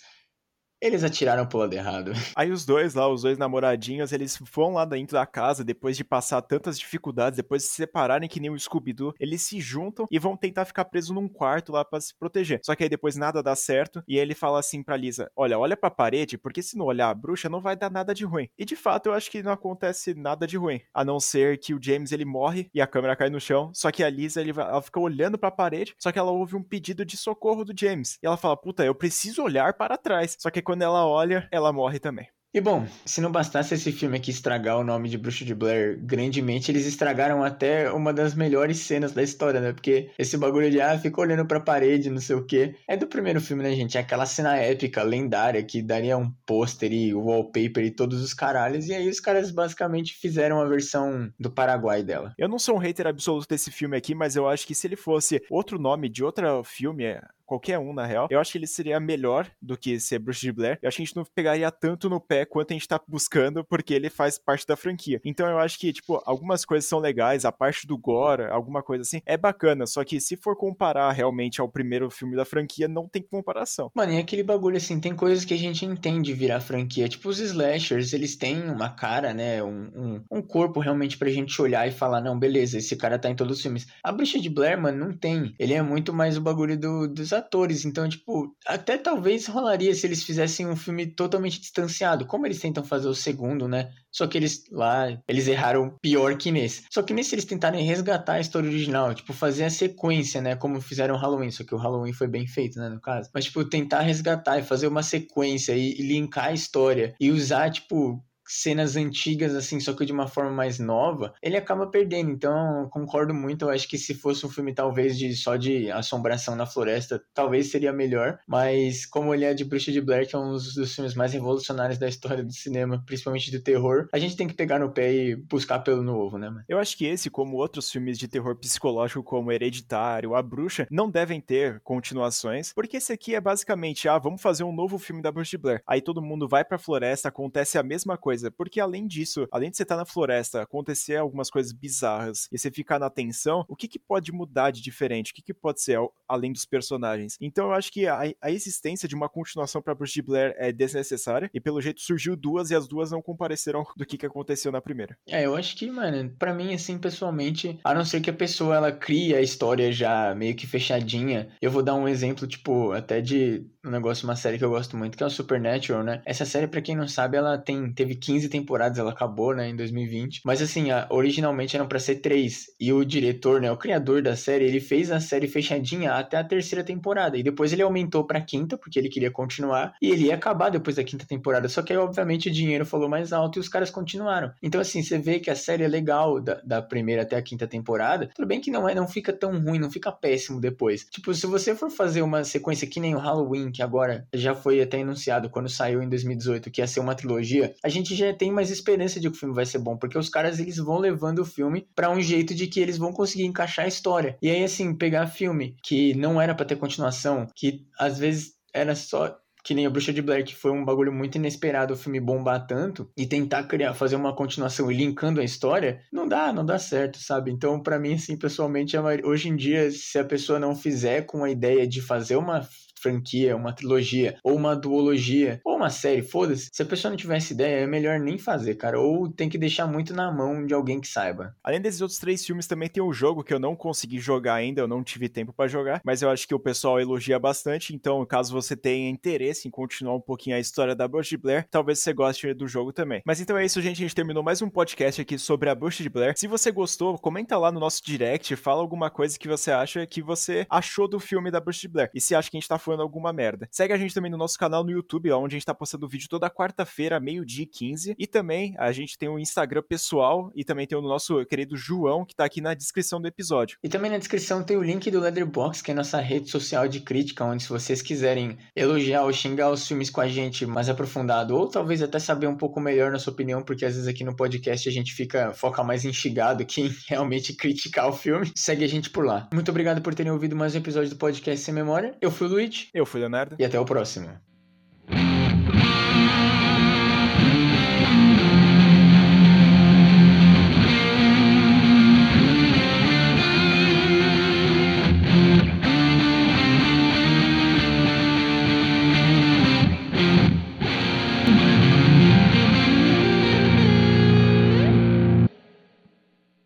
Eles 0.81 1.03
atiraram 1.03 1.45
pro 1.45 1.59
lado 1.59 1.73
errado. 1.73 2.13
Aí 2.35 2.51
os 2.51 2.65
dois 2.65 2.93
lá, 2.93 3.07
os 3.09 3.23
dois 3.23 3.37
namoradinhos, 3.37 4.13
eles 4.13 4.39
vão 4.53 4.73
lá 4.73 4.85
dentro 4.85 5.13
da 5.13 5.25
casa 5.25 5.63
depois 5.63 5.97
de 5.97 6.05
passar 6.05 6.41
tantas 6.41 6.79
dificuldades, 6.79 7.35
depois 7.35 7.63
de 7.63 7.67
se 7.67 7.75
separarem 7.75 8.29
que 8.29 8.39
nem 8.39 8.49
o 8.49 8.57
Scooby-Doo, 8.57 9.13
eles 9.19 9.41
se 9.41 9.59
juntam 9.59 10.07
e 10.09 10.17
vão 10.17 10.37
tentar 10.37 10.63
ficar 10.63 10.85
presos 10.85 11.09
num 11.09 11.27
quarto 11.27 11.73
lá 11.73 11.83
para 11.83 11.99
se 11.99 12.15
proteger. 12.17 12.61
Só 12.63 12.75
que 12.75 12.83
aí 12.83 12.89
depois 12.89 13.17
nada 13.17 13.43
dá 13.43 13.55
certo 13.55 14.01
e 14.07 14.17
ele 14.17 14.33
fala 14.33 14.59
assim 14.59 14.81
pra 14.81 14.95
Lisa: 14.95 15.29
Olha, 15.35 15.59
olha 15.59 15.75
pra 15.75 15.91
parede, 15.91 16.37
porque 16.37 16.63
se 16.63 16.77
não 16.77 16.85
olhar 16.85 17.09
a 17.09 17.13
bruxa 17.13 17.49
não 17.49 17.59
vai 17.59 17.75
dar 17.75 17.91
nada 17.91 18.13
de 18.13 18.23
ruim. 18.23 18.47
E 18.57 18.63
de 18.63 18.77
fato 18.77 19.07
eu 19.07 19.13
acho 19.13 19.29
que 19.29 19.43
não 19.43 19.51
acontece 19.51 20.13
nada 20.13 20.47
de 20.47 20.55
ruim, 20.55 20.79
a 20.93 21.03
não 21.03 21.19
ser 21.19 21.57
que 21.59 21.73
o 21.73 21.79
James 21.81 22.13
ele 22.13 22.25
morre 22.25 22.69
e 22.73 22.81
a 22.81 22.87
câmera 22.87 23.17
cai 23.17 23.29
no 23.29 23.39
chão. 23.39 23.69
Só 23.73 23.91
que 23.91 24.01
a 24.01 24.09
Lisa 24.09 24.39
ele, 24.39 24.51
ela 24.51 24.81
fica 24.81 24.99
olhando 24.99 25.37
pra 25.37 25.51
parede, 25.51 25.93
só 25.97 26.09
que 26.09 26.19
ela 26.19 26.31
ouve 26.31 26.55
um 26.55 26.63
pedido 26.63 27.03
de 27.03 27.17
socorro 27.17 27.65
do 27.65 27.73
James. 27.77 28.17
E 28.23 28.27
ela 28.27 28.37
fala: 28.37 28.55
Puta, 28.55 28.85
eu 28.85 28.95
preciso 28.95 29.43
olhar 29.43 29.73
para 29.73 29.97
trás. 29.97 30.37
Só 30.39 30.49
que 30.49 30.68
quando 30.69 30.83
ela 30.83 31.03
olha, 31.03 31.47
ela 31.51 31.73
morre 31.73 31.97
também. 31.97 32.27
E 32.51 32.59
bom, 32.61 32.87
se 33.05 33.21
não 33.21 33.31
bastasse 33.31 33.75
esse 33.75 33.91
filme 33.91 34.17
aqui 34.17 34.31
estragar 34.31 34.79
o 34.79 34.83
nome 34.83 35.07
de 35.07 35.19
Bruxo 35.19 35.45
de 35.45 35.53
Blair 35.53 35.99
grandemente, 36.01 36.71
eles 36.71 36.85
estragaram 36.85 37.43
até 37.43 37.91
uma 37.91 38.11
das 38.11 38.33
melhores 38.33 38.77
cenas 38.79 39.11
da 39.11 39.21
história, 39.21 39.59
né? 39.59 39.71
Porque 39.71 40.09
esse 40.17 40.35
bagulho 40.35 40.69
de, 40.69 40.81
ah, 40.81 40.97
fica 40.97 41.21
olhando 41.21 41.45
pra 41.45 41.59
parede, 41.59 42.09
não 42.09 42.19
sei 42.19 42.35
o 42.35 42.45
quê. 42.45 42.75
É 42.87 42.97
do 42.97 43.05
primeiro 43.05 43.39
filme, 43.39 43.61
né, 43.61 43.71
gente? 43.73 43.97
É 43.97 44.01
aquela 44.01 44.25
cena 44.25 44.57
épica, 44.57 45.03
lendária, 45.03 45.63
que 45.63 45.81
daria 45.81 46.17
um 46.17 46.31
pôster 46.45 46.91
e 46.91 47.13
wallpaper 47.13 47.83
e 47.83 47.91
todos 47.91 48.19
os 48.19 48.33
caralhos. 48.33 48.87
E 48.87 48.93
aí 48.93 49.07
os 49.07 49.19
caras 49.19 49.51
basicamente 49.51 50.15
fizeram 50.15 50.59
a 50.59 50.65
versão 50.65 51.31
do 51.39 51.51
Paraguai 51.51 52.03
dela. 52.03 52.33
Eu 52.35 52.49
não 52.49 52.57
sou 52.57 52.75
um 52.75 52.79
hater 52.79 53.05
absoluto 53.05 53.47
desse 53.47 53.71
filme 53.71 53.95
aqui, 53.97 54.15
mas 54.15 54.35
eu 54.35 54.47
acho 54.47 54.65
que 54.65 54.73
se 54.73 54.87
ele 54.87 54.95
fosse 54.95 55.41
outro 55.51 55.79
nome 55.79 56.09
de 56.09 56.23
outro 56.23 56.63
filme, 56.63 57.05
qualquer 57.49 57.79
um, 57.79 57.91
na 57.91 58.05
real, 58.05 58.27
eu 58.29 58.39
acho 58.39 58.51
que 58.51 58.57
ele 58.59 58.67
seria 58.67 58.99
melhor 58.99 59.49
do 59.59 59.75
que 59.75 59.99
ser 59.99 60.19
Bruxa 60.19 60.41
de 60.41 60.51
Blair. 60.51 60.77
Eu 60.81 60.87
acho 60.87 60.97
que 60.97 61.01
a 61.01 61.05
gente 61.05 61.15
não 61.15 61.25
pegaria 61.25 61.71
tanto 61.71 62.07
no 62.07 62.21
pé 62.21 62.45
quanto 62.45 62.71
a 62.71 62.73
gente 62.75 62.87
tá 62.87 63.01
buscando, 63.07 63.63
porque 63.63 63.91
ele 63.91 64.09
faz 64.09 64.37
parte 64.37 64.67
da 64.67 64.75
franquia. 64.75 65.19
Então 65.25 65.49
eu 65.49 65.57
acho 65.57 65.79
que, 65.79 65.91
tipo, 65.91 66.21
algumas 66.25 66.63
coisas 66.63 66.87
são 66.87 66.99
legais, 66.99 67.45
a 67.45 67.51
parte 67.51 67.87
do 67.87 67.97
gore, 67.97 68.43
alguma 68.43 68.83
coisa 68.83 69.01
assim, 69.01 69.21
é 69.25 69.35
bacana. 69.35 69.87
Só 69.87 70.03
que 70.03 70.21
se 70.21 70.37
for 70.37 70.55
comparar 70.55 71.11
realmente 71.11 71.59
ao 71.59 71.67
primeiro 71.67 72.09
filme 72.11 72.35
da 72.35 72.45
franquia, 72.45 72.87
não 72.87 73.07
tem 73.07 73.23
comparação. 73.23 73.89
Mano, 73.95 74.13
e 74.13 74.19
aquele 74.19 74.43
bagulho 74.43 74.77
assim, 74.77 74.99
tem 74.99 75.15
coisas 75.15 75.43
que 75.43 75.53
a 75.55 75.57
gente 75.57 75.83
entende 75.83 76.33
virar 76.33 76.61
franquia. 76.61 77.09
Tipo, 77.09 77.29
os 77.29 77.39
slashers, 77.39 78.13
eles 78.13 78.35
têm 78.35 78.69
uma 78.69 78.89
cara, 78.89 79.33
né? 79.33 79.63
Um, 79.63 79.89
um, 79.95 80.37
um 80.37 80.41
corpo 80.41 80.79
realmente 80.79 81.17
pra 81.17 81.29
gente 81.29 81.59
olhar 81.59 81.87
e 81.87 81.91
falar, 81.91 82.21
não, 82.21 82.37
beleza, 82.37 82.77
esse 82.77 82.95
cara 82.95 83.17
tá 83.17 83.29
em 83.29 83.35
todos 83.35 83.57
os 83.57 83.63
filmes. 83.63 83.87
A 84.03 84.11
Bruxa 84.11 84.39
de 84.39 84.49
Blair, 84.49 84.79
mano, 84.79 85.07
não 85.07 85.17
tem. 85.17 85.55
Ele 85.57 85.73
é 85.73 85.81
muito 85.81 86.13
mais 86.13 86.37
o 86.37 86.41
bagulho 86.41 86.77
do, 86.77 87.07
dos 87.07 87.33
atores. 87.39 87.85
Então, 87.85 88.07
tipo, 88.07 88.55
até 88.65 88.97
talvez 88.97 89.47
rolaria 89.47 89.93
se 89.93 90.05
eles 90.05 90.23
fizessem 90.23 90.67
um 90.67 90.75
filme 90.75 91.07
totalmente 91.07 91.59
distanciado, 91.59 92.25
como 92.25 92.45
eles 92.45 92.59
tentam 92.59 92.83
fazer 92.83 93.07
o 93.07 93.15
segundo, 93.15 93.67
né? 93.67 93.91
Só 94.11 94.27
que 94.27 94.37
eles 94.37 94.63
lá, 94.71 95.19
eles 95.27 95.47
erraram 95.47 95.95
pior 96.01 96.35
que 96.37 96.51
nesse. 96.51 96.83
Só 96.91 97.01
que 97.03 97.13
nesse 97.13 97.35
eles 97.35 97.45
tentaram 97.45 97.79
resgatar 97.79 98.33
a 98.33 98.39
história 98.39 98.69
original, 98.69 99.13
tipo, 99.13 99.33
fazer 99.33 99.65
a 99.65 99.69
sequência, 99.69 100.41
né? 100.41 100.55
Como 100.55 100.81
fizeram 100.81 101.15
o 101.15 101.17
Halloween, 101.17 101.51
só 101.51 101.63
que 101.63 101.75
o 101.75 101.77
Halloween 101.77 102.13
foi 102.13 102.27
bem 102.27 102.47
feito, 102.47 102.79
né? 102.79 102.89
No 102.89 103.01
caso. 103.01 103.29
Mas, 103.33 103.45
tipo, 103.45 103.63
tentar 103.65 104.01
resgatar 104.01 104.59
e 104.59 104.63
fazer 104.63 104.87
uma 104.87 105.03
sequência 105.03 105.73
e, 105.73 105.93
e 105.99 106.07
linkar 106.07 106.45
a 106.45 106.53
história 106.53 107.15
e 107.19 107.31
usar, 107.31 107.69
tipo, 107.71 108.23
cenas 108.49 108.95
antigas, 108.95 109.53
assim, 109.53 109.79
só 109.79 109.93
que 109.93 110.05
de 110.05 110.11
uma 110.11 110.27
forma 110.27 110.51
mais 110.51 110.79
nova, 110.79 111.33
ele 111.41 111.55
acaba 111.55 111.87
perdendo. 111.87 112.31
Então, 112.31 112.89
concordo 112.89 113.33
muito. 113.33 113.65
Eu 113.65 113.69
acho 113.69 113.87
que 113.87 113.97
se 113.97 114.13
fosse 114.13 114.45
um 114.45 114.49
filme, 114.49 114.73
talvez, 114.73 115.17
de 115.17 115.35
só 115.35 115.55
de 115.55 115.91
assombração 115.91 116.55
na 116.55 116.65
floresta, 116.65 117.21
talvez 117.33 117.69
seria 117.69 117.93
melhor. 117.93 118.39
Mas, 118.47 119.05
como 119.05 119.33
ele 119.33 119.45
é 119.45 119.53
de 119.53 119.63
Bruxa 119.63 119.91
de 119.91 120.01
Blair, 120.01 120.27
que 120.27 120.35
é 120.35 120.39
um 120.39 120.51
dos 120.51 120.95
filmes 120.95 121.13
mais 121.13 121.33
revolucionários 121.33 121.99
da 121.99 122.07
história 122.07 122.43
do 122.43 122.51
cinema, 122.51 123.03
principalmente 123.05 123.51
de 123.51 123.59
terror, 123.59 124.07
a 124.11 124.19
gente 124.19 124.35
tem 124.35 124.47
que 124.47 124.53
pegar 124.53 124.79
no 124.79 124.91
pé 124.91 125.13
e 125.13 125.35
buscar 125.35 125.79
pelo 125.79 126.01
novo, 126.01 126.37
né, 126.37 126.49
mano? 126.49 126.63
Eu 126.67 126.79
acho 126.79 126.97
que 126.97 127.05
esse, 127.05 127.29
como 127.29 127.57
outros 127.57 127.91
filmes 127.91 128.17
de 128.17 128.27
terror 128.27 128.55
psicológico, 128.55 129.23
como 129.23 129.51
Hereditário, 129.51 130.33
A 130.35 130.41
Bruxa, 130.41 130.87
não 130.89 131.09
devem 131.09 131.39
ter 131.39 131.79
continuações, 131.81 132.73
porque 132.73 132.97
esse 132.97 133.13
aqui 133.13 133.35
é 133.35 133.41
basicamente, 133.41 134.09
ah, 134.09 134.17
vamos 134.17 134.41
fazer 134.41 134.63
um 134.63 134.73
novo 134.73 134.97
filme 134.97 135.21
da 135.21 135.31
Bruxa 135.31 135.51
de 135.51 135.57
Blair. 135.57 135.83
Aí 135.85 136.01
todo 136.01 136.21
mundo 136.21 136.47
vai 136.47 136.63
pra 136.65 136.77
floresta, 136.77 137.29
acontece 137.29 137.77
a 137.77 137.83
mesma 137.83 138.17
coisa 138.17 138.38
coisa, 138.39 138.51
porque 138.51 138.79
além 138.79 139.05
disso, 139.05 139.47
além 139.51 139.69
de 139.69 139.77
você 139.77 139.83
estar 139.83 139.95
tá 139.95 139.99
na 139.99 140.05
floresta, 140.05 140.61
acontecer 140.61 141.17
algumas 141.17 141.49
coisas 141.49 141.71
bizarras 141.71 142.47
e 142.51 142.57
você 142.57 142.71
ficar 142.71 142.99
na 142.99 143.09
tensão, 143.09 143.65
o 143.67 143.75
que, 143.75 143.87
que 143.87 143.99
pode 143.99 144.31
mudar 144.31 144.71
de 144.71 144.81
diferente? 144.81 145.31
O 145.31 145.35
que, 145.35 145.41
que 145.41 145.53
pode 145.53 145.81
ser 145.81 145.99
além 146.27 146.51
dos 146.51 146.65
personagens? 146.65 147.37
Então 147.41 147.67
eu 147.67 147.73
acho 147.73 147.91
que 147.91 148.07
a, 148.07 148.21
a 148.41 148.51
existência 148.51 149.07
de 149.07 149.15
uma 149.15 149.29
continuação 149.29 149.81
para 149.81 149.93
Bruce 149.93 150.13
de 150.13 150.21
Blair 150.21 150.55
é 150.57 150.71
desnecessária 150.71 151.49
e 151.53 151.59
pelo 151.59 151.81
jeito 151.81 152.01
surgiu 152.01 152.35
duas 152.35 152.71
e 152.71 152.75
as 152.75 152.87
duas 152.87 153.11
não 153.11 153.21
compareceram 153.21 153.85
do 153.95 154.05
que, 154.05 154.17
que 154.17 154.25
aconteceu 154.25 154.71
na 154.71 154.81
primeira. 154.81 155.17
É, 155.27 155.45
eu 155.45 155.55
acho 155.55 155.75
que, 155.75 155.89
mano, 155.89 156.29
para 156.37 156.53
mim, 156.53 156.73
assim, 156.73 156.97
pessoalmente, 156.97 157.79
a 157.83 157.93
não 157.93 158.05
ser 158.05 158.21
que 158.21 158.29
a 158.29 158.33
pessoa 158.33 158.75
ela 158.75 158.91
cria 158.91 159.37
a 159.37 159.41
história 159.41 159.91
já 159.91 160.33
meio 160.35 160.55
que 160.55 160.67
fechadinha, 160.67 161.49
eu 161.61 161.71
vou 161.71 161.83
dar 161.83 161.95
um 161.95 162.07
exemplo, 162.07 162.47
tipo, 162.47 162.91
até 162.91 163.21
de 163.21 163.65
um 163.83 163.89
negócio, 163.89 164.27
uma 164.27 164.35
série 164.35 164.57
que 164.57 164.63
eu 164.63 164.69
gosto 164.69 164.97
muito, 164.97 165.17
que 165.17 165.23
é 165.23 165.25
o 165.25 165.29
Supernatural, 165.29 166.03
né? 166.03 166.21
Essa 166.25 166.45
série, 166.45 166.67
para 166.67 166.81
quem 166.81 166.95
não 166.95 167.07
sabe, 167.07 167.37
ela 167.37 167.57
tem 167.57 167.91
teve 167.93 168.15
15 168.15 168.28
temporadas, 168.49 168.99
ela 168.99 169.11
acabou, 169.11 169.55
né, 169.55 169.69
em 169.69 169.75
2020. 169.75 170.41
Mas 170.45 170.61
assim, 170.61 170.91
a, 170.91 171.07
originalmente 171.09 171.75
eram 171.75 171.87
para 171.87 171.99
ser 171.99 172.15
três. 172.15 172.67
E 172.79 172.91
o 172.93 173.03
diretor, 173.03 173.61
né, 173.61 173.71
o 173.71 173.77
criador 173.77 174.21
da 174.21 174.35
série, 174.35 174.65
ele 174.65 174.79
fez 174.79 175.11
a 175.11 175.19
série 175.19 175.47
fechadinha 175.47 176.13
até 176.13 176.37
a 176.37 176.43
terceira 176.43 176.83
temporada. 176.83 177.37
E 177.37 177.43
depois 177.43 177.73
ele 177.73 177.81
aumentou 177.81 178.25
pra 178.25 178.41
quinta, 178.41 178.77
porque 178.77 178.99
ele 178.99 179.09
queria 179.09 179.31
continuar. 179.31 179.93
E 180.01 180.11
ele 180.11 180.25
ia 180.25 180.35
acabar 180.35 180.69
depois 180.69 180.97
da 180.97 181.03
quinta 181.03 181.25
temporada. 181.25 181.67
Só 181.67 181.81
que 181.81 181.93
aí, 181.93 181.97
obviamente, 181.97 182.49
o 182.49 182.51
dinheiro 182.51 182.85
falou 182.85 183.09
mais 183.09 183.33
alto 183.33 183.57
e 183.57 183.59
os 183.59 183.69
caras 183.69 183.89
continuaram. 183.89 184.51
Então, 184.61 184.79
assim, 184.81 185.01
você 185.01 185.17
vê 185.17 185.39
que 185.39 185.49
a 185.49 185.55
série 185.55 185.83
é 185.83 185.87
legal 185.87 186.39
da, 186.39 186.61
da 186.63 186.81
primeira 186.81 187.23
até 187.23 187.35
a 187.35 187.41
quinta 187.41 187.67
temporada. 187.67 188.29
Tudo 188.35 188.47
bem 188.47 188.59
que 188.59 188.71
não 188.71 188.87
é, 188.87 188.93
não 188.93 189.07
fica 189.07 189.31
tão 189.31 189.59
ruim, 189.59 189.79
não 189.79 189.89
fica 189.89 190.11
péssimo 190.11 190.59
depois. 190.59 191.05
Tipo, 191.09 191.33
se 191.33 191.47
você 191.47 191.75
for 191.75 191.89
fazer 191.89 192.21
uma 192.21 192.43
sequência 192.43 192.87
que 192.87 192.99
nem 192.99 193.15
o 193.15 193.19
Halloween, 193.19 193.71
que 193.71 193.81
agora 193.81 194.27
já 194.33 194.53
foi 194.53 194.81
até 194.81 195.01
anunciado 195.01 195.49
quando 195.49 195.69
saiu 195.69 196.01
em 196.01 196.09
2018, 196.09 196.69
que 196.71 196.81
ia 196.81 196.87
ser 196.87 196.99
uma 196.99 197.15
trilogia, 197.15 197.73
a 197.83 197.89
gente 197.89 198.15
já 198.19 198.33
tem 198.33 198.51
mais 198.51 198.69
esperança 198.69 199.19
de 199.19 199.29
que 199.29 199.35
o 199.35 199.39
filme 199.39 199.55
vai 199.55 199.65
ser 199.65 199.79
bom, 199.79 199.97
porque 199.97 200.17
os 200.17 200.29
caras 200.29 200.59
eles 200.59 200.77
vão 200.77 200.97
levando 200.97 201.39
o 201.39 201.45
filme 201.45 201.87
para 201.95 202.09
um 202.09 202.21
jeito 202.21 202.53
de 202.53 202.67
que 202.67 202.79
eles 202.79 202.97
vão 202.97 203.11
conseguir 203.11 203.45
encaixar 203.45 203.85
a 203.85 203.89
história. 203.89 204.37
E 204.41 204.49
aí 204.49 204.63
assim, 204.63 204.95
pegar 204.95 205.27
filme 205.27 205.75
que 205.83 206.13
não 206.15 206.41
era 206.41 206.55
para 206.55 206.65
ter 206.65 206.75
continuação, 206.75 207.47
que 207.55 207.85
às 207.97 208.17
vezes 208.17 208.53
era 208.73 208.95
só 208.95 209.37
que 209.63 209.73
nem 209.73 209.85
a 209.85 209.89
Bruxa 209.89 210.13
de 210.13 210.21
Blair, 210.21 210.45
que 210.45 210.55
foi 210.55 210.71
um 210.71 210.85
bagulho 210.85 211.11
muito 211.11 211.35
inesperado 211.35 211.93
o 211.93 211.97
filme 211.97 212.19
bombar 212.19 212.65
tanto, 212.65 213.09
e 213.15 213.25
tentar 213.25 213.63
criar, 213.63 213.93
fazer 213.93 214.15
uma 214.15 214.35
continuação 214.35 214.91
e 214.91 214.95
linkando 214.95 215.41
a 215.41 215.43
história, 215.43 216.01
não 216.11 216.27
dá, 216.27 216.53
não 216.53 216.65
dá 216.65 216.79
certo, 216.79 217.19
sabe? 217.19 217.51
Então, 217.51 217.81
para 217.81 217.99
mim, 217.99 218.13
assim, 218.13 218.37
pessoalmente, 218.37 218.95
hoje 219.23 219.49
em 219.49 219.55
dia, 219.55 219.91
se 219.91 220.17
a 220.17 220.23
pessoa 220.23 220.59
não 220.59 220.75
fizer 220.75 221.23
com 221.23 221.43
a 221.43 221.49
ideia 221.49 221.87
de 221.87 222.01
fazer 222.01 222.37
uma 222.37 222.67
franquia, 223.01 223.55
uma 223.55 223.73
trilogia, 223.73 224.37
ou 224.43 224.55
uma 224.55 224.75
duologia, 224.75 225.59
ou 225.63 225.75
uma 225.75 225.89
série, 225.89 226.21
foda-se. 226.21 226.69
Se 226.71 226.81
a 226.81 226.85
pessoa 226.85 227.09
não 227.09 227.17
tivesse 227.17 227.53
ideia, 227.53 227.83
é 227.83 227.87
melhor 227.87 228.19
nem 228.19 228.37
fazer, 228.37 228.75
cara. 228.75 228.99
Ou 228.99 229.29
tem 229.29 229.49
que 229.49 229.57
deixar 229.57 229.87
muito 229.87 230.13
na 230.13 230.31
mão 230.31 230.65
de 230.65 230.73
alguém 230.73 230.99
que 230.99 231.07
saiba. 231.07 231.55
Além 231.63 231.81
desses 231.81 232.01
outros 232.01 232.19
três 232.19 232.45
filmes, 232.45 232.67
também 232.67 232.89
tem 232.89 233.01
um 233.01 233.13
jogo 233.13 233.43
que 233.43 233.53
eu 233.53 233.59
não 233.59 233.75
consegui 233.75 234.19
jogar 234.19 234.55
ainda, 234.55 234.81
eu 234.81 234.87
não 234.87 235.03
tive 235.03 235.29
tempo 235.29 235.53
para 235.53 235.67
jogar, 235.67 236.01
mas 236.03 236.21
eu 236.21 236.29
acho 236.29 236.47
que 236.47 236.55
o 236.55 236.59
pessoal 236.59 236.99
elogia 236.99 237.39
bastante. 237.39 237.93
Então, 237.93 238.25
caso 238.25 238.53
você 238.53 238.75
tenha 238.75 239.09
interesse 239.09 239.67
em 239.67 239.71
continuar 239.71 240.15
um 240.15 240.21
pouquinho 240.21 240.55
a 240.55 240.59
história 240.59 240.95
da 240.95 241.07
Bruxa 241.07 241.29
de 241.29 241.37
Blair, 241.37 241.67
talvez 241.69 241.99
você 241.99 242.13
goste 242.13 242.53
do 242.53 242.67
jogo 242.67 242.91
também. 242.91 243.21
Mas 243.25 243.39
então 243.39 243.57
é 243.57 243.65
isso, 243.65 243.81
gente. 243.81 243.97
A 243.97 244.05
gente 244.05 244.15
terminou 244.15 244.43
mais 244.43 244.61
um 244.61 244.69
podcast 244.69 245.21
aqui 245.21 245.37
sobre 245.37 245.69
a 245.69 245.75
Bruxa 245.75 246.03
de 246.03 246.09
Blair. 246.09 246.33
Se 246.37 246.47
você 246.47 246.71
gostou, 246.71 247.17
comenta 247.17 247.57
lá 247.57 247.71
no 247.71 247.79
nosso 247.79 248.01
direct, 248.03 248.55
fala 248.55 248.81
alguma 248.81 249.09
coisa 249.09 249.37
que 249.37 249.47
você 249.47 249.71
acha 249.71 250.05
que 250.05 250.21
você 250.21 250.65
achou 250.69 251.07
do 251.07 251.19
filme 251.19 251.51
da 251.51 251.59
Bruxa 251.59 251.81
de 251.81 251.87
Blair. 251.87 252.09
E 252.13 252.21
se 252.21 252.35
acha 252.35 252.49
que 252.49 252.57
a 252.57 252.59
gente 252.59 252.69
tá 252.69 252.77
alguma 252.97 253.31
merda. 253.31 253.67
Segue 253.71 253.93
a 253.93 253.97
gente 253.97 254.13
também 254.13 254.31
no 254.31 254.37
nosso 254.37 254.57
canal 254.57 254.83
no 254.83 254.91
YouTube, 254.91 255.31
onde 255.31 255.55
a 255.55 255.57
gente 255.57 255.65
tá 255.65 255.73
postando 255.73 256.07
vídeo 256.07 256.29
toda 256.29 256.49
quarta-feira, 256.49 257.19
meio-dia 257.19 257.63
e 257.63 257.67
15. 257.67 258.15
E 258.17 258.27
também 258.27 258.75
a 258.77 258.91
gente 258.91 259.17
tem 259.17 259.29
o 259.29 259.33
um 259.33 259.39
Instagram 259.39 259.83
pessoal 259.87 260.51
e 260.55 260.63
também 260.63 260.87
tem 260.87 260.97
o 260.97 261.01
nosso 261.01 261.45
querido 261.45 261.75
João, 261.77 262.25
que 262.25 262.35
tá 262.35 262.45
aqui 262.45 262.61
na 262.61 262.73
descrição 262.73 263.21
do 263.21 263.27
episódio. 263.27 263.77
E 263.83 263.89
também 263.89 264.11
na 264.11 264.17
descrição 264.17 264.63
tem 264.63 264.77
o 264.77 264.83
link 264.83 265.09
do 265.11 265.19
Leatherbox, 265.19 265.81
que 265.81 265.91
é 265.91 265.93
nossa 265.93 266.19
rede 266.19 266.49
social 266.49 266.87
de 266.87 267.01
crítica, 267.01 267.45
onde 267.45 267.63
se 267.63 267.69
vocês 267.69 268.01
quiserem 268.01 268.57
elogiar 268.75 269.23
ou 269.23 269.33
xingar 269.33 269.69
os 269.69 269.87
filmes 269.87 270.09
com 270.09 270.21
a 270.21 270.27
gente 270.27 270.65
mais 270.65 270.89
aprofundado, 270.89 271.55
ou 271.55 271.67
talvez 271.67 272.01
até 272.01 272.19
saber 272.19 272.47
um 272.47 272.55
pouco 272.55 272.79
melhor 272.79 273.11
na 273.11 273.19
sua 273.19 273.33
opinião, 273.33 273.61
porque 273.61 273.85
às 273.85 273.93
vezes 273.93 274.07
aqui 274.07 274.23
no 274.23 274.35
podcast 274.35 274.87
a 274.87 274.91
gente 274.91 275.13
fica 275.13 275.53
foca 275.53 275.83
mais 275.83 276.03
xingado 276.13 276.65
que 276.65 276.81
em 276.81 276.95
realmente 277.07 277.53
criticar 277.53 278.07
o 278.07 278.13
filme, 278.13 278.51
segue 278.55 278.83
a 278.83 278.87
gente 278.87 279.09
por 279.09 279.25
lá. 279.25 279.47
Muito 279.53 279.69
obrigado 279.69 280.01
por 280.01 280.13
terem 280.13 280.31
ouvido 280.31 280.55
mais 280.55 280.75
um 280.75 280.79
episódio 280.79 281.09
do 281.09 281.15
podcast 281.15 281.63
Sem 281.63 281.73
Memória. 281.73 282.15
Eu 282.21 282.31
fui 282.31 282.47
o 282.47 282.51
eu 282.93 283.05
fui 283.05 283.19
Leonardo. 283.19 283.55
E 283.59 283.65
até 283.65 283.79
o 283.79 283.85
próximo. 283.85 284.29